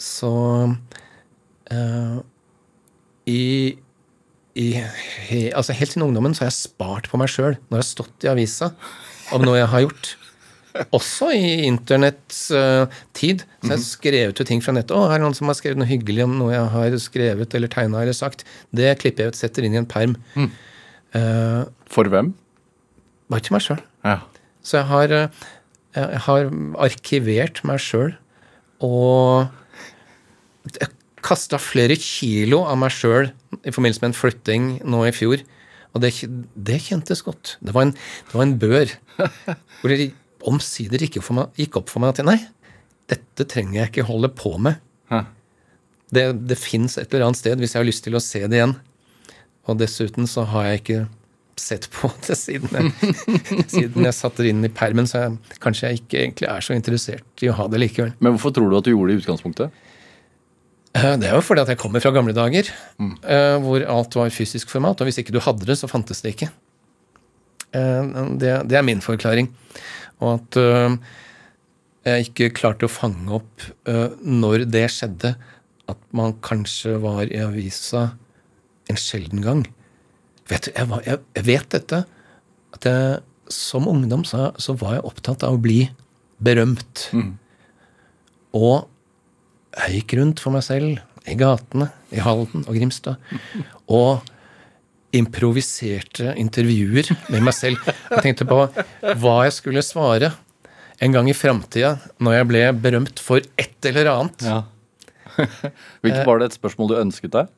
Så 0.00 0.30
eh, 1.72 2.18
i, 3.26 3.42
i 4.54 4.66
he, 4.76 5.40
altså 5.50 5.74
Helt 5.74 5.92
siden 5.92 6.06
ungdommen 6.06 6.36
så 6.36 6.44
har 6.44 6.52
jeg 6.52 6.60
spart 6.60 7.10
på 7.10 7.18
meg 7.20 7.32
sjøl 7.32 7.56
når 7.56 7.74
jeg 7.74 7.82
har 7.82 7.90
stått 7.90 8.26
i 8.26 8.30
avisa 8.30 8.70
om 9.34 9.42
noe 9.42 9.58
jeg 9.58 9.72
har 9.72 9.84
gjort. 9.88 10.12
Også 10.94 11.32
i 11.34 11.66
internettid. 11.66 12.54
Uh, 12.54 12.96
tid. 13.16 13.42
Så 13.62 13.70
jeg 13.70 13.74
har 13.74 13.82
skrevet 13.82 14.40
ut 14.40 14.46
ting 14.46 14.60
fra 14.62 14.74
nettet. 14.76 14.92
'Å, 14.94 15.08
her 15.08 15.18
er 15.18 15.24
noen 15.24 15.34
som 15.34 15.48
har 15.50 15.56
skrevet 15.58 15.80
noe 15.80 15.88
hyggelig 15.88 16.26
om 16.26 16.36
noe 16.38 16.52
jeg 16.52 16.68
har 16.74 16.96
skrevet 17.02 17.56
eller 17.56 17.72
tegna 17.72 18.02
eller 18.04 18.14
sagt.' 18.14 18.44
Det 18.76 18.92
klipper 19.00 19.24
jeg 19.24 19.34
ut, 19.34 19.38
setter 19.40 19.66
inn 19.66 19.74
i 19.74 19.80
en 19.80 19.88
perm. 19.88 20.18
Uh, 20.36 21.64
For 21.90 22.06
hvem? 22.12 22.34
bare 23.30 23.42
til 23.42 23.56
meg 23.56 23.64
sjøl. 23.64 23.82
Ja. 24.06 24.18
Så 24.66 24.80
jeg 24.80 24.86
har, 24.90 25.12
eh, 25.14 25.28
jeg 25.96 26.22
har 26.26 26.50
arkivert 26.86 27.62
meg 27.66 27.82
sjøl 27.82 28.14
og 28.84 29.48
kasta 31.26 31.58
flere 31.60 31.96
kilo 31.98 32.62
av 32.68 32.78
meg 32.80 32.94
sjøl 32.94 33.30
i 33.62 33.72
forbindelse 33.72 34.02
med 34.02 34.12
en 34.12 34.18
flytting 34.18 34.68
nå 34.86 35.02
i 35.08 35.14
fjor. 35.14 35.42
Og 35.96 36.02
det, 36.04 36.12
det 36.54 36.82
kjentes 36.84 37.24
godt. 37.24 37.56
Det 37.64 37.74
var 37.74 37.88
en, 37.88 37.94
det 37.96 38.36
var 38.36 38.46
en 38.46 38.58
bør 38.60 38.92
hvor 39.80 39.92
det 39.92 40.12
omsider 40.46 41.02
gikk, 41.02 41.18
opp 41.80 41.90
for 41.90 42.02
meg, 42.02 42.12
at 42.12 42.26
nei, 42.26 42.38
dette 43.10 43.46
trenger 43.48 43.80
jeg 43.80 43.92
ikke 43.92 44.08
holde 44.10 44.30
på 44.36 44.54
med. 44.62 44.78
Hæ. 45.10 45.24
Det, 46.14 46.26
det 46.46 46.58
fins 46.60 46.94
et 47.00 47.10
eller 47.10 47.26
annet 47.26 47.40
sted 47.40 47.58
hvis 47.58 47.74
jeg 47.74 47.82
har 47.82 47.88
lyst 47.88 48.04
til 48.06 48.14
å 48.14 48.22
se 48.22 48.44
det 48.46 48.60
igjen. 48.60 48.76
Og 49.66 49.78
dessuten 49.80 50.28
så 50.30 50.44
har 50.52 50.68
jeg 50.68 50.82
ikke 50.82 51.00
sett 51.58 51.88
på 51.90 52.10
det 52.26 52.36
siden 52.36 52.68
jeg, 52.76 53.14
siden 53.72 54.04
jeg 54.04 54.14
satte 54.14 54.44
det 54.44 54.52
inn 54.52 54.66
i 54.68 54.70
permen, 54.70 55.08
så 55.08 55.24
jeg, 55.24 55.56
kanskje 55.64 55.88
jeg 55.88 56.02
ikke 56.02 56.20
egentlig 56.20 56.50
er 56.52 56.62
så 56.62 56.76
interessert 56.76 57.44
i 57.44 57.50
å 57.50 57.56
ha 57.56 57.66
det 57.72 57.80
likevel. 57.80 58.12
Men 58.20 58.36
hvorfor 58.36 58.54
tror 58.54 58.70
du 58.70 58.76
at 58.78 58.86
du 58.86 58.92
gjorde 58.92 59.14
det 59.14 59.16
i 59.16 59.22
utgangspunktet? 59.24 59.85
Eh, 60.96 61.12
Det 61.20 61.28
er 61.28 61.36
jo 61.36 61.44
fordi 61.44 61.64
at 61.64 61.72
jeg 61.74 61.80
kommer 61.82 62.02
fra 62.02 62.14
gamle 62.14 62.34
dager, 62.36 62.70
mm. 62.98 63.12
hvor 63.64 63.84
alt 63.84 64.16
var 64.16 64.32
fysisk 64.32 64.72
format. 64.72 65.00
Og 65.00 65.10
hvis 65.10 65.20
ikke 65.20 65.34
du 65.34 65.42
hadde 65.44 65.68
det, 65.68 65.76
så 65.78 65.90
fantes 65.90 66.22
det 66.24 66.34
ikke. 66.36 66.50
Eh, 67.76 68.02
Det, 68.40 68.56
det 68.70 68.78
er 68.78 68.86
min 68.86 69.04
forklaring. 69.04 69.50
Og 70.24 70.38
at 70.38 70.56
eh, 70.56 70.96
jeg 72.06 72.28
ikke 72.28 72.54
klarte 72.56 72.86
å 72.86 72.92
fange 72.92 73.28
opp 73.40 73.64
eh, 73.90 74.14
når 74.22 74.66
det 74.70 74.86
skjedde, 74.94 75.34
at 75.86 75.98
man 76.16 76.34
kanskje 76.42 76.96
var 77.02 77.28
i 77.28 77.42
avisa 77.42 78.08
en 78.90 78.98
sjelden 78.98 79.42
gang. 79.42 79.64
Vet 80.50 80.68
du, 80.68 80.72
jeg, 80.74 80.88
var, 80.90 81.02
jeg, 81.06 81.44
vet 81.46 81.68
dette. 81.74 82.04
At 82.74 82.86
jeg 82.86 83.20
som 83.52 83.86
ungdom 83.90 84.24
så, 84.26 84.50
så 84.58 84.74
var 84.78 84.96
jeg 84.96 85.06
opptatt 85.06 85.44
av 85.46 85.54
å 85.58 85.62
bli 85.62 85.84
berømt. 86.42 87.08
Og 88.56 88.86
jeg 89.76 90.00
gikk 90.00 90.16
rundt 90.20 90.40
for 90.42 90.54
meg 90.54 90.64
selv 90.66 91.02
i 91.26 91.34
gatene 91.38 91.90
i 92.14 92.22
Halden 92.22 92.64
og 92.64 92.72
Grimstad 92.76 93.18
og 93.92 94.24
improviserte 95.16 96.34
intervjuer 96.38 97.08
med 97.32 97.44
meg 97.46 97.54
selv. 97.56 97.80
Jeg 98.10 98.24
tenkte 98.24 98.46
på 98.48 98.62
hva 98.66 99.36
jeg 99.46 99.54
skulle 99.56 99.84
svare 99.84 100.32
en 101.02 101.12
gang 101.12 101.28
i 101.28 101.36
framtida 101.36 101.96
når 102.22 102.38
jeg 102.38 102.48
ble 102.52 102.64
berømt 102.86 103.22
for 103.22 103.44
et 103.60 103.90
eller 103.90 104.10
annet. 104.12 104.46
Ja. 104.48 104.62
Hvilket 106.02 106.26
var 106.26 106.40
det 106.40 106.50
et 106.50 106.58
spørsmål 106.58 106.92
du 106.92 106.98
ønsket 107.00 107.34
deg? 107.36 107.52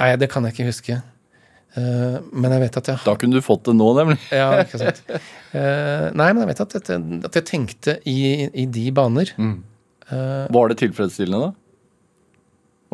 Nei, 0.00 0.10
det 0.20 0.28
kan 0.30 0.44
jeg 0.46 0.54
ikke 0.54 0.68
huske. 0.68 0.98
Eh, 1.76 2.18
men 2.32 2.52
jeg 2.54 2.62
vet 2.62 2.76
at 2.80 2.90
jeg 2.92 3.04
Da 3.04 3.14
kunne 3.20 3.36
du 3.36 3.44
fått 3.44 3.66
det 3.68 3.74
nå, 3.76 3.88
nemlig. 3.98 4.18
Ja, 4.40 4.50
ikke 4.62 4.80
sant. 4.80 5.02
Eh, 5.10 6.08
nei, 6.16 6.28
men 6.32 6.44
jeg 6.44 6.52
vet 6.52 6.62
at, 6.66 6.76
jeg, 6.78 7.08
at 7.28 7.40
jeg 7.40 7.48
tenkte 7.48 7.96
i, 8.08 8.18
i 8.50 8.68
de 8.70 8.86
baner. 8.96 9.32
Var 10.10 10.68
det 10.70 10.76
tilfredsstillende, 10.82 11.48
da? 11.48 11.54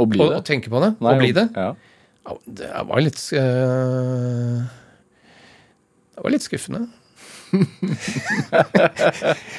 Å 0.00 0.06
bli 0.08 0.22
Å, 0.22 0.28
det? 0.30 0.38
å 0.40 0.44
tenke 0.46 0.70
på 0.72 0.80
det, 0.80 0.94
Nei, 1.02 1.12
å 1.12 1.20
bli 1.20 1.32
det. 1.36 1.48
Ja. 1.52 1.72
Ja, 2.22 2.36
Det 2.46 2.68
var 2.88 3.02
litt 3.02 3.18
uh, 3.34 4.62
Det 6.14 6.22
var 6.22 6.34
litt 6.34 6.46
skuffende. 6.46 6.86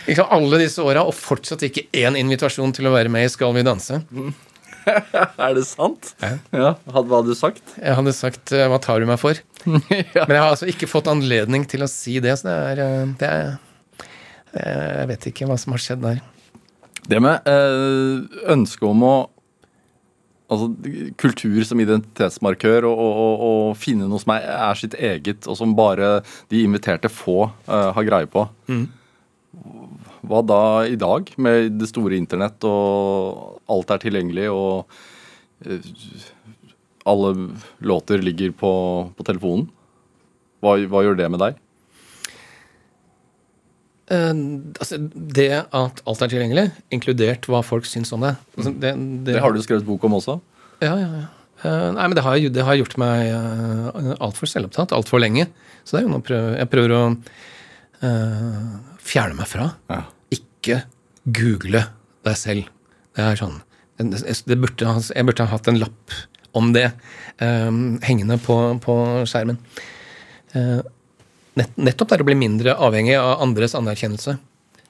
liksom 0.08 0.32
Alle 0.34 0.62
disse 0.64 0.82
åra, 0.82 1.04
og 1.06 1.14
fortsatt 1.18 1.66
ikke 1.68 1.86
én 1.94 2.18
invitasjon 2.18 2.74
til 2.74 2.90
å 2.90 2.96
være 2.96 3.12
med 3.14 3.28
i 3.28 3.32
Skal 3.32 3.54
vi 3.58 3.66
danse. 3.68 4.02
Er 4.84 5.54
det 5.56 5.64
sant? 5.70 6.14
Ja. 6.20 6.34
ja. 6.52 6.72
hva 6.90 7.04
hadde 7.04 7.30
du 7.30 7.38
sagt? 7.40 7.64
Jeg 7.78 7.96
hadde 7.96 8.12
sagt 8.18 8.52
øh, 8.52 8.66
'hva 8.68 8.82
tar 8.84 9.00
du 9.00 9.08
meg 9.08 9.22
for'? 9.22 9.40
Men 9.70 9.94
jeg 10.12 10.42
har 10.42 10.50
altså 10.50 10.68
ikke 10.68 10.90
fått 10.92 11.08
anledning 11.08 11.64
til 11.70 11.86
å 11.86 11.88
si 11.92 12.18
det, 12.24 12.36
så 12.42 12.50
det 12.50 12.58
er, 12.84 13.14
det 13.20 13.30
er 13.30 13.46
Jeg 14.60 15.08
vet 15.14 15.30
ikke 15.32 15.48
hva 15.48 15.56
som 15.58 15.72
har 15.76 15.82
skjedd 15.86 16.04
der. 16.04 16.20
Det 17.10 17.20
med 17.24 17.48
eh, 17.50 18.42
ønsket 18.54 18.90
om 18.90 19.08
å 19.08 19.16
Altså 20.54 20.68
kultur 21.18 21.64
som 21.66 21.80
identitetsmarkør, 21.82 22.86
og, 22.86 23.00
og, 23.00 23.44
og, 23.48 23.62
finne 23.80 24.06
noe 24.12 24.22
som 24.22 24.36
er, 24.36 24.44
er 24.54 24.78
sitt 24.78 24.94
eget, 25.00 25.48
og 25.50 25.56
som 25.58 25.72
bare 25.74 26.20
de 26.52 26.60
inviterte 26.68 27.10
få 27.10 27.48
eh, 27.48 27.88
har 27.96 28.06
greie 28.06 28.28
på. 28.30 28.44
Hva 30.30 30.42
da 30.46 30.60
i 30.86 31.00
dag, 31.00 31.32
med 31.42 31.80
det 31.80 31.90
store 31.90 32.20
internett, 32.20 32.68
og 32.70 33.64
alt 33.72 33.96
er 33.96 34.04
tilgjengelig, 34.04 34.46
og 34.54 34.86
eh, 35.66 35.90
alle 37.10 37.34
låter 37.82 38.22
ligger 38.22 38.54
på, 38.60 38.74
på 39.16 39.28
telefonen? 39.32 39.72
Hva, 40.62 40.78
hva 40.92 41.08
gjør 41.08 41.18
det 41.24 41.32
med 41.34 41.42
deg? 41.48 41.58
Eh, 44.14 44.32
altså, 44.80 45.00
det 45.38 45.52
at 45.60 46.02
alt 46.10 46.26
er 46.26 46.34
tilgjengelig, 46.34 46.68
inkludert 46.94 47.48
hva 47.50 47.64
folk 47.66 47.88
syns 47.90 48.14
om 48.16 48.26
det, 48.26 48.36
altså, 48.58 48.74
det, 48.84 48.94
Det 49.30 49.40
har 49.42 49.56
du 49.56 49.64
skrevet 49.66 49.88
bok 49.88 50.06
om 50.08 50.20
også? 50.20 50.38
Ja, 50.84 50.94
ja, 51.00 51.10
ja. 51.24 51.30
Eh, 51.64 51.90
nei, 51.96 52.08
men 52.10 52.18
det 52.18 52.26
har, 52.26 52.38
det 52.54 52.66
har 52.68 52.76
gjort 52.76 52.98
meg 53.00 53.30
uh, 53.32 54.16
altfor 54.24 54.50
selvopptatt 54.52 54.92
altfor 54.96 55.22
lenge. 55.24 55.48
Så 55.84 55.96
det 55.96 56.02
er 56.02 56.08
jo 56.08 56.14
noe 56.14 56.26
prøver, 56.26 56.58
Jeg 56.60 56.72
prøver 56.72 56.96
å 56.96 57.02
eh, 58.04 58.60
fjerne 59.04 59.38
meg 59.38 59.50
fra. 59.52 59.70
Ja. 59.92 60.02
Ikke 60.36 60.82
google 61.24 61.84
deg 62.24 62.38
selv. 62.40 62.70
Det 63.14 63.24
er 63.24 63.40
sånn 63.40 63.60
det, 64.00 64.24
det 64.48 64.58
burde, 64.58 64.94
Jeg 65.14 65.28
burde 65.28 65.46
ha 65.46 65.54
hatt 65.54 65.68
en 65.70 65.80
lapp 65.80 66.16
om 66.58 66.72
det 66.76 66.88
eh, 66.90 67.72
hengende 68.06 68.40
på, 68.42 68.58
på 68.84 68.96
skjermen. 69.30 69.60
Eh, 70.58 70.80
nett, 71.60 71.76
nettopp 71.78 72.14
der 72.14 72.24
å 72.24 72.28
bli 72.28 72.38
mindre 72.38 72.76
avhengig 72.76 73.16
av 73.20 73.42
andres 73.44 73.76
anerkjennelse. 73.78 74.38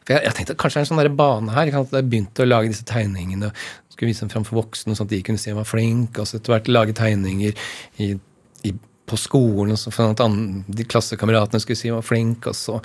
For 0.03 0.15
jeg, 0.15 0.25
jeg 0.27 0.37
tenkte 0.37 0.57
kanskje 0.59 0.79
det 0.79 0.81
er 0.81 0.85
en 0.85 0.91
sånn 0.91 1.01
der 1.03 1.15
bane 1.21 1.55
her. 1.55 1.71
at 1.79 1.95
Jeg 1.95 2.09
begynte 2.11 2.43
å 2.43 2.49
lage 2.49 2.71
disse 2.73 2.87
tegningene. 2.87 3.53
Skulle 3.93 4.11
vise 4.11 4.25
dem 4.25 4.31
fram 4.33 4.45
for 4.47 4.59
voksne, 4.59 4.97
sånn 4.97 5.07
at 5.07 5.15
de 5.15 5.21
kunne 5.25 5.41
se 5.41 5.51
jeg 5.51 5.59
var 5.59 5.69
flink. 5.69 6.19
Og 6.19 6.27
så 6.27 6.39
etter 6.39 6.55
hvert 6.55 6.71
lage 6.71 6.95
tegninger 6.97 7.65
i, 8.03 8.11
i, 8.67 8.75
på 9.09 9.19
skolen, 9.19 9.75
og 9.75 9.79
så 9.79 9.93
for 9.93 10.15
at 10.15 10.23
andre, 10.23 10.63
de 10.67 10.87
klassekameratene 10.87 11.63
skulle 11.63 11.79
si 11.79 11.89
jeg 11.89 11.97
var 11.97 12.07
flink. 12.07 12.49
Og 12.51 12.57
så, 12.57 12.79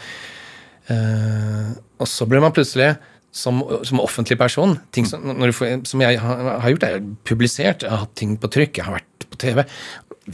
eh, 0.95 1.71
og 1.99 2.11
så 2.11 2.29
ble 2.31 2.43
man 2.45 2.55
plutselig 2.55 2.93
som, 3.35 3.61
som 3.87 4.01
offentlig 4.01 4.39
person 4.41 4.77
ting 4.95 5.07
som, 5.07 5.27
får, 5.53 5.83
som 5.89 6.03
jeg 6.03 6.21
har, 6.23 6.47
har 6.63 6.75
gjort, 6.75 6.87
er 6.87 7.03
publisert. 7.29 7.85
Jeg 7.85 7.93
har 7.93 8.07
hatt 8.07 8.15
ting 8.19 8.39
på 8.41 8.51
trykk, 8.53 8.79
jeg 8.79 8.87
har 8.87 8.99
vært 9.01 9.29
på 9.29 9.41
TV. 9.43 9.65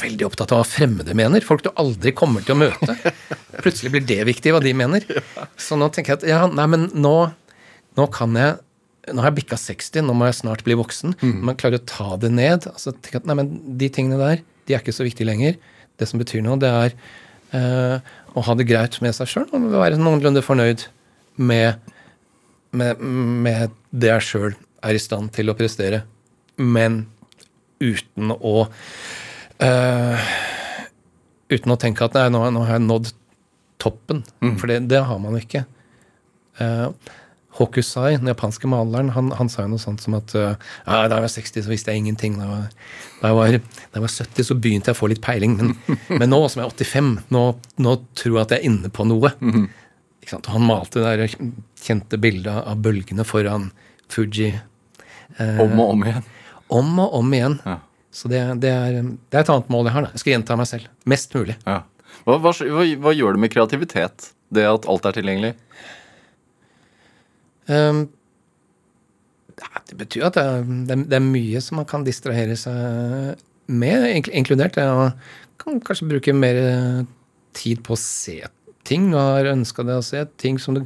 Veldig 0.00 0.26
opptatt 0.26 0.52
av 0.54 0.62
hva 0.62 0.66
fremmede 0.66 1.14
mener. 1.16 1.44
Folk 1.46 1.64
du 1.66 1.70
aldri 1.80 2.14
kommer 2.16 2.44
til 2.44 2.56
å 2.56 2.60
møte. 2.64 2.96
Plutselig 3.64 3.92
blir 3.94 4.06
det 4.08 4.20
viktig, 4.26 4.52
hva 4.54 4.62
de 4.64 4.74
mener. 4.76 5.06
Så 5.60 5.78
nå 5.78 5.90
tenker 5.94 6.14
jeg 6.14 6.22
at 6.22 6.28
ja, 6.32 6.40
nei, 6.50 6.66
men 6.70 6.88
nå, 6.94 7.16
nå 7.98 8.08
kan 8.14 8.38
jeg 8.38 8.58
nå 9.12 9.20
har 9.20 9.28
jeg 9.28 9.42
bikka 9.42 9.58
60, 9.60 10.06
nå 10.06 10.14
må 10.16 10.30
jeg 10.30 10.38
snart 10.38 10.62
bli 10.64 10.76
voksen. 10.80 11.12
Mm. 11.20 11.40
man 11.44 11.58
klarer 11.60 11.76
å 11.76 11.84
ta 11.84 12.14
det 12.16 12.30
ned 12.32 12.64
altså 12.70 12.94
tenk 13.04 13.18
at 13.18 13.26
nei, 13.28 13.36
men 13.36 13.50
De 13.76 13.90
tingene 13.92 14.16
der 14.16 14.40
de 14.64 14.72
er 14.72 14.80
ikke 14.80 14.94
så 14.96 15.04
viktige 15.04 15.28
lenger. 15.28 15.58
Det 16.00 16.08
som 16.08 16.20
betyr 16.20 16.40
noe, 16.44 16.56
det 16.56 16.70
er 16.72 16.94
eh, 17.56 18.12
å 18.34 18.44
ha 18.46 18.54
det 18.56 18.66
greit 18.68 18.96
med 19.04 19.12
seg 19.16 19.30
sjøl 19.30 19.50
og 19.52 19.66
være 19.74 19.98
noenlunde 20.00 20.42
fornøyd 20.44 20.86
med, 21.36 21.92
med, 22.72 23.02
med 23.04 23.74
det 23.92 24.12
jeg 24.14 24.28
sjøl 24.30 24.54
er 24.84 24.96
i 24.96 25.02
stand 25.02 25.34
til 25.36 25.52
å 25.52 25.56
prestere. 25.58 26.02
Men 26.56 27.04
uten 27.82 28.32
å 28.34 28.64
eh, 29.62 30.30
Uten 31.52 31.74
å 31.74 31.76
tenke 31.78 32.06
at 32.06 32.16
nei, 32.16 32.28
nå, 32.32 32.40
nå 32.54 32.64
har 32.64 32.78
jeg 32.78 32.86
nådd 32.86 33.12
toppen. 33.82 34.22
For 34.58 34.70
det, 34.70 34.80
det 34.90 35.02
har 35.06 35.20
man 35.20 35.36
ikke. 35.38 35.64
Uh, 36.60 36.88
Hokusai, 37.54 38.16
den 38.16 38.30
japanske 38.32 38.66
maleren, 38.70 39.12
han, 39.14 39.28
han 39.38 39.50
sa 39.52 39.62
jo 39.62 39.74
noe 39.74 39.82
sånt 39.82 40.02
som 40.02 40.16
at 40.18 40.32
uh, 40.34 40.56
ja, 40.56 41.04
da 41.06 41.20
jeg 41.20 41.26
var 41.26 41.32
60, 41.36 41.66
så 41.66 41.70
visste 41.70 41.92
jeg 41.94 42.02
ingenting. 42.02 42.38
Da 42.40 42.48
jeg 42.48 42.50
var, 42.50 42.66
da 43.20 43.30
jeg 43.30 43.38
var, 43.38 43.58
da 43.60 44.00
jeg 44.00 44.06
var 44.06 44.14
70, 44.16 44.48
så 44.48 44.56
begynte 44.58 44.90
jeg 44.90 44.96
å 44.96 45.00
få 45.02 45.10
litt 45.12 45.22
peiling. 45.22 45.56
Men, 45.60 45.74
men 46.20 46.32
nå 46.32 46.40
som 46.48 46.64
jeg 46.64 46.72
er 46.72 46.76
85, 46.88 47.14
nå, 47.36 47.46
nå 47.86 47.96
tror 48.18 48.38
jeg 48.38 48.42
at 48.46 48.56
jeg 48.56 48.62
er 48.62 48.70
inne 48.72 48.90
på 48.94 49.06
noe. 49.10 49.34
Og 50.24 50.50
han 50.50 50.66
malte 50.66 51.04
det 51.04 51.14
der 51.20 51.38
kjente 51.84 52.18
bildet 52.18 52.64
av 52.64 52.80
bølgene 52.82 53.26
foran 53.28 53.68
Fuji. 54.10 54.54
Uh, 55.38 55.60
Om 55.62 55.78
og 55.82 55.90
om 55.92 56.06
igjen. 56.06 56.26
om 56.74 56.98
og 57.04 57.18
om 57.20 57.34
igjen. 57.36 57.58
Ja. 57.66 57.78
Så 58.14 58.30
det, 58.30 58.40
det, 58.62 58.70
er, 58.70 59.00
det 59.02 59.38
er 59.38 59.42
et 59.42 59.52
annet 59.52 59.70
mål 59.72 59.88
jeg 59.88 59.96
har. 59.96 60.06
da. 60.06 60.14
Jeg 60.14 60.22
skal 60.22 60.34
gjenta 60.36 60.58
meg 60.60 60.70
selv. 60.70 60.90
Mest 61.10 61.34
mulig. 61.34 61.56
Ja. 61.66 61.80
Hva, 62.24 62.38
hva, 62.38 62.52
hva, 62.54 62.84
hva 63.04 63.14
gjør 63.14 63.36
det 63.36 63.42
med 63.42 63.52
kreativitet, 63.52 64.28
det 64.54 64.66
at 64.70 64.86
alt 64.90 65.08
er 65.08 65.16
tilgjengelig? 65.16 65.54
Um, 67.66 68.04
det 69.88 69.96
betyr 69.98 70.28
at 70.28 70.36
det 70.36 70.44
er, 70.44 70.66
det, 70.92 71.16
er, 71.16 71.24
mye 71.24 71.62
som 71.64 71.80
man 71.80 71.88
kan 71.88 72.04
distrahere 72.06 72.56
seg 72.60 73.40
med, 73.72 74.28
inkludert 74.28 74.76
det 74.76 74.84
å 74.84 75.08
kan 75.60 75.78
kanskje 75.80 76.10
bruke 76.10 76.34
mer 76.36 76.58
tid 77.56 77.80
på 77.86 77.94
å 77.94 78.00
se 78.00 78.42
ting 78.84 79.10
du 79.10 79.18
har 79.18 79.48
ønska 79.50 79.84
deg 79.86 80.00
å 80.00 80.04
se, 80.04 80.22
ting 80.40 80.60
som 80.60 80.76
du 80.76 80.84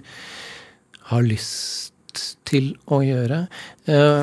har 1.11 1.25
lyst 1.27 2.25
til 2.49 2.73
å 2.91 3.01
gjøre. 3.05 3.45
Eh, 3.91 4.23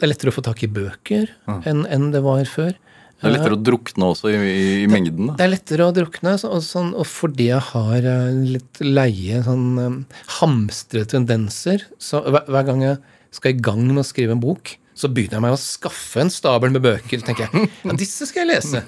Det 0.00 0.06
er 0.08 0.14
lettere 0.14 0.32
å 0.32 0.36
få 0.38 0.42
tak 0.46 0.62
i 0.64 0.70
bøker 0.72 1.28
enn 1.68 1.84
en 1.92 2.10
det 2.14 2.22
var 2.24 2.40
før. 2.48 2.72
Det 3.20 3.28
er 3.28 3.34
lettere 3.34 3.56
å 3.58 3.60
drukne 3.60 4.06
også 4.14 4.30
i, 4.32 4.36
i, 4.48 4.60
i 4.82 4.88
mengden. 4.88 5.26
da. 5.28 5.34
Det 5.36 5.44
er 5.44 5.50
lettere 5.52 5.84
å 5.90 5.92
drukne, 5.92 6.32
så- 6.40 6.48
og, 6.56 6.62
sånn, 6.64 6.94
og 6.96 7.04
fordi 7.04 7.50
jeg 7.50 7.60
har 7.68 8.06
eh, 8.08 8.30
litt 8.56 8.80
leie 8.80 9.42
sånn 9.44 9.66
um, 9.78 9.98
hamstre 10.40 11.02
tendenser, 11.04 11.84
så 12.00 12.22
hver, 12.24 12.46
hver 12.48 12.64
gang 12.70 12.80
jeg 12.86 12.96
skal 13.36 13.52
i 13.52 13.60
gang 13.60 13.82
med 13.90 14.00
å 14.00 14.06
skrive 14.08 14.32
en 14.32 14.40
bok, 14.40 14.72
så 14.96 15.10
begynner 15.12 15.36
jeg 15.36 15.44
meg 15.44 15.52
å 15.52 15.60
skaffe 15.60 16.22
en 16.24 16.32
stabel 16.32 16.72
med 16.72 16.80
bøker. 16.82 17.20
Så 17.20 17.28
tenker 17.28 17.44
jeg 17.52 17.68
ja, 17.84 17.92
disse 18.00 18.24
skal 18.30 18.46
jeg 18.48 18.54
lese. 18.56 18.82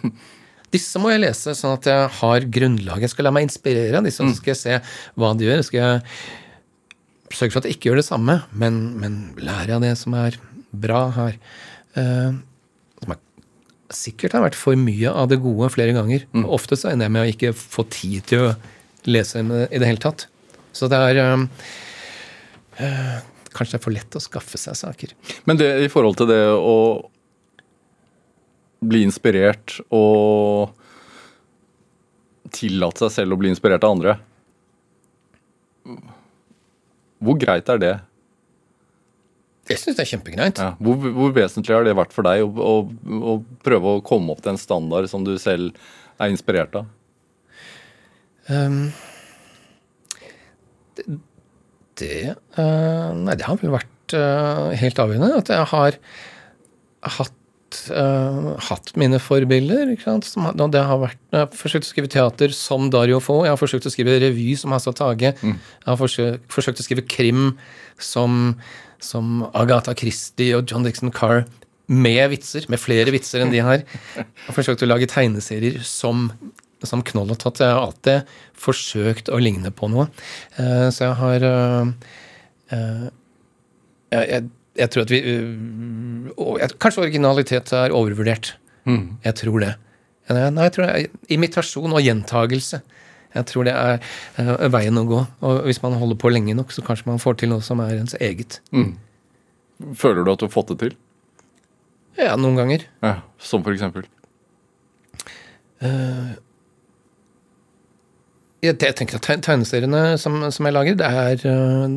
Disse 0.72 0.96
må 1.04 1.12
jeg 1.12 1.20
lese, 1.26 1.52
sånn 1.52 1.76
at 1.76 1.84
jeg 1.92 2.08
har 2.22 2.46
grunnlaget. 2.56 3.04
Jeg 3.04 3.12
skal 3.12 3.28
la 3.28 3.34
meg 3.36 3.44
inspirere 3.50 4.00
av 4.00 4.08
disse, 4.08 4.24
så 4.24 4.38
skal 4.40 4.54
jeg 4.54 4.60
se 4.62 4.78
hva 5.20 5.34
de 5.36 5.44
gjør. 5.44 5.60
Så 5.60 5.68
skal 5.68 5.82
jeg 5.84 6.00
sørge 7.36 7.52
for 7.52 7.60
at 7.62 7.68
jeg 7.68 7.76
ikke 7.76 7.90
gjør 7.90 8.00
det 8.00 8.06
samme, 8.08 8.38
men, 8.56 8.80
men 9.00 9.20
lære 9.40 9.76
av 9.76 9.84
det 9.84 9.92
som 10.00 10.16
er 10.16 10.40
bra 10.72 11.04
her. 11.16 11.38
Eh, 11.98 12.34
som 13.02 13.14
er 13.14 13.20
sikkert 13.92 14.36
har 14.36 14.44
vært 14.46 14.58
for 14.58 14.78
mye 14.78 15.10
av 15.12 15.28
det 15.30 15.40
gode 15.42 15.68
flere 15.74 15.94
ganger. 15.96 16.26
Mm. 16.32 16.46
Ofte 16.56 16.78
så 16.80 16.92
ender 16.92 17.08
jeg 17.08 17.16
med 17.16 17.24
å 17.24 17.32
ikke 17.32 17.54
få 17.56 17.84
tid 17.92 18.24
til 18.30 18.46
å 18.46 18.52
lese 19.10 19.42
med, 19.46 19.66
i 19.70 19.80
det 19.82 19.88
hele 19.88 20.02
tatt. 20.02 20.26
Så 20.72 20.88
det 20.88 20.98
er 21.10 21.20
um, 21.34 21.48
eh, 22.80 23.18
Kanskje 23.52 23.74
det 23.74 23.80
er 23.82 23.84
for 23.84 23.92
lett 23.92 24.14
å 24.16 24.22
skaffe 24.24 24.56
seg 24.56 24.78
saker. 24.78 25.10
Men 25.44 25.58
det 25.60 25.66
i 25.84 25.90
forhold 25.92 26.16
til 26.16 26.30
det 26.30 26.40
å 26.56 26.76
bli 28.82 29.02
inspirert 29.04 29.76
og 29.92 30.72
tillate 32.52 33.04
seg 33.04 33.12
selv 33.18 33.36
å 33.36 33.40
bli 33.40 33.52
inspirert 33.52 33.84
av 33.86 33.94
andre 33.94 34.16
Hvor 37.22 37.38
greit 37.38 37.70
er 37.70 37.78
det? 37.80 37.92
Jeg 39.70 39.78
syns 39.78 39.98
det 39.98 40.04
er 40.04 40.10
kjempegreit. 40.10 40.58
Ja. 40.58 40.72
Hvor, 40.82 41.10
hvor 41.14 41.34
vesentlig 41.36 41.76
har 41.76 41.84
det 41.86 41.94
vært 41.98 42.14
for 42.14 42.26
deg 42.26 42.42
å, 42.42 42.50
å, 42.50 42.72
å 43.32 43.36
prøve 43.62 43.96
å 43.96 44.04
komme 44.04 44.34
opp 44.34 44.42
til 44.42 44.54
en 44.54 44.60
standard 44.60 45.10
som 45.10 45.26
du 45.26 45.36
selv 45.40 45.76
er 46.18 46.32
inspirert 46.32 46.74
av? 46.80 46.88
Um, 48.50 48.88
det 50.98 51.06
det, 52.00 52.34
uh, 52.56 53.12
Nei, 53.16 53.36
det 53.38 53.46
har 53.46 53.60
vel 53.60 53.74
vært 53.74 54.16
uh, 54.16 54.72
helt 54.78 55.00
avgjørende. 55.02 55.38
At 55.42 55.54
jeg 55.54 55.70
har 55.74 56.02
hatt, 57.18 57.38
Uh, 57.88 58.50
hatt 58.68 58.90
mine 59.00 59.16
forbilder. 59.16 59.94
Som, 60.28 60.44
det 60.52 60.82
har 60.84 60.98
vært, 61.00 61.16
jeg 61.32 61.40
har 61.40 61.54
forsøkt 61.56 61.86
å 61.86 61.88
skrive 61.88 62.10
teater 62.12 62.52
som 62.52 62.90
Dario 62.92 63.16
Fo. 63.24 63.38
Jeg 63.46 63.54
har 63.54 63.56
forsøkt 63.56 63.88
å 63.88 63.92
skrive 63.94 64.18
revy 64.20 64.50
som 64.60 64.74
Hassa 64.76 64.92
Tage. 64.92 65.30
Jeg 65.40 65.86
har 65.86 65.96
forsøkt, 65.96 66.44
forsøkt 66.52 66.82
å 66.82 66.84
skrive 66.84 67.06
krim 67.08 67.54
som, 67.96 68.52
som 69.02 69.44
Agatha 69.52 69.94
Christie 69.98 70.56
og 70.56 70.70
John 70.70 70.86
Dixon 70.86 71.12
Carr. 71.14 71.44
Med 71.92 72.22
vitser, 72.32 72.64
med 72.72 72.80
flere 72.80 73.12
vitser 73.12 73.42
enn 73.42 73.50
de 73.52 73.60
her. 73.60 73.82
Har 74.16 74.54
forsøkt 74.54 74.84
å 74.84 74.88
lage 74.88 75.10
tegneserier 75.10 75.82
som 75.84 76.30
som 76.86 77.02
knoll 77.06 77.32
og 77.32 77.40
tott. 77.42 77.60
Jeg 77.62 77.74
har 77.74 77.84
alltid 77.86 78.32
forsøkt 78.58 79.30
å 79.32 79.40
ligne 79.42 79.72
på 79.74 79.88
noe. 79.92 80.08
Eh, 80.58 80.88
så 80.94 81.08
jeg 81.08 81.18
har 81.20 81.46
eh, 81.48 81.92
eh, 82.76 83.06
jeg, 84.12 84.48
jeg, 84.78 84.92
tror 84.92 85.06
at 85.06 85.14
vi 85.14 85.22
Kanskje 86.82 87.06
originalitet 87.06 87.72
er 87.76 87.94
overvurdert. 87.96 88.54
Jeg 89.22 89.38
tror 89.38 89.62
det. 89.62 89.76
Nei, 90.32 90.66
jeg 90.66 90.74
tror 90.74 90.86
det 90.86 90.92
er 90.92 91.34
Imitasjon 91.34 91.94
og 91.94 92.02
gjentagelse. 92.02 92.82
Jeg 93.32 93.46
tror 93.48 93.64
det 93.68 93.72
er 93.76 93.98
eh, 94.38 94.66
veien 94.72 95.00
å 95.00 95.06
gå. 95.08 95.20
Og 95.46 95.62
hvis 95.68 95.82
man 95.84 95.96
holder 96.00 96.18
på 96.20 96.32
lenge 96.32 96.56
nok, 96.58 96.72
så 96.74 96.84
kanskje 96.84 97.08
man 97.10 97.22
får 97.22 97.40
til 97.40 97.52
noe 97.52 97.64
som 97.64 97.80
er 97.84 97.96
ens 98.00 98.16
eget. 98.20 98.60
Føler 99.98 100.22
du 100.24 100.32
at 100.34 100.42
du 100.42 100.46
har 100.46 100.52
fått 100.54 100.72
det 100.74 100.78
til? 100.84 100.96
Ja, 102.20 102.34
noen 102.36 102.58
ganger. 102.60 102.84
Ja, 103.02 103.14
Som 103.40 103.64
for 103.64 103.72
eksempel? 103.74 104.04
jeg, 108.62 108.76
jeg 108.78 108.94
tenker 108.94 109.18
at 109.18 109.42
tegneseriene 109.42 110.02
som, 110.20 110.36
som 110.54 110.68
jeg 110.68 110.76
lager, 110.76 110.94
det 111.00 111.08
er 111.08 111.42
øh, 111.50 111.96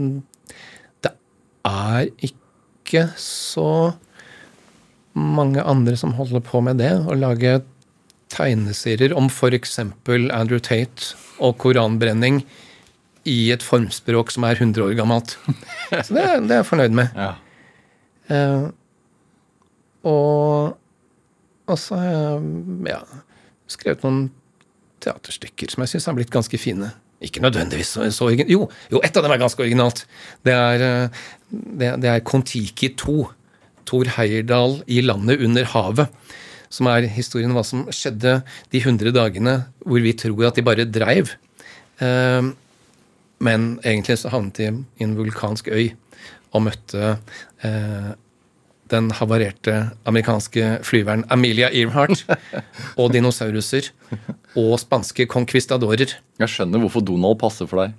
Det 1.06 1.12
er 1.70 2.08
ikke 2.26 3.04
så 3.22 3.94
mange 5.14 5.62
andre 5.62 5.96
som 6.00 6.16
holder 6.18 6.42
på 6.44 6.64
med 6.66 6.82
det. 6.82 6.92
Å 7.06 7.14
lage 7.14 7.60
tegneserier 8.34 9.14
om 9.18 9.28
f.eks. 9.30 9.78
Andrew 9.80 10.60
Tate 10.60 11.14
og 11.44 11.58
koranbrenning 11.62 12.42
i 13.26 13.50
et 13.54 13.64
formspråk 13.66 14.32
som 14.34 14.46
er 14.48 14.58
100 14.60 14.84
år 14.86 14.96
gammelt. 15.00 15.36
Så 15.92 16.14
det, 16.16 16.24
er- 16.24 16.42
det 16.46 16.52
er 16.58 16.62
jeg 16.64 16.70
fornøyd 16.70 16.96
med. 16.98 17.14
Ja. 17.18 17.34
Uh, 18.30 18.72
og 20.06 20.76
og 21.66 21.80
så 21.82 21.96
har 21.98 22.12
jeg 22.12 22.42
ja, 22.92 23.00
skrevet 23.74 24.04
noen 24.06 24.20
teaterstykker 25.02 25.72
som 25.74 25.82
jeg 25.82 25.96
syns 25.96 26.06
har 26.12 26.14
blitt 26.18 26.30
ganske 26.34 26.60
fine. 26.62 26.92
Ikke 27.26 27.42
nødvendigvis 27.42 27.96
så, 27.96 28.06
så 28.14 28.28
origin- 28.28 28.52
Jo, 28.54 28.68
jo, 28.94 29.00
ett 29.02 29.18
av 29.18 29.26
dem 29.26 29.34
er 29.34 29.42
ganske 29.42 29.64
originalt. 29.66 30.04
Det 30.46 30.54
er, 30.54 30.84
eh, 30.86 31.24
det, 31.50 31.90
det 32.04 32.12
er 32.12 32.22
Kon-Tiki 32.28 32.92
2. 33.02 33.16
Thor 33.90 34.12
Heyerdahl 34.18 34.80
i 34.90 35.00
landet 35.02 35.42
under 35.46 35.66
havet. 35.74 36.14
Som 36.76 36.90
er 36.92 37.08
historien 37.08 37.54
om 37.54 37.60
hva 37.60 37.64
som 37.68 37.86
skjedde 37.94 38.42
de 38.74 38.82
100 38.84 39.16
dagene 39.16 39.58
hvor 39.86 40.04
vi 40.04 40.16
tror 40.18 40.50
at 40.50 40.60
de 40.60 40.66
bare 40.66 40.88
dreiv. 40.90 41.32
Eh, 42.04 42.52
men 43.46 43.72
egentlig 43.84 44.20
så 44.20 44.32
havnet 44.34 44.60
de 44.60 44.70
i 45.00 45.08
en 45.08 45.16
vulkansk 45.18 45.72
øy 45.72 45.94
og 46.56 46.64
møtte 46.68 47.16
eh, 47.64 48.14
den 48.94 49.10
havarerte 49.18 49.76
amerikanske 50.06 50.80
flyveren 50.86 51.26
Amelia 51.34 51.72
Earhart 51.74 52.22
og 53.02 53.12
dinosauruser 53.16 53.90
og 54.60 54.76
spanske 54.82 55.26
conquistadorer. 55.32 56.16
Jeg 56.40 56.52
skjønner 56.52 56.84
hvorfor 56.84 57.04
Donald 57.06 57.40
passer 57.42 57.70
for 57.70 57.82
deg. 57.82 57.96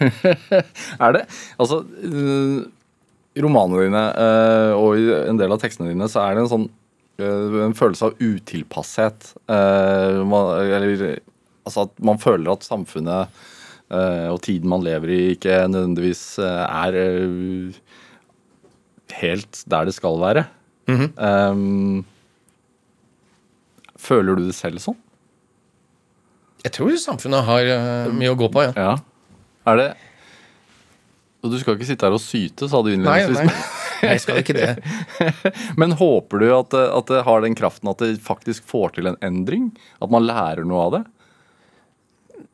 er 1.04 1.16
det? 1.18 1.24
Altså, 1.60 1.82
i 3.36 3.44
romanene 3.44 3.86
dine 3.86 4.04
øh, 4.24 4.72
og 4.80 4.98
i 4.98 5.10
en 5.30 5.38
del 5.38 5.52
av 5.52 5.60
tekstene 5.62 5.92
dine 5.92 6.08
så 6.10 6.24
er 6.24 6.36
det 6.36 6.46
en 6.46 6.54
sånn 6.54 6.68
en 7.20 7.76
følelse 7.76 8.10
av 8.10 8.20
utilpasshet. 8.20 9.32
Øh, 9.50 10.20
man, 10.28 10.50
eller 10.64 11.18
altså 11.66 11.86
at 11.88 11.94
man 12.02 12.20
føler 12.22 12.52
at 12.52 12.66
samfunnet 12.66 13.42
øh, 13.92 14.28
og 14.32 14.40
tiden 14.46 14.70
man 14.70 14.84
lever 14.86 15.12
i, 15.12 15.20
ikke 15.36 15.62
nødvendigvis 15.68 16.38
er 16.42 16.98
helt 19.20 19.64
der 19.70 19.88
det 19.88 19.94
skal 19.96 20.20
være. 20.20 20.44
Um, 20.90 22.04
føler 24.00 24.34
du 24.34 24.48
det 24.48 24.56
selv 24.56 24.80
sånn? 24.82 24.98
Jeg 26.64 26.74
tror 26.76 26.96
samfunnet 27.00 27.46
har 27.46 27.68
eh, 27.72 28.10
mye 28.12 28.32
å 28.34 28.38
gå 28.38 28.50
på, 28.52 28.64
ja. 28.66 28.72
Ja. 28.76 28.96
Er 29.70 29.78
det 29.78 29.88
Og 31.40 31.52
du 31.52 31.60
skal 31.60 31.76
ikke 31.76 31.88
sitte 31.88 32.06
her 32.06 32.16
og 32.16 32.22
syte, 32.22 32.68
sa 32.68 32.82
du 32.84 32.90
Nei, 33.00 33.20
nei. 33.32 33.46
nei, 34.02 34.10
jeg 34.14 34.24
skal 34.24 34.42
ikke 34.42 34.56
det. 34.56 34.74
Men 35.80 35.96
håper 36.00 36.42
du 36.42 36.50
at 36.56 36.76
at 36.80 37.12
det 37.12 37.24
har 37.26 37.44
den 37.44 37.56
kraften 37.58 37.90
at 37.92 38.02
det 38.02 38.18
faktisk 38.24 38.66
får 38.68 38.96
til 38.98 39.10
en 39.10 39.18
endring? 39.24 39.70
At 40.04 40.12
man 40.12 40.28
lærer 40.28 40.68
noe 40.68 40.84
av 40.88 40.94
det? 40.98 41.02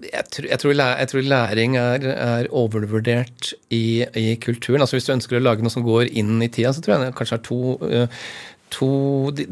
Jeg 0.07 0.27
tror, 0.29 0.47
jeg 0.51 0.61
tror, 0.61 0.73
jeg 0.77 1.09
tror 1.09 1.29
læring 1.31 1.77
er, 1.81 2.03
er 2.13 2.49
overvurdert 2.55 3.55
i, 3.73 4.05
i 4.05 4.35
kulturen. 4.43 4.83
Altså 4.85 4.99
Hvis 4.99 5.09
du 5.09 5.15
ønsker 5.15 5.39
å 5.39 5.45
lage 5.45 5.65
noe 5.65 5.73
som 5.73 5.87
går 5.87 6.11
inn 6.13 6.37
i 6.45 6.51
tida, 6.53 6.75
så 6.77 6.85
tror 6.85 6.97
jeg 6.97 7.07
det 7.07 7.17
kanskje 7.17 7.39
er 7.39 7.47
to, 7.47 7.61
to 8.77 8.91
de, 9.39 9.47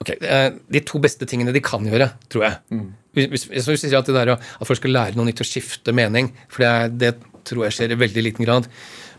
ok, 0.00 0.12
eh, 0.20 0.46
de 0.76 0.84
to 0.86 1.00
beste 1.02 1.26
tingene 1.28 1.54
de 1.56 1.64
kan 1.64 1.84
gjøre, 1.90 2.12
tror 2.32 2.46
jeg. 2.46 2.84
Hvis, 3.18 3.28
hvis, 3.32 3.46
hvis 3.50 3.66
du 3.66 3.74
sier 3.88 3.98
at, 3.98 4.08
det 4.08 4.16
der, 4.16 4.36
at 4.36 4.68
folk 4.68 4.78
skal 4.78 4.94
lære 4.94 5.18
noe 5.18 5.28
nytt 5.28 5.42
og 5.42 5.48
skifte 5.48 5.94
mening, 5.96 6.30
for 6.52 6.64
det, 6.64 7.00
det 7.02 7.33
tror 7.44 7.64
jeg 7.66 7.76
skjer 7.78 7.92
i 7.94 8.00
veldig 8.00 8.22
liten 8.26 8.44
grad. 8.46 8.68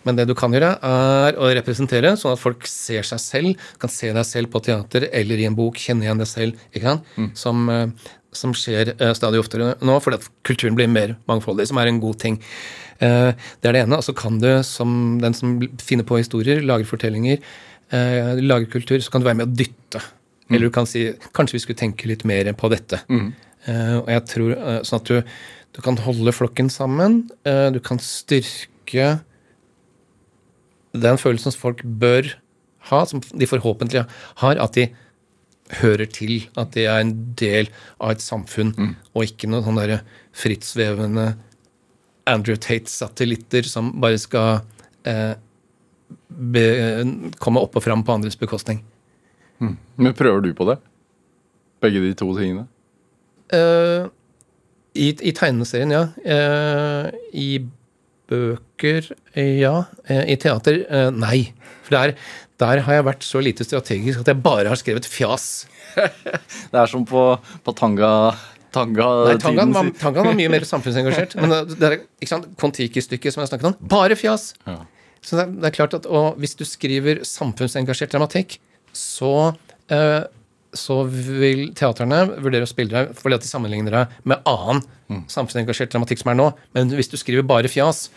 Men 0.06 0.16
det 0.20 0.28
du 0.30 0.36
kan 0.38 0.54
gjøre, 0.54 0.76
er 0.86 1.38
å 1.42 1.48
representere, 1.58 2.12
sånn 2.20 2.36
at 2.36 2.42
folk 2.42 2.68
ser 2.70 3.02
seg 3.08 3.20
selv, 3.24 3.64
kan 3.82 3.90
se 3.90 4.12
deg 4.14 4.26
selv 4.30 4.52
på 4.54 4.62
teater 4.68 5.08
eller 5.12 5.42
i 5.42 5.48
en 5.50 5.56
bok, 5.58 5.80
kjenne 5.82 6.06
igjen 6.06 6.22
deg 6.22 6.30
selv, 6.30 6.60
ikke 6.76 6.92
sant? 6.92 7.16
Som, 7.42 7.64
eh, 7.74 7.88
som 8.36 8.54
skjer 8.54 8.92
eh, 9.00 9.14
stadig 9.18 9.40
oftere 9.42 9.72
nå, 9.82 9.96
fordi 10.04 10.20
at 10.20 10.28
kulturen 10.46 10.76
blir 10.78 10.92
mer 10.92 11.16
mangfoldig, 11.28 11.66
som 11.72 11.80
er 11.82 11.88
en 11.90 12.00
god 12.04 12.20
ting. 12.22 12.38
Eh, 13.00 13.32
Det 13.62 13.70
er 13.70 13.74
det 13.74 13.82
ene. 13.88 13.98
Og 13.98 14.04
så 14.06 14.14
kan 14.16 14.38
du, 14.40 14.52
som 14.64 15.18
den 15.22 15.34
som 15.34 15.58
finner 15.82 16.06
på 16.06 16.20
historier, 16.22 16.62
lager 16.62 16.86
fortellinger, 16.86 17.40
lager 18.42 18.66
kultur, 18.66 19.00
så 19.00 19.12
kan 19.12 19.22
du 19.22 19.28
være 19.28 19.38
med 19.38 19.48
å 19.48 19.56
dytte. 19.56 20.02
Eller 20.50 20.68
du 20.68 20.74
kan 20.74 20.86
si 20.86 21.14
kanskje 21.34 21.54
vi 21.54 21.60
skulle 21.64 21.78
tenke 21.80 22.08
litt 22.10 22.26
mer 22.26 22.52
på 22.54 22.70
dette. 22.70 23.00
Mm. 23.10 23.34
og 24.04 24.10
jeg 24.10 24.24
tror 24.30 24.52
Sånn 24.86 25.00
at 25.00 25.06
du, 25.10 25.22
du 25.76 25.82
kan 25.84 25.98
holde 26.00 26.32
flokken 26.32 26.70
sammen. 26.72 27.30
eh, 27.44 27.70
du 27.72 27.80
kan 27.84 28.00
styrke 28.00 29.20
den 30.96 31.18
følelsen 31.20 31.52
som 31.52 31.60
folk 31.60 31.84
bør 31.84 32.30
ha, 32.90 33.06
som 33.06 33.20
de 33.20 33.48
forhåpentlig 33.50 34.06
har, 34.40 34.56
at 34.62 34.74
de 34.78 34.88
hører 35.82 36.06
til, 36.06 36.48
at 36.56 36.72
de 36.76 36.86
er 36.86 37.02
en 37.02 37.34
del 37.36 37.68
av 38.00 38.14
et 38.14 38.22
samfunn, 38.22 38.96
og 39.14 39.26
ikke 39.26 39.50
noen 39.50 39.66
sånne 39.66 39.82
derre 39.82 40.02
frittsvevende 40.38 41.36
Andrew 42.30 42.56
Tate-satellitter 42.56 43.66
som 43.68 43.90
bare 44.02 44.20
skal 44.22 44.62
eh, 45.10 45.34
be, 46.30 46.66
komme 47.42 47.60
opp 47.60 47.76
og 47.76 47.84
fram 47.84 48.06
på 48.06 48.14
andres 48.14 48.38
bekostning. 48.38 48.84
Men 49.60 50.14
prøver 50.14 50.42
du 50.46 50.54
på 50.54 50.68
det? 50.70 50.78
Begge 51.82 52.02
de 52.04 52.14
to 52.18 52.30
tingene? 52.38 52.68
Eh, 53.54 54.08
i, 54.96 55.10
I 55.28 55.32
tegneserien, 55.36 55.92
ja. 55.94 56.04
Eh, 56.24 57.12
I 57.36 57.50
bøker, 58.32 59.12
ja. 59.36 59.76
Eh, 60.10 60.24
I 60.34 60.38
teater, 60.42 60.82
eh, 60.90 61.10
nei. 61.14 61.52
For 61.86 61.94
der, 61.98 62.16
der 62.62 62.82
har 62.88 62.98
jeg 63.00 63.06
vært 63.12 63.26
så 63.28 63.42
lite 63.44 63.68
strategisk 63.68 64.24
at 64.24 64.32
jeg 64.34 64.42
bare 64.46 64.72
har 64.72 64.80
skrevet 64.82 65.06
fjas. 65.10 65.66
Det 66.72 66.80
er 66.82 66.90
som 66.92 67.06
på, 67.08 67.26
på 67.64 67.76
tanga... 67.78 68.10
tanga 68.76 69.06
Nei, 69.30 69.36
Tangan 69.40 69.72
var, 69.76 69.88
sin. 69.92 70.16
Var 70.18 70.34
mye 70.36 70.52
mer 70.52 70.66
samfunnsengasjert. 70.74 71.38
Men 71.40 71.54
det, 71.54 71.62
det 71.80 71.88
er 71.92 71.98
ikke 72.20 72.32
sant, 72.34 72.50
Kon-Tiki-stykket 72.60 73.36
som 73.36 73.44
jeg 73.46 73.52
snakket 73.54 73.70
om, 73.74 73.78
bare 73.92 74.18
fjas! 74.20 74.50
Ja. 74.68 74.82
Så 75.26 75.38
det, 75.40 75.46
er- 75.46 75.54
det 75.62 75.70
er 75.72 75.78
klart 75.78 75.94
at 75.98 76.06
og 76.06 76.36
hvis 76.42 76.58
du 76.60 76.66
skriver 76.68 77.22
samfunnsengasjert 77.26 78.12
dramatikk, 78.14 78.58
så, 78.96 79.32
eh, 79.92 80.22
så 80.78 81.02
vil 81.08 81.70
teatrene 81.78 82.24
vurdere 82.44 82.68
å 82.68 82.70
spille 82.70 82.94
deg 82.94 83.18
fordi 83.18 83.40
at 83.40 83.46
de 83.46 83.50
sammenligner 83.50 83.96
deg 83.96 84.16
med 84.28 84.46
annen 84.50 84.84
samfunnsengasjert 85.32 85.92
dramatikk 85.94 86.24
som 86.24 86.32
er 86.34 86.40
nå. 86.40 86.48
Men 86.78 86.94
hvis 86.96 87.12
du 87.12 87.18
skriver 87.20 87.46
bare 87.48 87.72
fjas, 87.72 88.08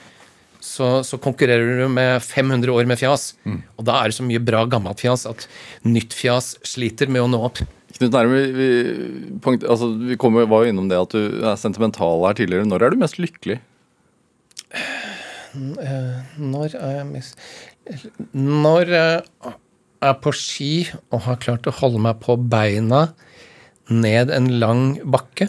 så, 0.64 1.04
så 1.06 1.18
konkurrerer 1.22 1.82
du 1.82 1.88
med 1.92 2.22
500 2.24 2.72
år 2.74 2.88
med 2.90 2.98
fjas. 2.98 3.32
Og 3.78 3.86
da 3.86 4.00
er 4.00 4.11
det 4.11 4.18
så 4.18 4.26
mye 4.26 4.42
bra 4.42 4.64
gammelt 4.70 5.02
fjas 5.02 5.26
at 5.30 5.46
nytt 5.86 6.16
fjas 6.16 6.56
sliter 6.66 7.11
med 7.12 7.24
å 7.24 7.30
nå 7.30 7.42
opp. 7.50 7.62
Knut 7.98 8.12
Nærum, 8.14 8.34
vi, 8.34 8.48
vi, 8.54 9.59
altså, 9.66 9.88
vi 10.11 10.18
kom, 10.20 10.36
var 10.50 10.64
jo 10.64 10.72
innom 10.72 10.90
det 10.90 10.98
at 11.00 11.14
du 11.14 11.40
er 11.42 11.59
sentimental 11.59 12.26
her 12.26 12.36
tidligere. 12.38 12.66
Når 12.68 12.84
er 12.84 12.94
du 12.94 13.00
mest 13.00 13.18
lykkelig? 13.22 13.61
Når 16.38 16.74
er 16.76 16.90
jeg 16.98 17.06
mest 17.09 17.38
Når 18.36 18.90
jeg 18.92 19.54
er 20.05 20.14
på 20.22 20.32
ski 20.36 20.72
og 21.11 21.24
har 21.26 21.40
klart 21.42 21.66
å 21.66 21.74
holde 21.80 22.01
meg 22.03 22.20
på 22.22 22.36
beina 22.38 23.09
ned 23.88 24.30
en 24.34 24.49
lang 24.61 24.82
bakke, 25.09 25.49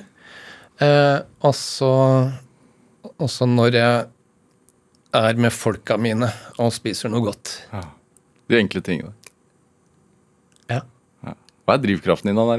eh, 0.80 1.20
og 1.44 1.56
så 1.56 3.48
når 3.50 3.78
jeg 3.78 4.08
er 5.20 5.40
med 5.42 5.54
folka 5.54 5.98
mine 6.00 6.30
og 6.62 6.74
spiser 6.74 7.12
noe 7.12 7.26
godt. 7.26 7.56
De 8.50 8.58
enkle 8.60 8.82
tingene. 8.86 9.14
Ja. 10.70 10.84
Hva 11.66 11.76
er 11.76 11.84
drivkraften 11.84 12.30
din, 12.32 12.40
da, 12.40 12.58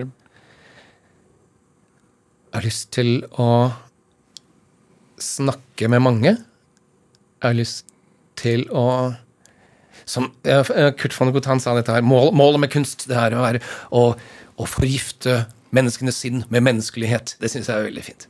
Jeg 2.51 2.59
har 2.59 2.67
lyst 2.67 2.91
til 2.95 3.25
å 3.39 3.71
snakke 5.21 5.89
med 5.89 6.03
mange. 6.03 6.33
Jeg 7.41 7.47
har 7.47 7.55
lyst 7.55 7.87
til 8.41 8.67
å 8.75 9.15
som 10.11 10.31
Kurt 10.43 11.17
von 11.17 11.33
Gotan 11.35 11.63
sa 11.63 11.77
dette 11.79 11.95
her. 11.95 12.05
Mål, 12.07 12.35
målet 12.37 12.67
med 12.67 12.75
kunst 12.75 13.07
det 13.11 13.19
er 13.19 13.37
å, 13.37 13.45
være, 13.47 13.63
å, 13.95 14.11
å 14.59 14.69
forgifte 14.69 15.45
menneskenes 15.75 16.19
sinn 16.19 16.45
med 16.51 16.63
menneskelighet. 16.67 17.37
Det 17.41 17.49
syns 17.53 17.69
jeg 17.71 17.79
er 17.79 17.87
veldig 17.89 18.05
fint. 18.05 18.23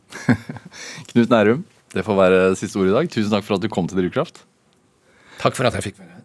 Knut 1.13 1.31
Nærum, 1.33 1.61
det 1.97 2.05
får 2.07 2.17
være 2.19 2.39
siste 2.61 2.79
ord 2.81 2.89
i 2.91 2.97
dag. 2.97 3.05
Tusen 3.13 3.33
takk 3.33 3.45
for 3.47 3.55
at 3.57 3.63
du 3.65 3.69
kom 3.73 3.87
til 3.91 3.99
Drivkraft. 4.03 4.37
Takk 5.41 5.55
for 5.57 5.65
at 5.69 5.75
jeg 5.79 5.85
fikk 5.91 5.99
være 6.03 6.13
her. 6.13 6.19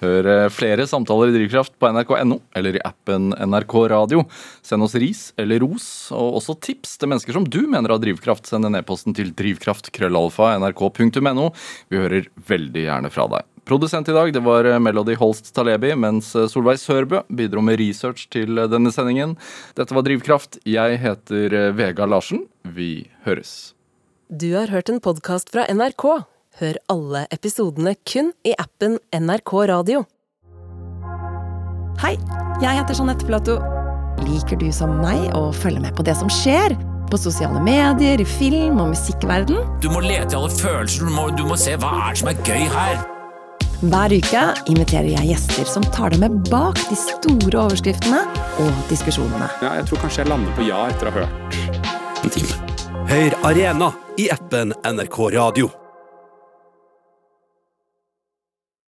Hør 0.00 0.24
eh, 0.32 0.46
flere 0.48 0.86
samtaler 0.88 1.28
i 1.28 1.34
Drivkraft 1.34 1.74
på 1.80 1.88
nrk.no 1.92 2.38
eller 2.56 2.76
i 2.78 2.82
appen 2.88 3.24
NRK 3.36 3.74
Radio. 3.92 4.20
Send 4.64 4.82
oss 4.86 4.96
ris 5.00 5.22
eller 5.40 5.60
ros, 5.64 5.86
og 6.16 6.28
også 6.40 6.52
tips 6.68 6.90
til 7.00 7.08
mennesker 7.12 7.32
som 7.36 7.44
du 7.44 7.60
mener 7.66 7.88
har 7.92 8.00
drivkraft. 8.00 8.44
Send 8.48 8.62
en 8.68 8.78
e-posten 8.80 9.12
til 9.16 9.28
drivkraft.krøllalfa.nrk.no. 9.36 11.46
Vi 11.92 11.96
hører 12.00 12.22
veldig 12.48 12.82
gjerne 12.86 13.10
fra 13.12 13.24
deg. 13.36 13.42
Produsent 13.68 14.08
i 14.08 14.14
dag 14.16 14.32
det 14.32 14.40
var 14.44 14.64
eh, 14.64 14.78
Melody 14.82 15.14
Holst 15.20 15.52
Talebi, 15.54 15.92
mens 15.98 16.32
eh, 16.36 16.48
Solveig 16.50 16.80
Sørbø 16.80 17.22
bidro 17.28 17.62
med 17.64 17.78
research 17.80 18.26
til 18.32 18.58
eh, 18.58 18.68
denne 18.70 18.92
sendingen. 18.94 19.36
Dette 19.78 19.94
var 19.94 20.06
Drivkraft. 20.06 20.60
Jeg 20.68 21.00
heter 21.02 21.58
Vega 21.76 22.08
Larsen. 22.08 22.46
Vi 22.64 23.10
høres. 23.26 23.74
Du 24.30 24.52
har 24.54 24.70
hørt 24.72 24.90
en 24.90 25.02
podkast 25.02 25.52
fra 25.52 25.66
NRK. 25.70 26.06
Hør 26.60 26.80
alle 26.92 27.26
episodene 27.34 27.94
kun 28.08 28.32
i 28.46 28.54
appen 28.58 28.98
NRK 29.14 29.52
Radio. 29.70 30.04
Hei, 32.00 32.16
jeg 32.62 32.78
heter 32.80 32.96
Jeanette 32.96 33.28
Platou. 33.28 33.60
Liker 34.24 34.58
du 34.60 34.68
som 34.74 34.98
meg 35.00 35.30
å 35.36 35.50
følge 35.56 35.82
med 35.84 35.94
på 35.96 36.04
det 36.06 36.16
som 36.18 36.32
skjer? 36.32 36.74
På 37.10 37.18
sosiale 37.18 37.58
medier, 37.64 38.20
i 38.22 38.26
film 38.26 38.78
og 38.82 38.92
musikkverden? 38.92 39.64
Du 39.82 39.90
må 39.90 40.02
lete 40.04 40.30
i 40.30 40.38
alle 40.38 40.50
følelser, 40.54 41.08
du 41.08 41.16
må, 41.16 41.30
du 41.34 41.42
må 41.48 41.58
se 41.58 41.74
hva 41.80 41.96
er 42.06 42.14
det 42.14 42.22
som 42.22 42.30
er 42.30 42.44
gøy 42.46 42.68
her. 42.70 43.00
Hver 43.80 44.12
uke 44.12 44.40
inviterer 44.68 45.08
jeg 45.08 45.30
gjester 45.30 45.64
som 45.64 45.84
tar 45.94 46.12
deg 46.12 46.20
med 46.20 46.34
bak 46.50 46.76
de 46.90 46.96
store 47.00 47.62
overskriftene 47.62 48.20
og 48.60 48.82
diskusjonene. 48.90 49.48
Ja, 49.64 49.72
jeg 49.78 49.88
tror 49.88 50.02
kanskje 50.02 50.20
jeg 50.20 50.28
lander 50.28 50.52
på 50.58 50.66
ja 50.68 50.82
etter 50.92 51.08
å 51.08 51.14
ha 51.14 51.22
hørt 51.24 52.20
en 52.20 52.34
time. 52.34 52.60
Hør 53.08 53.38
Arena 53.48 53.88
i 54.20 54.28
appen 54.36 54.76
NRK 54.84 55.16
Radio. 55.32 55.72